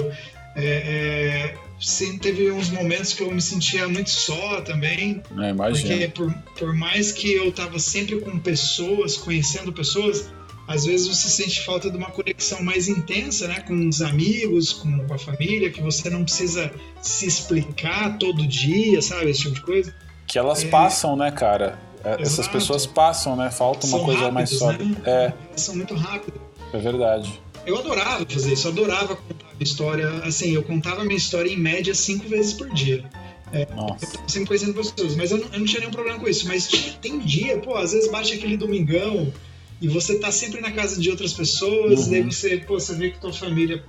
[0.56, 5.22] É, é, sim, teve uns momentos que eu me sentia muito só também.
[5.38, 10.30] É, porque por, por mais que eu tava sempre com pessoas, conhecendo pessoas,
[10.68, 15.04] às vezes você sente falta de uma conexão mais intensa, né, com os amigos, com,
[15.12, 16.70] a família, que você não precisa
[17.02, 19.94] se explicar todo dia, sabe, esse tipo de coisa.
[20.26, 20.68] Que elas é...
[20.68, 21.78] passam, né, cara?
[22.04, 23.50] É, essas pessoas passam, né?
[23.50, 24.84] Falta uma São coisa rápidos, mais sólida.
[24.84, 24.96] Né?
[25.04, 25.32] É.
[25.56, 26.40] São muito rápidas.
[26.72, 27.42] É verdade.
[27.66, 30.08] Eu adorava fazer isso, adorava contar minha história.
[30.24, 33.04] Assim, eu contava minha história em média cinco vezes por dia.
[33.52, 34.16] É, Nossa.
[34.16, 36.46] Eu sempre conhecendo pessoas, mas eu não, eu não, tinha nenhum problema com isso.
[36.46, 39.32] Mas tinha, tem dia, pô, às vezes bate aquele domingão
[39.80, 42.10] e você tá sempre na casa de outras pessoas, uhum.
[42.10, 43.82] daí você, pô, você vê que tua família,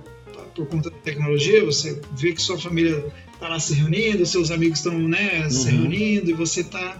[0.54, 3.04] por conta da tecnologia, você vê que sua família
[3.38, 5.82] tá lá se reunindo, seus amigos estão, né, se uhum.
[5.82, 6.98] reunindo e você tá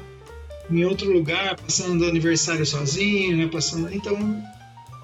[0.70, 3.92] em outro lugar, passando aniversário sozinho, né, passando.
[3.92, 4.42] Então,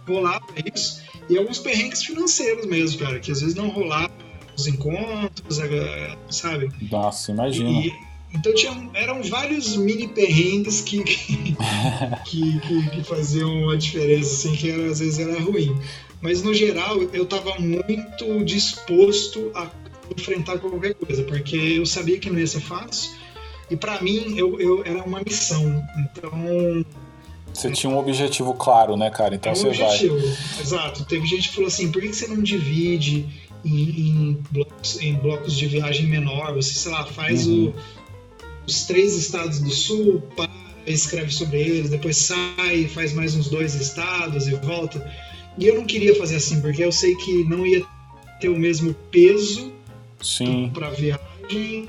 [0.07, 0.45] rolava
[0.75, 1.03] isso.
[1.29, 4.13] E alguns perrengues financeiros mesmo, cara, que às vezes não rolava
[4.57, 5.61] os encontros,
[6.31, 6.71] sabe?
[6.91, 7.71] Nossa, imagina.
[7.71, 7.93] E,
[8.35, 11.03] então tinha, eram vários mini perrengues que,
[12.27, 15.77] que, que, que, faziam a diferença, assim, que era, às vezes era ruim.
[16.21, 19.71] Mas no geral eu estava muito disposto a
[20.17, 23.13] enfrentar qualquer coisa, porque eu sabia que não ia ser fácil.
[23.71, 25.85] E para mim eu, eu, era uma missão.
[25.99, 26.85] Então
[27.61, 29.35] você tinha um objetivo claro, né, cara?
[29.35, 30.19] Então é um você objetivo.
[30.19, 30.61] vai.
[30.61, 31.05] Exato.
[31.05, 33.27] Teve gente que falou assim: por que você não divide
[33.65, 36.55] em, em, blocos, em blocos de viagem menor?
[36.55, 37.69] Você, sei lá, faz uhum.
[37.69, 37.75] o,
[38.67, 40.51] os três estados do sul, para,
[40.87, 45.05] escreve sobre eles, depois sai, faz mais uns dois estados e volta.
[45.59, 47.85] E eu não queria fazer assim, porque eu sei que não ia
[48.41, 49.73] ter o mesmo peso
[50.73, 51.28] para viagem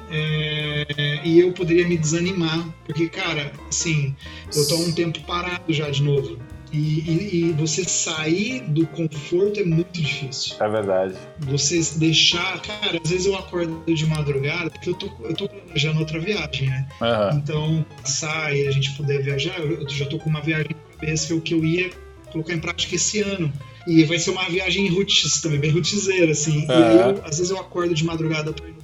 [0.10, 4.16] é, e eu poderia me desanimar, porque, cara, assim,
[4.56, 6.38] eu tô há um tempo parado já de novo.
[6.72, 10.56] E, e, e, você sair do conforto é muito difícil.
[10.60, 11.16] É verdade.
[11.40, 12.62] Você deixar.
[12.62, 16.70] Cara, às vezes eu acordo de madrugada, porque eu tô, eu tô planejando outra viagem,
[16.70, 16.88] né?
[17.02, 17.38] Uhum.
[17.40, 21.34] Então, sair a gente puder viajar, eu já tô com uma viagem na cabeça que
[21.34, 21.90] é o que eu ia
[22.32, 23.52] colocar em prática esse ano.
[23.88, 26.60] E vai ser uma viagem roots também, bem rootzeira, assim.
[26.60, 26.70] Uhum.
[26.70, 28.79] E aí, eu, às vezes eu acordo de madrugada pra ir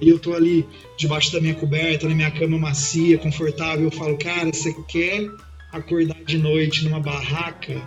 [0.00, 0.66] e eu tô ali
[0.96, 5.28] debaixo da minha coberta, na minha cama macia, confortável, eu falo, cara, você quer
[5.72, 7.80] acordar de noite numa barraca,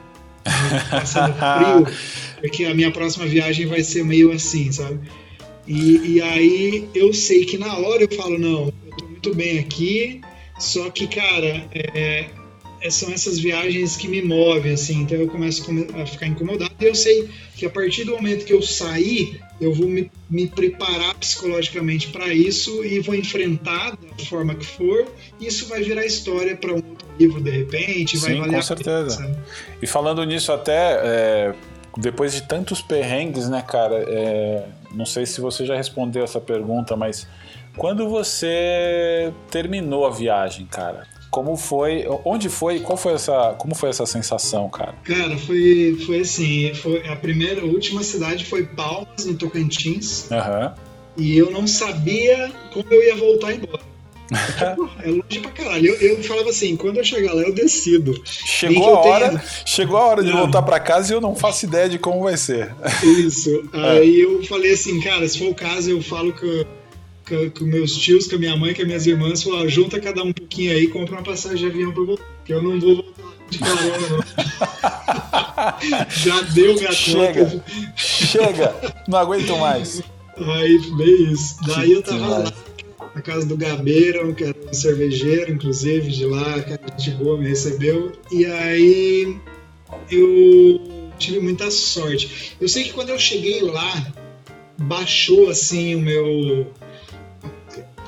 [0.89, 1.97] passando frio,
[2.39, 4.99] porque a minha próxima viagem vai ser meio assim, sabe?
[5.67, 9.59] E, e aí eu sei que na hora eu falo, não, eu tô muito bem
[9.59, 10.21] aqui,
[10.59, 12.29] só que, cara, é, é,
[12.89, 15.65] são essas viagens que me movem, assim, então eu começo
[15.95, 19.73] a ficar incomodado e eu sei que a partir do momento que eu sair eu
[19.73, 25.05] vou me, me preparar psicologicamente para isso e vou enfrentar da forma que for.
[25.39, 28.17] Isso vai virar história para um outro livro de repente.
[28.17, 29.17] Vai Sim, com certeza.
[29.17, 29.43] Pena,
[29.81, 31.55] e falando nisso, até é,
[31.97, 34.05] depois de tantos perrengues, né, cara?
[34.07, 37.27] É, não sei se você já respondeu essa pergunta, mas
[37.75, 41.05] quando você terminou a viagem, cara?
[41.29, 42.05] Como foi?
[42.25, 42.79] Onde foi?
[42.79, 43.53] Qual foi essa?
[43.57, 44.95] Como foi essa sensação, cara?
[45.03, 46.73] Cara, foi, foi assim.
[46.73, 50.29] Foi a primeira, a última cidade foi Palmas, no Tocantins.
[50.31, 50.71] Uhum.
[51.17, 53.89] E eu não sabia como eu ia voltar embora.
[55.03, 55.87] é longe pra caralho.
[55.87, 58.13] Eu, eu, falava assim, quando eu chegar lá, eu decido.
[58.25, 59.43] Chegou a hora, tenha...
[59.65, 60.39] chegou a hora de não.
[60.39, 62.73] voltar para casa e eu não faço ideia de como vai ser.
[63.03, 63.49] Isso.
[63.71, 63.89] É.
[63.91, 66.65] Aí eu falei assim, cara, se for o caso, eu falo que
[67.29, 70.23] com, com, meus tios, com a minha mãe, com as minhas irmãs, falar, junta cada
[70.23, 72.25] um um pouquinho aí e compra uma passagem de avião pra voltar.
[72.43, 74.19] Que eu não vou voltar de carona, não.
[76.09, 77.63] Já deu minha chega, conta.
[77.95, 78.75] Chega,
[79.07, 80.01] não aguento mais.
[80.37, 81.57] Aí, bem isso.
[81.67, 82.53] Daí eu tava lá
[83.15, 87.37] na casa do Gabeira, que era um cervejeiro, inclusive, de lá, que a gente boa
[87.37, 88.11] me recebeu.
[88.31, 89.37] E aí
[90.11, 92.55] eu tive muita sorte.
[92.59, 94.13] Eu sei que quando eu cheguei lá,
[94.77, 96.67] baixou assim o meu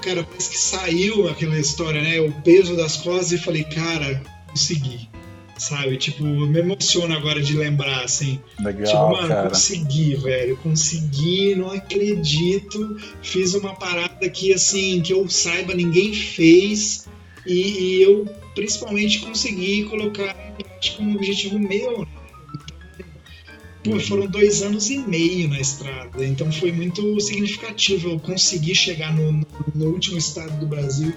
[0.02, 2.20] cara, parece que saiu aquela história, né?
[2.20, 5.10] O peso das costas e falei, cara, consegui.
[5.58, 5.96] sabe?
[5.98, 8.40] Tipo, me emociona agora de lembrar, assim.
[8.60, 9.50] Legal, tipo, mano, cara.
[9.50, 10.58] consegui, velho.
[10.58, 12.98] Consegui, não acredito.
[13.22, 17.08] Fiz uma parada que, assim, que eu saiba, ninguém fez.
[17.46, 18.26] E, e eu,
[18.56, 22.08] principalmente, consegui colocar em prática um objetivo meu, né?
[23.84, 29.12] Pô, foram dois anos e meio na estrada, então foi muito significativo eu conseguir chegar
[29.12, 31.12] no, no, último estado do Brasil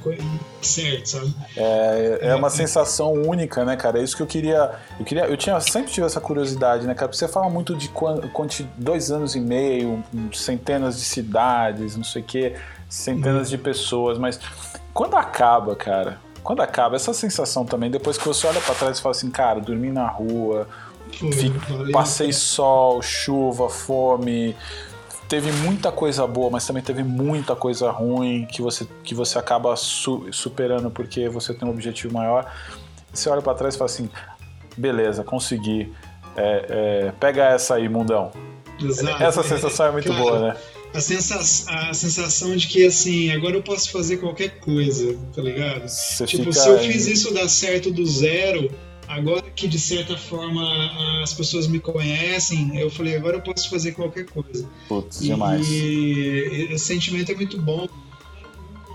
[0.63, 1.35] e certo, sabe?
[1.57, 4.01] É, é uma sensação única, né, cara?
[4.01, 4.73] É isso que eu queria.
[4.99, 5.27] Eu queria.
[5.27, 7.13] Eu tinha sempre tive essa curiosidade, né, cara?
[7.13, 10.03] Você fala muito de quanti, dois anos e meio,
[10.33, 12.55] centenas de cidades, não sei o quê,
[12.89, 14.41] centenas de pessoas, mas
[14.95, 16.19] quando acaba, cara?
[16.43, 19.61] Quando acaba, essa sensação também, depois que você olha para trás e fala assim, cara,
[19.61, 20.69] dormi na rua,
[21.19, 24.55] Fico, passei sol, chuva, fome.
[25.29, 29.75] Teve muita coisa boa, mas também teve muita coisa ruim que você, que você acaba
[29.75, 32.53] su superando porque você tem um objetivo maior.
[33.13, 34.11] Você olha para trás e fala assim:
[34.77, 35.93] beleza, consegui.
[36.37, 38.33] É, é, pega essa aí, mundão.
[38.81, 39.23] Exato.
[39.23, 40.57] Essa sensação é, muito Cara, boa, né?
[40.93, 45.89] A sensação, a sensação de que, assim, agora eu posso fazer qualquer coisa, tá ligado?
[45.89, 48.71] Você tipo, se eu fiz isso dar certo do zero,
[49.09, 53.93] agora que de certa forma as pessoas me conhecem, eu falei, agora eu posso fazer
[53.93, 54.69] qualquer coisa.
[54.89, 55.67] Putz, demais.
[55.69, 57.89] E esse sentimento é muito bom.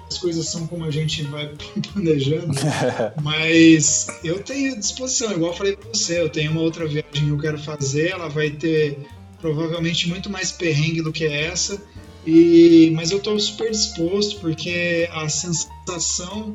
[0.10, 1.52] As coisas são como a gente vai
[1.94, 2.54] planejando,
[3.22, 7.30] mas eu tenho disposição, igual eu falei pra você, eu tenho uma outra viagem que
[7.30, 8.98] eu quero fazer, ela vai ter
[9.40, 11.80] provavelmente muito mais perrengue do que essa,
[12.26, 16.54] e, mas eu estou super disposto porque a sensação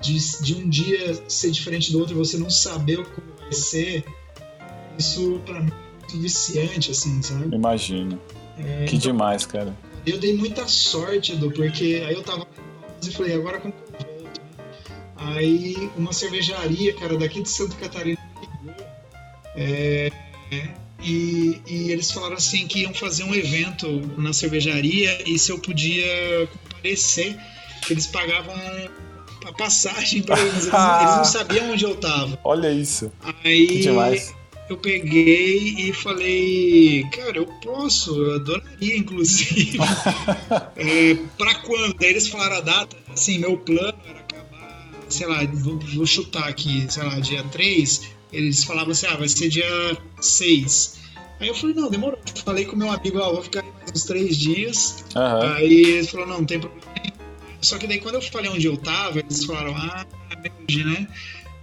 [0.00, 4.04] de, de um dia ser diferente do outro e você não saber como vai ser,
[4.98, 7.54] isso para mim é muito viciante, assim, sabe?
[7.54, 8.20] Imagino.
[8.58, 9.76] É, que então, demais, cara.
[10.06, 12.46] Eu dei muita sorte, Edu, porque aí eu tava
[13.02, 14.40] e falei, agora como eu volto?
[15.16, 18.74] Aí uma cervejaria, cara, daqui de Santa Catarina ligou.
[19.56, 20.10] É,
[21.02, 25.58] e, e, eles falaram assim que iam fazer um evento na cervejaria e se eu
[25.58, 27.38] podia comparecer,
[27.88, 28.54] eles pagavam
[29.46, 30.66] a passagem para eles.
[30.66, 32.38] Eles, eles não sabiam onde eu tava.
[32.44, 33.10] Olha isso.
[33.44, 34.34] Aí que demais.
[34.68, 39.78] eu peguei e falei, cara, eu posso, eu adoraria, inclusive.
[40.76, 41.94] é, para quando?
[41.94, 46.48] Daí eles falaram a data, assim, meu plano era acabar, sei lá, vou, vou chutar
[46.48, 48.10] aqui, sei lá, dia 3.
[48.32, 51.00] Eles falavam assim, ah, vai ser dia 6.
[51.40, 52.18] Aí eu falei, não, demorou.
[52.44, 55.04] Falei com meu amigo, ó, vou ficar mais uns três dias.
[55.16, 55.54] Uhum.
[55.54, 56.90] Aí ele falou, não, não tem problema
[57.60, 60.06] só que daí quando eu falei onde eu tava, eles falaram, ah,
[60.44, 61.06] é hoje, né?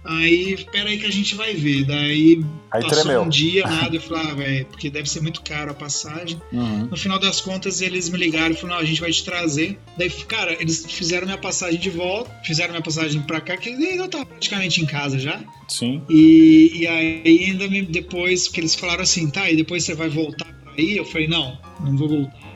[0.08, 1.84] Aí, espera aí que a gente vai ver.
[1.84, 3.22] Daí aí passou tremeu.
[3.22, 6.40] um dia, nada, eu falei, ah, velho, porque deve ser muito caro a passagem.
[6.50, 6.86] Uhum.
[6.86, 9.78] No final das contas, eles me ligaram e falaram, não, a gente vai te trazer.
[9.98, 14.08] Daí, cara, eles fizeram minha passagem de volta, fizeram minha passagem pra cá, que eu
[14.08, 15.42] tava praticamente em casa já.
[15.68, 16.02] Sim.
[16.08, 20.08] E, e aí ainda me, depois, que eles falaram assim, tá, e depois você vai
[20.08, 20.96] voltar pra aí?
[20.96, 22.47] Eu falei, não, não vou voltar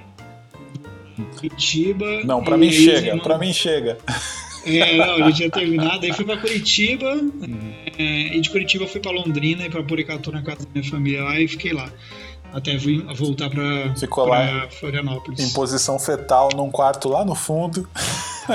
[1.39, 2.23] Curitiba.
[2.25, 3.23] Não, para mim chega, não...
[3.23, 3.99] para mim chega.
[4.65, 6.05] É, não, eu já tinha terminado.
[6.05, 7.73] Aí fui para Curitiba, uhum.
[7.99, 11.25] é, e de Curitiba fui para Londrina e para Puricatu na casa da minha família
[11.25, 11.91] lá e fiquei lá.
[12.53, 13.91] Até vim voltar para
[14.71, 15.41] Florianópolis.
[15.41, 17.89] Em posição fetal num quarto lá no fundo.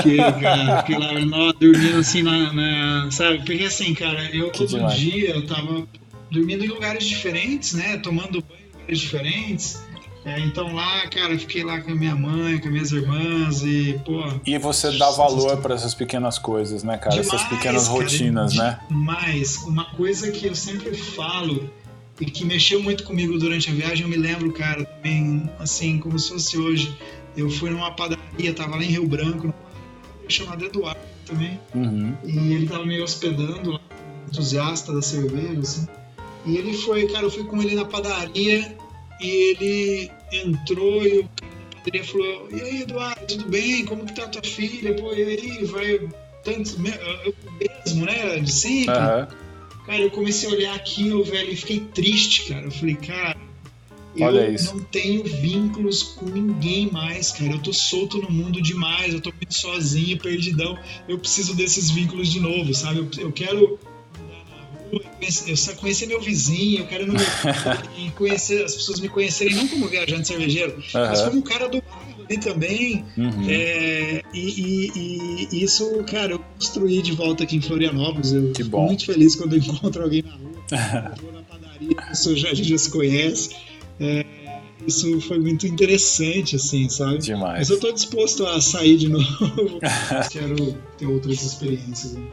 [0.03, 3.39] Que, cara, fiquei lá no, dormindo assim na, na, Sabe?
[3.39, 4.99] Porque assim, cara, eu que todo demais.
[4.99, 5.87] dia eu tava
[6.29, 7.97] dormindo em lugares diferentes, né?
[7.97, 9.81] Tomando banho em lugares diferentes.
[10.27, 13.97] É, então lá, cara, fiquei lá com a minha mãe, com as minhas irmãs e,
[14.03, 14.21] pô.
[14.45, 17.15] E você dá valor para essas pequenas coisas, né, cara?
[17.15, 18.77] Demais, essas pequenas cara, rotinas, né?
[18.89, 21.69] Mas uma coisa que eu sempre falo
[22.19, 26.19] e que mexeu muito comigo durante a viagem, eu me lembro, cara, também, assim, como
[26.19, 26.93] se fosse hoje.
[27.37, 29.53] Eu fui numa padaria, tava lá em Rio Branco,
[30.27, 31.57] chamado Eduardo também.
[31.73, 32.13] Uhum.
[32.25, 33.79] E ele tava me hospedando lá,
[34.27, 35.87] entusiasta da cerveja, assim.
[36.45, 38.75] E ele foi, cara, eu fui com ele na padaria
[39.19, 41.29] e ele entrou e o
[41.87, 43.85] padaria falou: E aí, Eduardo, tudo bem?
[43.85, 44.93] Como que tá tua filha?
[44.95, 46.09] Pô, e aí, vai.
[46.43, 46.77] Tanto,
[47.25, 48.39] eu mesmo, né?
[48.39, 48.93] De sempre.
[48.93, 49.27] Uhum.
[49.85, 52.65] Cara, eu comecei a olhar aquilo, velho, e fiquei triste, cara.
[52.65, 53.37] Eu falei, cara,
[54.15, 57.51] eu não tenho vínculos com ninguém mais, cara.
[57.51, 60.77] Eu tô solto no mundo demais, eu tô muito sozinho, perdidão.
[61.07, 62.99] Eu preciso desses vínculos de novo, sabe?
[62.99, 63.79] Eu, eu quero
[65.47, 67.05] eu só conhecer meu vizinho, eu quero
[67.97, 70.83] e conhecer, as pessoas me conhecerem não como viajante cervejeiro, uhum.
[70.93, 71.81] mas como um cara do
[72.29, 73.05] ali também.
[73.17, 73.49] Uhum.
[73.49, 78.33] É, e, e, e, isso, cara, eu construí de volta aqui em Florianópolis.
[78.33, 78.85] Eu que fico bom.
[78.87, 82.69] muito feliz quando eu encontro alguém na rua, vou na padaria, isso já, a gente
[82.69, 83.55] já se conhece.
[83.99, 84.25] É,
[84.85, 87.19] isso foi muito interessante, assim, sabe?
[87.19, 87.59] Demais.
[87.59, 89.79] Mas eu tô disposto a sair de novo.
[90.31, 92.13] Quero ter outras experiências.
[92.13, 92.27] Né?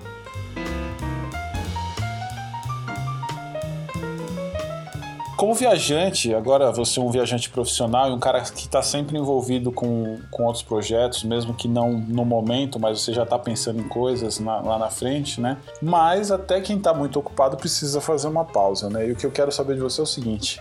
[5.37, 9.73] Como viajante, agora você é um viajante profissional e um cara que está sempre envolvido
[9.73, 13.89] com, com outros projetos, mesmo que não no momento, mas você já está pensando em
[13.89, 15.59] coisas na, lá na frente, né?
[15.83, 19.09] Mas até quem está muito ocupado precisa fazer uma pausa, né?
[19.09, 20.61] E o que eu quero saber de você é o seguinte: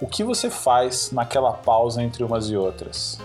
[0.00, 3.18] o que você faz naquela pausa entre umas e outras?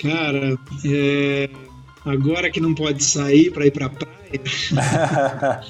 [0.00, 1.67] Cara, é...
[2.04, 4.18] agora que não pode sair para ir para praia,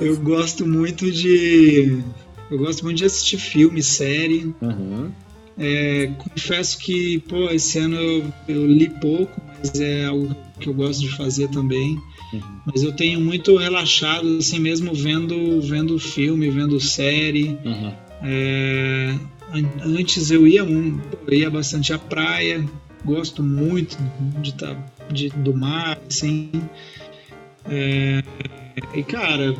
[0.00, 2.02] eu gosto muito de
[2.50, 4.54] eu gosto muito de assistir filme, série.
[4.60, 5.10] Uhum.
[5.56, 10.74] É, confesso que pô, esse ano eu, eu, li pouco, mas é algo que eu
[10.74, 11.98] gosto de fazer também.
[12.32, 12.40] Uhum.
[12.66, 17.58] Mas eu tenho muito relaxado, assim mesmo vendo vendo filme, vendo série.
[17.64, 17.92] Uhum.
[18.22, 19.14] É,
[19.82, 22.64] antes eu ia, um, eu ia bastante à praia,
[23.04, 23.96] gosto muito
[24.40, 24.76] de tá,
[25.10, 26.50] de, do mar, assim.
[27.70, 28.22] É,
[28.94, 29.54] e cara,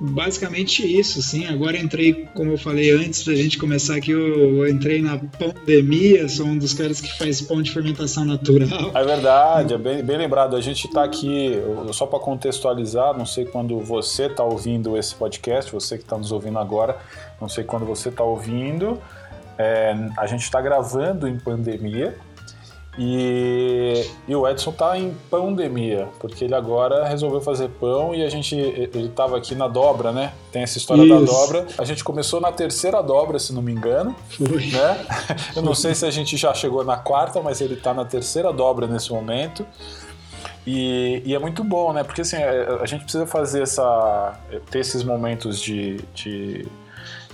[0.00, 1.46] basicamente isso, assim.
[1.46, 6.28] Agora entrei, como eu falei antes da gente começar aqui, eu, eu, entrei na pandemia,
[6.28, 8.92] sou um dos caras que faz pão de fermentação natural.
[8.94, 10.56] É verdade, é bem, bem lembrado.
[10.56, 11.52] A gente está aqui,
[11.92, 16.32] só para contextualizar, não sei quando você está ouvindo esse podcast, você que está nos
[16.32, 16.96] ouvindo agora,
[17.40, 19.00] não sei quando você está ouvindo.
[19.58, 22.16] É, a gente está gravando em pandemia,
[23.00, 28.28] e, e, o Edson tá em pandemia, porque ele agora resolveu fazer pão e a
[28.28, 28.56] gente.
[28.56, 30.32] Ele tava aqui na dobra, né?
[30.50, 31.14] Tem essa história Isso.
[31.14, 31.66] da dobra.
[31.78, 34.16] A gente começou na terceira dobra, se não me engano.
[34.40, 35.06] Né?
[35.54, 38.52] Eu não sei se a gente já chegou na quarta, mas ele tá na terceira
[38.52, 39.64] dobra nesse momento.
[40.66, 42.02] E, e, é muito bom, né?
[42.02, 44.36] Porque assim, é, a gente precisa fazer essa.
[44.72, 45.98] ter esses momentos de.
[46.12, 46.66] de,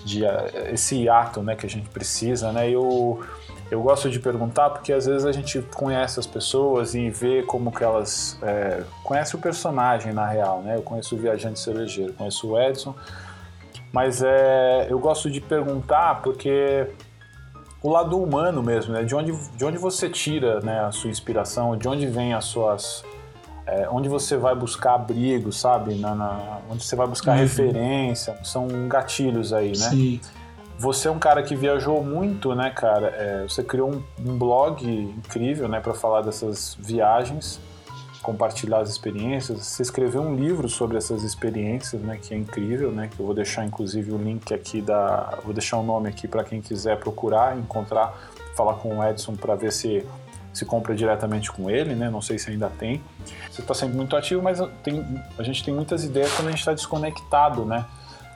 [0.05, 0.25] de
[0.71, 2.69] esse ato né, que a gente precisa, né?
[2.69, 3.23] E o
[3.75, 7.73] eu gosto de perguntar porque às vezes a gente conhece as pessoas e vê como
[7.73, 10.77] que elas é, conhece o personagem na real, né?
[10.77, 12.95] Eu conheço o viajante cervejeiro, conheço o Edson,
[13.93, 16.89] mas é, eu gosto de perguntar porque
[17.83, 19.03] o lado humano mesmo, né?
[19.03, 23.05] De onde, de onde você tira né, a sua inspiração, de onde vem as suas
[23.67, 25.97] é, onde você vai buscar abrigo, sabe?
[25.97, 27.39] Na, na, onde você vai buscar uhum.
[27.39, 28.39] referência.
[28.45, 29.91] São gatilhos aí, né?
[29.91, 30.21] Sim.
[30.85, 33.07] Você é um cara que viajou muito, né, cara?
[33.07, 37.59] É, você criou um, um, blog incrível, né, para falar dessas viagens,
[38.23, 39.65] compartilhar as experiências.
[39.65, 43.09] Você escreveu um livro sobre essas experiências, né, que é incrível, né?
[43.09, 46.29] Que eu vou deixar inclusive o link aqui da, vou deixar o um nome aqui
[46.29, 48.15] para quem quiser procurar, encontrar,
[48.55, 50.07] falar com o Edson para ver se
[50.53, 52.11] se compra diretamente com ele, né?
[52.11, 53.03] Não sei se ainda tem.
[53.51, 55.03] Você está sempre muito ativo, mas tem,
[55.37, 57.87] a gente tem muitas ideias quando a gente está desconectado, né?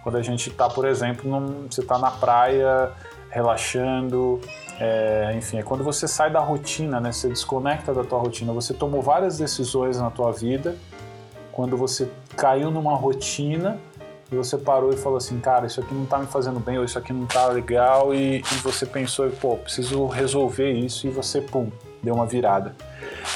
[0.08, 2.92] Quando a gente está, por exemplo, num, você está na praia,
[3.28, 4.40] relaxando,
[4.80, 7.12] é, enfim, é quando você sai da rotina, né?
[7.12, 8.50] Você desconecta da tua rotina.
[8.54, 10.76] Você tomou várias decisões na tua vida,
[11.52, 13.78] quando você caiu numa rotina
[14.32, 16.86] e você parou e falou assim, cara, isso aqui não está me fazendo bem, ou
[16.86, 21.42] isso aqui não está legal, e, e, você pensou, pô, preciso resolver isso, e você,
[21.42, 21.70] pum,
[22.02, 22.74] deu uma virada.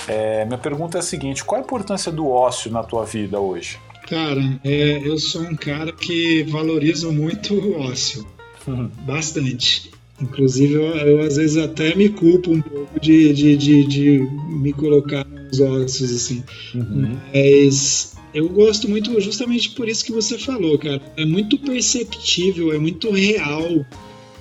[0.09, 3.79] É, minha pergunta é a seguinte, qual a importância do ócio na tua vida hoje?
[4.13, 8.27] Cara, é, eu sou um cara que valoriza muito o ócio.
[8.67, 8.91] Uhum.
[9.09, 9.91] Bastante.
[10.21, 14.19] Inclusive, eu, eu, às vezes até me culpo um pouco de, de, de, de
[14.51, 16.45] me colocar nos ossos, assim.
[16.75, 17.17] Uhum.
[17.33, 21.01] Mas eu gosto muito justamente por isso que você falou, cara.
[21.17, 23.83] É muito perceptível, é muito real,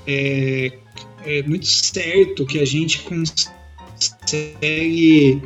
[0.06, 0.74] é,
[1.26, 3.06] é muito certo que a gente
[4.20, 5.42] consegue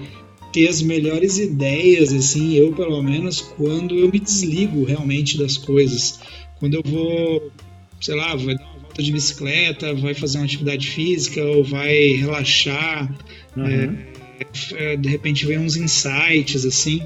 [0.56, 6.22] ter as melhores ideias, assim, eu pelo menos, quando eu me desligo realmente das coisas.
[6.58, 7.52] Quando eu vou,
[8.00, 12.14] sei lá, vou dar uma volta de bicicleta, vai fazer uma atividade física ou vai
[12.14, 13.14] relaxar,
[13.58, 13.98] uhum.
[14.78, 17.06] é, de repente vem uns insights, assim.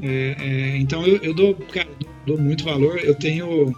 [0.00, 3.00] É, é então eu, eu, dou, cara, dou, dou muito valor.
[3.00, 3.74] Eu tenho.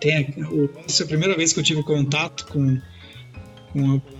[0.00, 0.70] tenho
[1.00, 2.80] é a primeira vez que eu tive contato com,
[3.72, 4.17] com a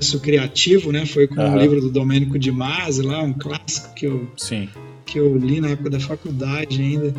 [0.00, 1.04] processo criativo, né?
[1.04, 1.54] Foi com uhum.
[1.54, 4.68] o livro do Domênico de Masi, lá, um clássico que eu, Sim.
[5.04, 7.14] que eu li na época da faculdade ainda.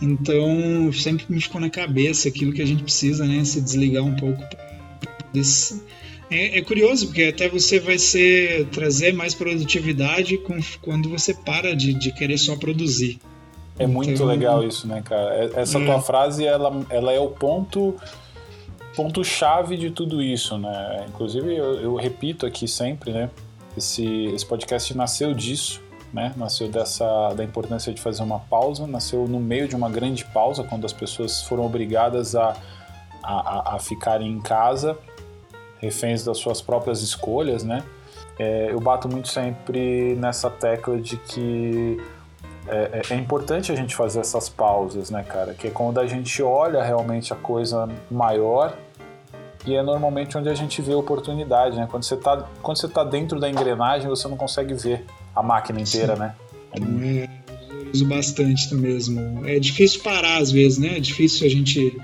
[0.00, 3.42] Então, sempre me ficou na cabeça aquilo que a gente precisa, né?
[3.44, 4.42] Se desligar um pouco
[5.32, 5.82] desse.
[6.30, 11.74] É, é curioso, porque até você vai ser trazer mais produtividade com, quando você para
[11.74, 13.18] de, de querer só produzir.
[13.78, 15.34] É muito então, legal isso, né, cara?
[15.34, 15.84] É, essa é.
[15.84, 17.96] tua frase, ela, ela é o ponto
[18.96, 21.06] ponto-chave de tudo isso, né?
[21.08, 23.30] Inclusive, eu, eu, repito aqui sempre, né?
[23.76, 25.80] Esse, esse podcast nasceu disso,
[26.12, 26.32] né?
[26.36, 30.64] Nasceu dessa da importância de fazer uma pausa, nasceu no meio de uma grande pausa,
[30.64, 32.56] quando as pessoas foram obrigadas a,
[33.22, 34.98] a, a ficarem em casa,
[35.78, 37.84] reféns das suas próprias escolhas, né?
[38.38, 41.98] É, eu bato muito sempre nessa tecla de que
[42.68, 45.54] é, é, é, importante a gente fazer essas pausas, né, cara?
[45.54, 48.76] Que é quando a gente olha realmente a coisa maior
[49.66, 51.86] e é normalmente onde a gente vê oportunidade, né?
[51.90, 55.04] Quando você está quando você tá dentro da engrenagem, você não consegue ver
[55.34, 56.20] a máquina inteira, Sim.
[56.20, 56.34] né?
[56.72, 57.28] É,
[57.92, 59.46] uso bastante mesmo.
[59.46, 60.96] É difícil parar às vezes, né?
[60.96, 61.96] É difícil a gente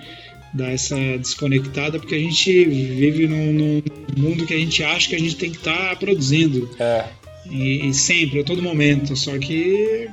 [0.53, 3.83] dar essa desconectada porque a gente vive num, num
[4.17, 6.69] mundo que a gente acha que a gente tem que estar tá produzindo.
[6.79, 7.05] É.
[7.49, 9.15] E, e, sempre, a todo momento.
[9.15, 10.09] Só que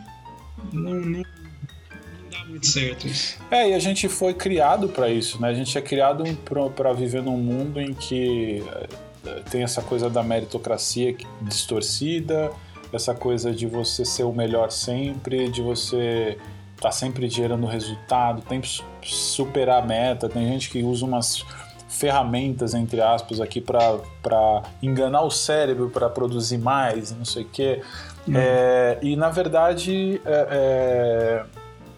[0.73, 1.23] não, não,
[2.31, 3.37] dá muito certo isso.
[3.49, 5.49] É, e a gente foi criado para isso, né?
[5.49, 6.23] A gente é criado
[6.75, 8.63] para viver num mundo em que
[9.25, 12.51] eh, tem essa coisa da meritocracia distorcida,
[12.91, 16.37] essa coisa de você ser o melhor sempre, de você
[16.75, 20.27] estar tá sempre gerando resultado, tem que superar a meta.
[20.27, 21.45] Tem gente que usa umas
[21.87, 27.81] ferramentas, entre aspas, aqui para enganar o cérebro para produzir mais, não sei o quê.
[28.27, 28.33] Hum.
[28.35, 31.45] É, e na verdade, é, é,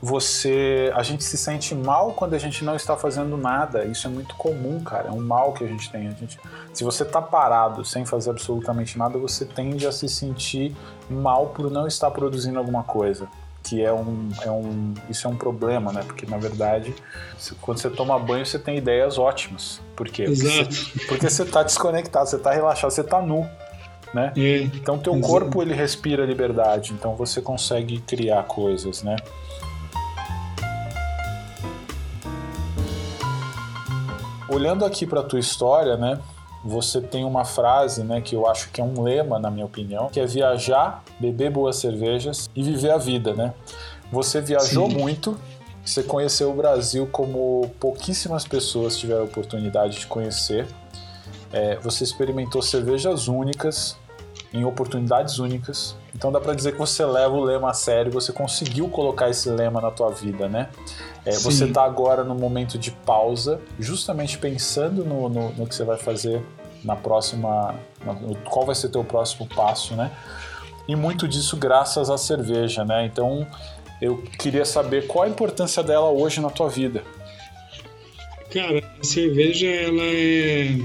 [0.01, 3.85] você, a gente se sente mal quando a gente não está fazendo nada.
[3.85, 5.09] Isso é muito comum, cara.
[5.09, 6.07] É um mal que a gente tem.
[6.07, 6.39] A gente,
[6.73, 10.75] se você está parado sem fazer absolutamente nada, você tende a se sentir
[11.09, 13.27] mal por não estar produzindo alguma coisa
[13.65, 16.03] que é um, é um isso é um problema, né?
[16.05, 16.93] Porque na verdade,
[17.59, 19.81] quando você toma banho, você tem ideias ótimas.
[19.95, 20.23] Por quê?
[20.23, 20.53] Exato.
[20.53, 23.49] Porque você, porque você tá desconectado, você tá relaxado, você tá nu,
[24.13, 24.33] né?
[24.37, 25.27] É, então teu exato.
[25.27, 29.15] corpo ele respira liberdade, então você consegue criar coisas, né?
[34.49, 36.19] Olhando aqui para tua história, né?
[36.65, 40.09] você tem uma frase, né, que eu acho que é um lema, na minha opinião,
[40.09, 43.53] que é viajar, beber boas cervejas e viver a vida, né?
[44.11, 44.97] Você viajou Sim.
[44.97, 45.37] muito,
[45.85, 50.65] você conheceu o Brasil como pouquíssimas pessoas tiveram a oportunidade de conhecer.
[51.55, 53.97] É, você experimentou cervejas únicas,
[54.53, 55.95] em oportunidades únicas.
[56.13, 59.49] Então dá para dizer que você leva o lema a sério, você conseguiu colocar esse
[59.49, 60.69] lema na tua vida, né?
[61.25, 65.85] É, você está agora no momento de pausa, justamente pensando no, no, no, que você
[65.85, 66.41] vai fazer
[66.83, 67.75] na próxima,
[68.49, 70.11] qual vai ser teu próximo passo, né?
[70.87, 73.05] E muito disso graças à cerveja, né?
[73.05, 73.47] Então
[74.01, 77.01] eu queria saber qual a importância dela hoje na tua vida.
[78.51, 80.79] Cara, a cerveja ela é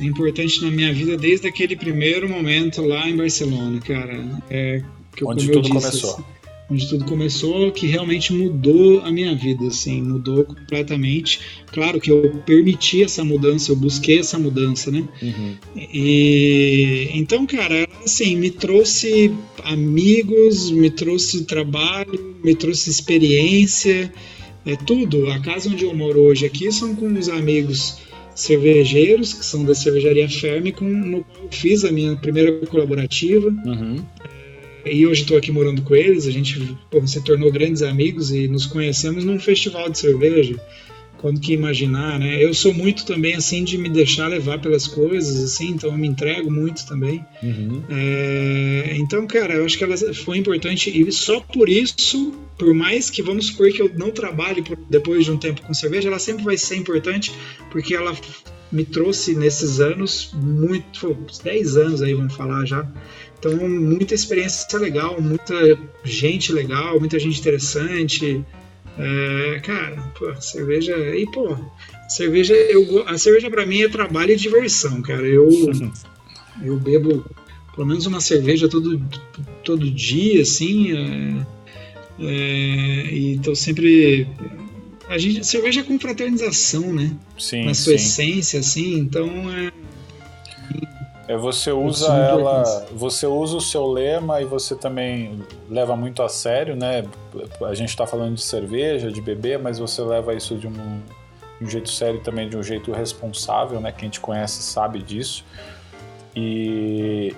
[0.00, 4.42] é importante na minha vida desde aquele primeiro momento lá em Barcelona, cara.
[4.48, 4.82] É,
[5.14, 6.14] que eu, onde tudo disse, começou.
[6.14, 6.24] Assim,
[6.70, 11.40] onde tudo começou, que realmente mudou a minha vida, assim, mudou completamente.
[11.66, 15.06] Claro que eu permiti essa mudança, eu busquei essa mudança, né?
[15.20, 15.56] Uhum.
[15.76, 19.34] E então, cara, assim, me trouxe
[19.64, 24.10] amigos, me trouxe trabalho, me trouxe experiência,
[24.64, 25.30] é tudo.
[25.30, 27.98] A casa onde eu moro hoje aqui são com os amigos
[28.40, 33.48] cervejeiros, que são da cervejaria Ferme, com, no qual eu fiz a minha primeira colaborativa.
[33.48, 34.02] Uhum.
[34.84, 38.32] É, e hoje estou aqui morando com eles, a gente pô, se tornou grandes amigos
[38.32, 40.58] e nos conhecemos num festival de cerveja.
[41.20, 42.42] Quando que imaginar, né?
[42.42, 46.08] Eu sou muito também assim de me deixar levar pelas coisas, assim, então eu me
[46.08, 47.24] entrego muito também.
[47.42, 47.82] Uhum.
[47.90, 53.08] É, então, cara, eu acho que ela foi importante e só por isso por mais
[53.08, 56.44] que vamos supor que eu não trabalhe depois de um tempo com cerveja, ela sempre
[56.44, 57.32] vai ser importante
[57.70, 58.14] porque ela
[58.70, 62.86] me trouxe nesses anos muito, 10 anos aí vamos falar já.
[63.38, 65.54] Então, muita experiência legal, muita
[66.04, 68.44] gente legal, muita gente interessante.
[69.00, 70.94] É, cara, pô, cerveja.
[71.16, 71.56] E, pô,
[72.08, 75.26] cerveja, eu, a cerveja para mim é trabalho e diversão, cara.
[75.26, 75.48] Eu,
[76.62, 77.24] eu bebo
[77.74, 79.02] pelo menos uma cerveja todo,
[79.64, 80.92] todo dia, assim.
[80.92, 81.46] É,
[82.20, 84.28] é, e então sempre.
[85.08, 87.16] A gente, cerveja é com fraternização, né?
[87.38, 87.64] Sim.
[87.64, 88.04] Na sua sim.
[88.04, 89.72] essência, assim, então é.
[91.30, 96.28] É, você usa ela, você usa o seu lema e você também leva muito a
[96.28, 97.04] sério, né?
[97.64, 101.64] A gente está falando de cerveja, de beber, mas você leva isso de um, de
[101.64, 103.92] um jeito sério também, de um jeito responsável, né?
[103.92, 105.44] Quem te conhece sabe disso.
[106.34, 107.32] E,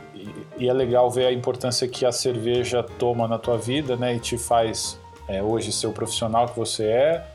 [0.56, 4.14] e, é legal ver a importância que a cerveja toma na tua vida, né?
[4.14, 4.98] E te faz
[5.28, 7.26] é, hoje ser o profissional que você é,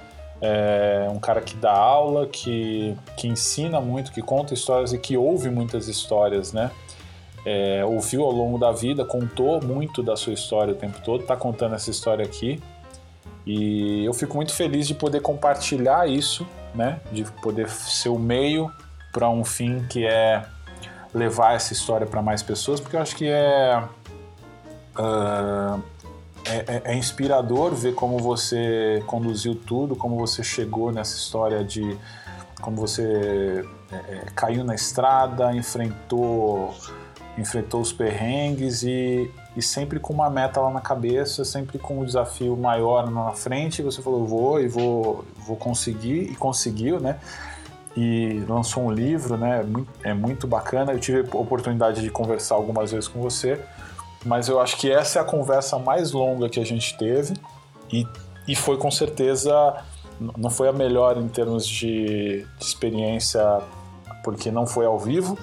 [0.42, 5.18] é, um cara que dá aula, que, que ensina muito, que conta histórias e que
[5.18, 6.72] ouve muitas histórias, né?
[7.46, 11.36] É, ouviu ao longo da vida, contou muito da sua história o tempo todo, está
[11.36, 12.62] contando essa história aqui.
[13.46, 16.46] E eu fico muito feliz de poder compartilhar isso,
[16.76, 17.00] né?
[17.12, 18.70] De poder ser o meio
[19.14, 20.44] para um fim que é
[21.14, 23.82] levar essa história para mais pessoas, porque eu acho que é,
[25.00, 25.82] uh,
[26.50, 31.98] é, é, inspirador ver como você conduziu tudo, como você chegou nessa história de
[32.62, 36.74] como você é, é, caiu na estrada, enfrentou
[37.38, 42.04] enfrentou os perrengues e, e sempre com uma meta lá na cabeça, sempre com um
[42.04, 43.84] desafio maior na frente.
[43.84, 47.20] Você falou, vou e vou, vou conseguir, e conseguiu, né?
[47.96, 49.64] E lançou um livro, né?
[50.04, 50.94] É muito bacana.
[50.94, 53.60] Eu tive a oportunidade de conversar algumas vezes com você,
[54.28, 57.34] mas eu acho que essa é a conversa mais longa que a gente teve
[57.92, 58.06] e,
[58.48, 59.84] e foi com certeza
[60.38, 63.42] não foi a melhor em termos de, de experiência
[64.24, 65.38] porque não foi ao vivo,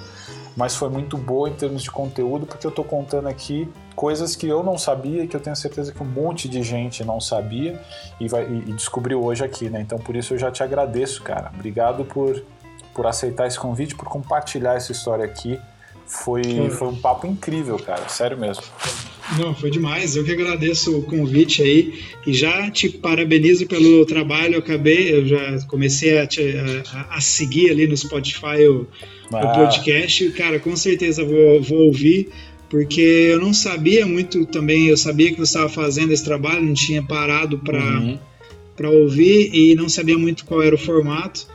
[0.55, 3.66] mas foi muito boa em termos de conteúdo, porque eu estou contando aqui
[3.97, 7.20] coisas que eu não sabia que eu tenho certeza que um monte de gente não
[7.20, 7.81] sabia
[8.20, 9.81] e, vai, e, descobriu hoje aqui, né?
[9.81, 11.51] Então por isso eu já te agradeço, cara.
[11.55, 12.43] Obrigado por,
[12.93, 15.59] por aceitar esse convite, por compartilhar essa história aqui.
[16.23, 18.09] Foi, foi um papo incrível, cara.
[18.09, 18.62] Sério mesmo.
[19.39, 20.15] Não, foi demais.
[20.15, 24.55] Eu que agradeço o convite aí e já te parabenizo pelo trabalho.
[24.55, 26.55] Eu acabei, eu já comecei a, te,
[26.93, 28.86] a, a seguir ali no Spotify o,
[29.32, 29.39] ah.
[29.39, 30.31] o, podcast.
[30.31, 32.28] Cara, com certeza vou, vou ouvir,
[32.70, 34.86] porque eu não sabia muito também.
[34.86, 39.03] Eu sabia que você estava fazendo esse trabalho, não tinha parado para uhum.
[39.03, 41.47] ouvir e não sabia muito qual era o formato.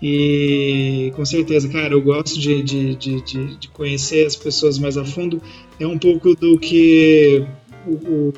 [0.00, 3.20] E com certeza, cara, eu gosto de, de, de,
[3.56, 5.42] de, conhecer as pessoas mais a fundo.
[5.80, 7.44] É um pouco do que
[7.86, 8.34] o, o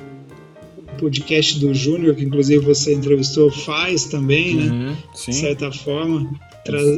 [0.99, 4.71] podcast do Júnior, que inclusive você entrevistou, faz também, né?
[4.71, 4.97] Uhum,
[5.27, 6.31] de certa forma.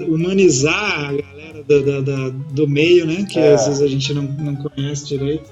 [0.09, 3.27] humanizar a galera da, da, da, do meio, né?
[3.29, 3.55] Que é.
[3.55, 5.51] às vezes a gente não, não conhece direito.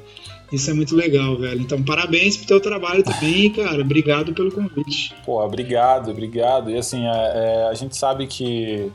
[0.52, 1.60] Isso é muito legal, velho.
[1.60, 3.81] Então, parabéns pro teu trabalho também, cara.
[3.81, 5.14] Obrigado pelo convite.
[5.24, 6.70] Pô, obrigado, obrigado.
[6.70, 8.90] E assim, é, é, a gente sabe que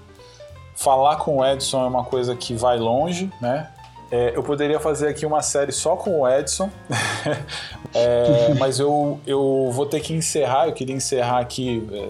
[0.76, 3.69] falar com o Edson é uma coisa que vai longe, né?
[4.11, 6.69] É, eu poderia fazer aqui uma série só com o Edson,
[7.94, 10.68] é, mas eu, eu vou ter que encerrar.
[10.68, 12.10] Eu queria encerrar aqui é,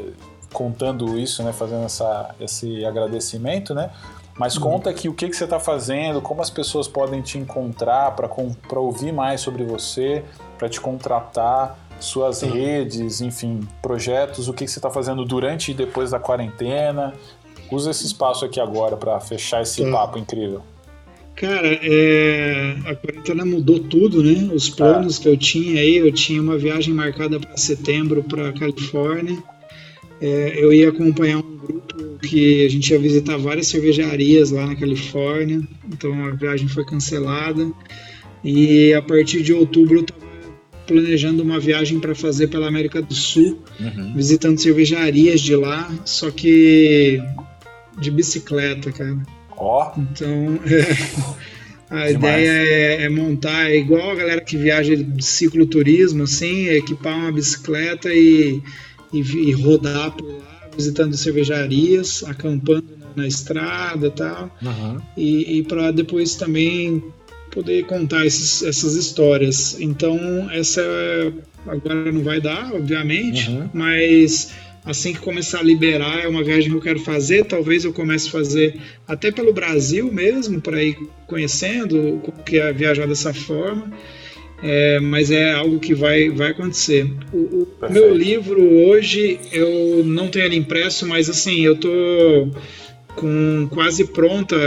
[0.52, 1.54] contando isso, né?
[1.54, 3.92] Fazendo essa, esse agradecimento, né?
[4.38, 4.64] Mas uhum.
[4.64, 8.80] conta aqui o que, que você está fazendo, como as pessoas podem te encontrar para
[8.80, 10.24] ouvir mais sobre você,
[10.58, 12.52] para te contratar, suas uhum.
[12.52, 17.14] redes, enfim, projetos, o que, que você está fazendo durante e depois da quarentena.
[17.72, 19.92] Usa esse espaço aqui agora para fechar esse tá.
[19.92, 20.62] papo incrível.
[21.36, 22.76] Cara, é...
[22.86, 24.54] a quarentena mudou tudo, né?
[24.54, 25.24] Os planos é.
[25.24, 29.42] que eu tinha aí, eu tinha uma viagem marcada para setembro para Califórnia.
[30.22, 34.76] É, eu ia acompanhar um grupo que a gente ia visitar várias cervejarias lá na
[34.76, 37.70] Califórnia, então a viagem foi cancelada.
[38.44, 40.26] E a partir de outubro eu estava
[40.86, 44.14] planejando uma viagem para fazer pela América do Sul, uhum.
[44.16, 47.20] visitando cervejarias de lá, só que
[48.00, 49.18] de bicicleta, cara.
[49.58, 49.92] Ó.
[49.96, 50.00] Oh.
[50.00, 50.60] Então,
[51.90, 52.16] a Demais.
[52.16, 57.32] ideia é, é, montar, é igual a galera que viaja de cicloturismo, assim, equipar uma
[57.32, 58.62] bicicleta e
[59.20, 65.02] e, e rodar por lá, visitando cervejarias, acampando na, na estrada tal, uhum.
[65.16, 67.04] e, e para depois também
[67.52, 69.80] poder contar esses, essas histórias.
[69.80, 70.82] Então, essa
[71.66, 73.70] agora não vai dar, obviamente, uhum.
[73.74, 74.52] mas
[74.86, 77.46] assim que começar a liberar, é uma viagem que eu quero fazer.
[77.46, 82.72] Talvez eu comece a fazer até pelo Brasil mesmo, para ir conhecendo como que é
[82.72, 83.92] viajar dessa forma
[84.64, 87.12] é, mas é algo que vai, vai acontecer.
[87.34, 92.50] O, o meu livro hoje eu não tenho ele impresso, mas assim eu tô
[93.16, 94.58] com quase pronta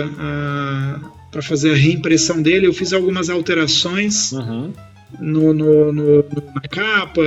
[1.31, 2.67] para fazer a reimpressão dele.
[2.67, 4.33] Eu fiz algumas alterações.
[4.33, 4.73] Uhum.
[5.19, 6.17] No, no, no,
[6.55, 7.23] na capa,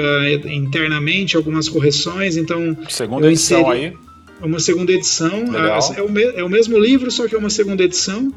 [0.45, 2.37] internamente, algumas correções.
[2.37, 3.91] Então, segunda edição aí?
[4.39, 5.55] Uma segunda edição.
[5.95, 8.31] é, o me, é o mesmo livro, só que é uma segunda edição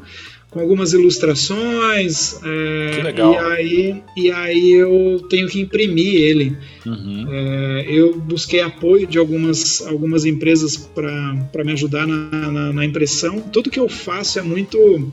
[0.55, 2.39] com algumas ilustrações.
[2.41, 3.33] É, que legal.
[3.33, 6.57] E aí, e aí eu tenho que imprimir ele.
[6.85, 7.27] Uhum.
[7.29, 13.41] É, eu busquei apoio de algumas, algumas empresas para me ajudar na, na, na, impressão.
[13.41, 15.11] Tudo que eu faço é muito.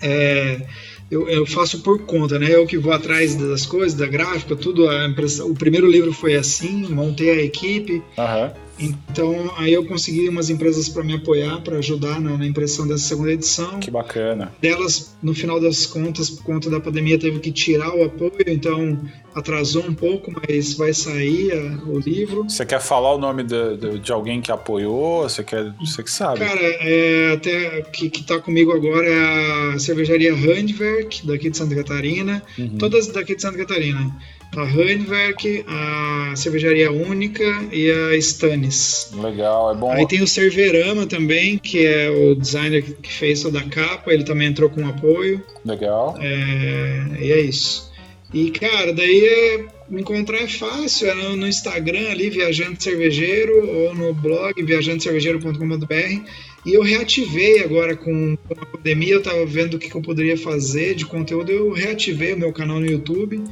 [0.00, 0.64] É,
[1.10, 2.54] eu, eu, faço por conta, né?
[2.54, 4.88] Eu que vou atrás das coisas, da gráfica, tudo.
[4.88, 7.94] A impressão, o primeiro livro foi assim, montei a equipe.
[8.16, 8.65] Uhum.
[8.78, 13.04] Então, aí eu consegui umas empresas para me apoiar, para ajudar na, na, impressão dessa
[13.04, 13.80] segunda edição.
[13.80, 14.52] Que bacana.
[14.60, 18.98] Delas, no final das contas, por conta da pandemia, teve que tirar o apoio, então
[19.34, 22.44] atrasou um pouco, mas vai sair a, o livro.
[22.44, 25.22] Você quer falar o nome de, de, de, alguém que apoiou?
[25.22, 26.40] Você quer, você que sabe?
[26.40, 31.74] Cara, é, até que, que tá comigo agora é a cervejaria Handwerk, daqui de Santa
[31.74, 32.42] Catarina.
[32.58, 32.78] Uhum.
[32.78, 34.14] Todas daqui de Santa Catarina
[34.54, 39.10] a Handwerk, a Cervejaria Única e a Stannis.
[39.14, 39.92] Legal, é bom.
[39.92, 44.24] Aí tem o Cerverama também, que é o designer que fez toda a capa, ele
[44.24, 45.42] também entrou com apoio.
[45.64, 46.16] Legal.
[46.20, 47.90] É, e é isso.
[48.32, 53.66] E, cara, daí é, me encontrar é fácil, é no, no, Instagram ali, Viajante Cervejeiro,
[53.66, 56.30] ou no blog viajantecervejeiro.com.br.
[56.66, 60.02] E eu reativei agora com, com a pandemia, eu tava vendo o que, que eu
[60.02, 63.44] poderia fazer de conteúdo, eu reativei o meu canal no YouTube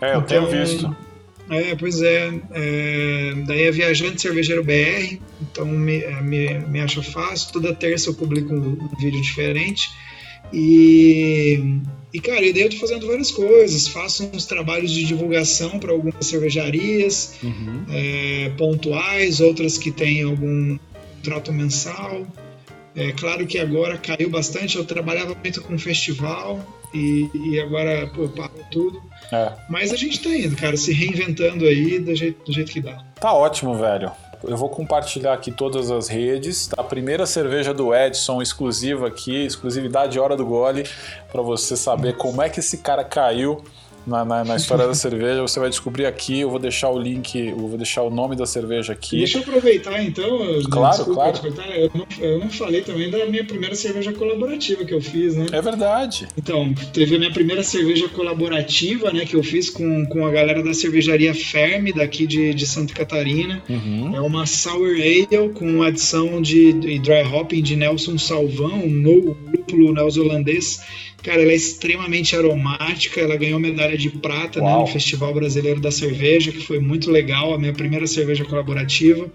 [0.00, 0.96] É, eu então, tenho visto.
[1.50, 7.02] É, pois é, é, Daí é Viajante Cervejeiro BR, então me, é, me, me acha
[7.02, 7.52] fácil.
[7.52, 9.90] Toda terça eu publico um, um vídeo diferente.
[10.52, 11.80] E,
[12.12, 13.88] e, cara, e daí eu tô fazendo várias coisas.
[13.88, 17.84] Faço uns trabalhos de divulgação para algumas cervejarias uhum.
[17.90, 20.78] é, pontuais, outras que têm algum
[21.22, 22.26] trato mensal.
[22.94, 24.76] É claro que agora caiu bastante.
[24.76, 26.60] Eu trabalhava muito com festival
[26.92, 29.07] e, e agora pô, parou tudo.
[29.32, 29.52] É.
[29.68, 33.02] Mas a gente tá indo, cara, se reinventando aí do jeito, do jeito que dá.
[33.20, 34.10] Tá ótimo, velho.
[34.44, 36.70] Eu vou compartilhar aqui todas as redes.
[36.76, 40.84] A primeira cerveja do Edson, exclusiva aqui, exclusividade Hora do Gole,
[41.30, 43.64] para você saber como é que esse cara caiu
[44.06, 45.42] na, na, na, história da cerveja.
[45.42, 46.40] Você vai descobrir aqui.
[46.40, 49.18] Eu vou deixar o link, eu vou deixar o nome da cerveja aqui.
[49.18, 50.38] Deixa eu aproveitar então.
[50.70, 51.68] Claro, Desculpa, claro.
[51.74, 55.46] Eu não, eu não falei também da minha primeira cerveja colaborativa que eu fiz, né?
[55.52, 56.28] É verdade.
[56.36, 59.24] Então, teve a minha primeira cerveja colaborativa, né?
[59.24, 63.62] Que eu fiz com, com a galera da cervejaria Ferme, daqui de, de Santa Catarina.
[63.68, 64.14] Uhum.
[64.14, 69.92] É uma Sour Ale com adição de, de dry hopping de Nelson Salvão, um lúpulo
[69.92, 70.80] neozelandês
[71.22, 73.20] Cara, ela é extremamente aromática.
[73.20, 77.54] Ela ganhou medalha de prata né, no Festival Brasileiro da Cerveja, que foi muito legal.
[77.54, 79.30] A minha primeira cerveja colaborativa.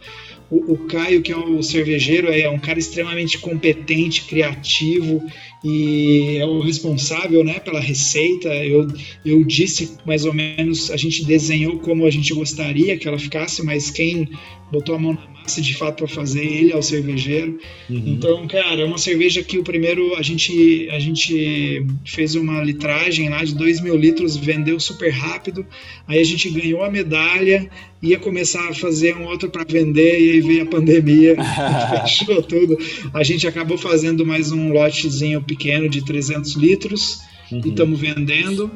[0.49, 5.23] O, o Caio, que é o cervejeiro, é um cara extremamente competente, criativo
[5.63, 8.49] e é o responsável né, pela receita.
[8.49, 8.87] Eu,
[9.25, 13.63] eu disse mais ou menos, a gente desenhou como a gente gostaria que ela ficasse,
[13.63, 14.29] mas quem
[14.73, 17.59] botou a mão na massa de fato para fazer ele é o cervejeiro.
[17.87, 18.03] Uhum.
[18.07, 23.29] Então, cara, é uma cerveja que o primeiro a gente, a gente fez uma litragem
[23.29, 25.65] lá de 2 mil litros, vendeu super rápido.
[26.07, 27.69] Aí a gente ganhou a medalha,
[28.01, 31.35] ia começar a fazer um outro para vender e aí veio a pandemia,
[32.01, 32.75] fechou tudo.
[33.13, 37.21] A gente acabou fazendo mais um lotezinho pequeno de 300 litros
[37.51, 37.61] uhum.
[37.63, 38.71] e estamos vendendo.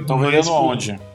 [0.00, 1.09] Estão é, vendendo onde?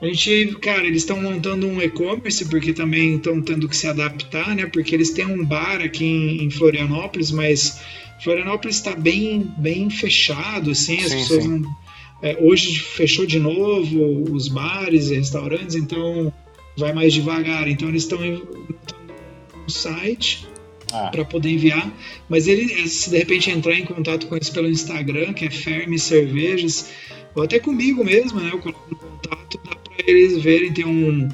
[0.00, 4.54] A gente, cara, eles estão montando um e-commerce porque também estão tendo que se adaptar,
[4.56, 4.66] né?
[4.66, 7.80] Porque eles têm um bar aqui em, em Florianópolis, mas
[8.22, 11.48] Florianópolis está bem, bem fechado, assim, as sim, pessoas sim.
[11.48, 11.80] não.
[12.22, 16.32] É, hoje fechou de novo os bares e restaurantes, então
[16.76, 17.68] vai mais devagar.
[17.68, 20.46] Então eles estão no site
[20.92, 21.08] ah.
[21.10, 21.90] para poder enviar.
[22.28, 25.50] Mas ele, é, se de repente entrar em contato com eles pelo Instagram, que é
[25.50, 26.90] Ferme Cervejas,
[27.34, 28.50] ou até comigo mesmo, né?
[28.52, 31.28] Eu coloco no contato, dá eles verem, tem um.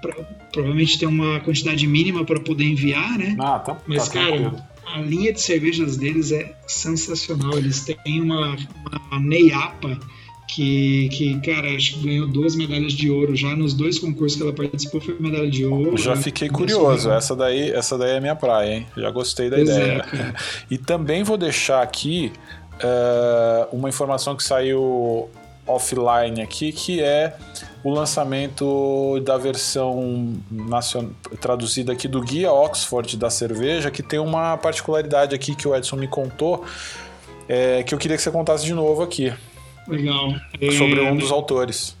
[0.00, 0.14] Pra,
[0.52, 3.36] provavelmente tem uma quantidade mínima para poder enviar, né?
[3.38, 3.78] Ah, tá.
[3.86, 4.62] Mas, tá cara, tranquilo.
[4.94, 7.56] a linha de cervejas deles é sensacional.
[7.56, 8.56] Eles têm uma,
[9.10, 9.98] uma Neiapa
[10.54, 14.42] que, que, cara, acho que ganhou duas medalhas de ouro já nos dois concursos que
[14.42, 15.96] ela participou, foi medalha de ouro.
[15.96, 16.22] Já né?
[16.22, 18.86] fiquei curioso, essa daí, essa daí é minha praia, hein?
[18.96, 20.04] Já gostei da pois ideia.
[20.12, 20.34] É,
[20.70, 22.30] e também vou deixar aqui
[22.74, 25.30] uh, uma informação que saiu
[25.66, 27.36] offline aqui, que é
[27.84, 30.34] o lançamento da versão
[31.40, 35.96] traduzida aqui do Guia Oxford da cerveja, que tem uma particularidade aqui que o Edson
[35.96, 36.64] me contou,
[37.48, 39.32] é, que eu queria que você contasse de novo aqui.
[39.88, 40.34] Legal.
[40.78, 41.96] Sobre um dos autores.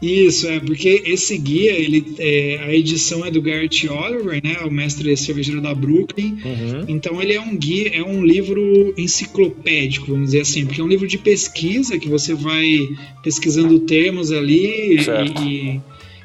[0.00, 4.70] Isso, é porque esse guia, ele, é, a edição é do Garrett Oliver, né, o
[4.70, 6.38] mestre cervejeiro da Brooklyn.
[6.44, 6.84] Uhum.
[6.86, 10.88] Então ele é um guia, é um livro enciclopédico, vamos dizer assim, porque é um
[10.88, 12.88] livro de pesquisa que você vai
[13.24, 15.42] pesquisando termos ali certo.
[15.42, 15.80] e,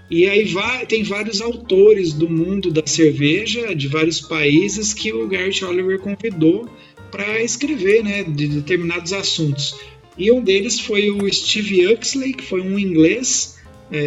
[0.10, 5.28] e aí vai, tem vários autores do mundo da cerveja, de vários países, que o
[5.28, 6.70] Garrett Oliver convidou
[7.10, 9.76] para escrever, né, de determinados assuntos.
[10.16, 13.56] E um deles foi o Steve Huxley, que foi um inglês.
[13.96, 14.00] É,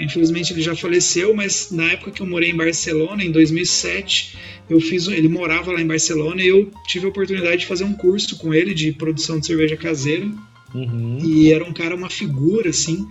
[0.00, 4.36] é, infelizmente ele já faleceu, mas na época que eu morei em Barcelona, em 2007,
[4.68, 7.92] eu fiz, ele morava lá em Barcelona e eu tive a oportunidade de fazer um
[7.92, 10.28] curso com ele de produção de cerveja caseira.
[10.74, 11.18] Uhum.
[11.24, 13.06] E era um cara, uma figura assim.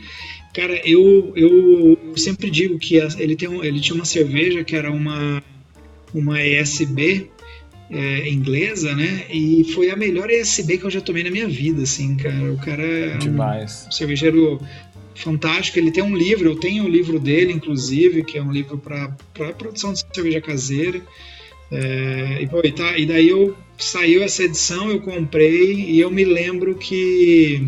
[0.54, 4.76] Cara, eu, eu, eu sempre digo que ele, tem um, ele tinha uma cerveja que
[4.76, 5.42] era uma,
[6.14, 7.30] uma ESB,
[7.90, 9.26] é, inglesa, né?
[9.30, 12.52] E foi a melhor ESB que eu já tomei na minha vida, assim, cara.
[12.52, 13.86] O cara é Demais.
[13.88, 14.60] um cervejeiro
[15.18, 15.80] fantástico.
[15.80, 18.78] Ele tem um livro, eu tenho o um livro dele, inclusive, que é um livro
[18.78, 19.10] para
[19.54, 21.02] produção de cerveja caseira.
[21.72, 26.10] É, e, pô, e, tá, e daí eu saiu essa edição, eu comprei e eu
[26.10, 27.62] me lembro que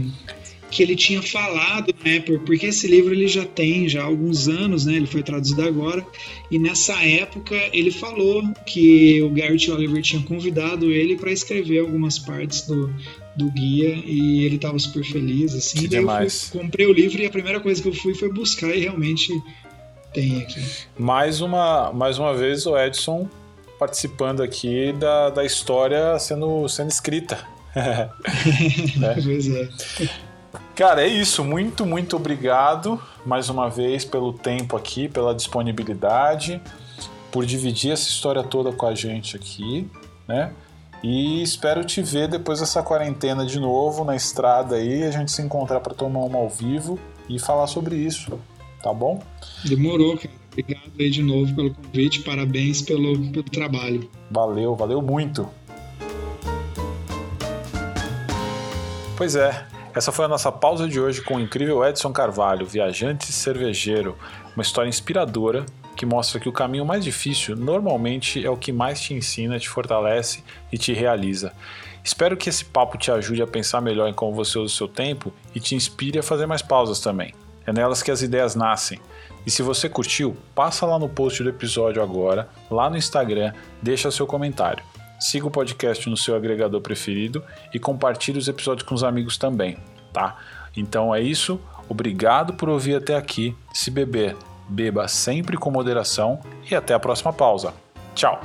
[0.70, 2.20] que ele tinha falado, né?
[2.20, 4.96] Porque esse livro ele já tem já alguns anos, né?
[4.96, 6.06] Ele foi traduzido agora
[6.52, 12.20] e nessa época ele falou que o Garrett Oliver tinha convidado ele para escrever algumas
[12.20, 12.94] partes do,
[13.40, 15.80] do guia e ele estava super feliz assim.
[15.80, 16.52] Que demais.
[16.54, 19.32] Eu comprei o livro e a primeira coisa que eu fui foi buscar e realmente
[20.14, 20.62] tem aqui.
[20.98, 23.28] Mais uma mais uma vez o Edson
[23.80, 27.40] participando aqui da, da história sendo sendo escrita.
[27.76, 29.16] né?
[29.24, 29.70] pois é.
[30.76, 31.44] Cara, é isso.
[31.44, 36.62] Muito, muito obrigado mais uma vez pelo tempo aqui, pela disponibilidade,
[37.32, 39.88] por dividir essa história toda com a gente aqui,
[40.28, 40.52] né?
[41.02, 45.42] E espero te ver depois dessa quarentena de novo na estrada aí, a gente se
[45.42, 47.00] encontrar para tomar uma ao vivo
[47.30, 48.38] e falar sobre isso,
[48.84, 49.24] tá bom?
[49.64, 50.40] Demorou, cara.
[50.52, 54.10] Obrigado aí de novo pelo convite, parabéns pelo, pelo trabalho.
[54.30, 55.48] Valeu, valeu muito.
[59.16, 59.66] Pois é,
[59.96, 64.18] essa foi a nossa pausa de hoje com o incrível Edson Carvalho, viajante cervejeiro,
[64.56, 65.66] uma história inspiradora
[66.00, 69.68] que mostra que o caminho mais difícil normalmente é o que mais te ensina, te
[69.68, 71.52] fortalece e te realiza.
[72.02, 74.88] Espero que esse papo te ajude a pensar melhor em como você usa o seu
[74.88, 77.34] tempo e te inspire a fazer mais pausas também.
[77.68, 78.98] É nelas que as ideias nascem.
[79.46, 83.52] E se você curtiu, passa lá no post do episódio agora, lá no Instagram,
[83.82, 84.82] deixa seu comentário.
[85.20, 87.44] Siga o podcast no seu agregador preferido
[87.74, 89.78] e compartilhe os episódios com os amigos também,
[90.14, 90.38] tá?
[90.78, 91.60] Então é isso.
[91.90, 93.54] Obrigado por ouvir até aqui.
[93.74, 94.38] Se beber,
[94.70, 96.40] beba sempre com moderação
[96.70, 97.74] e até a próxima pausa.
[98.14, 98.40] Tchau!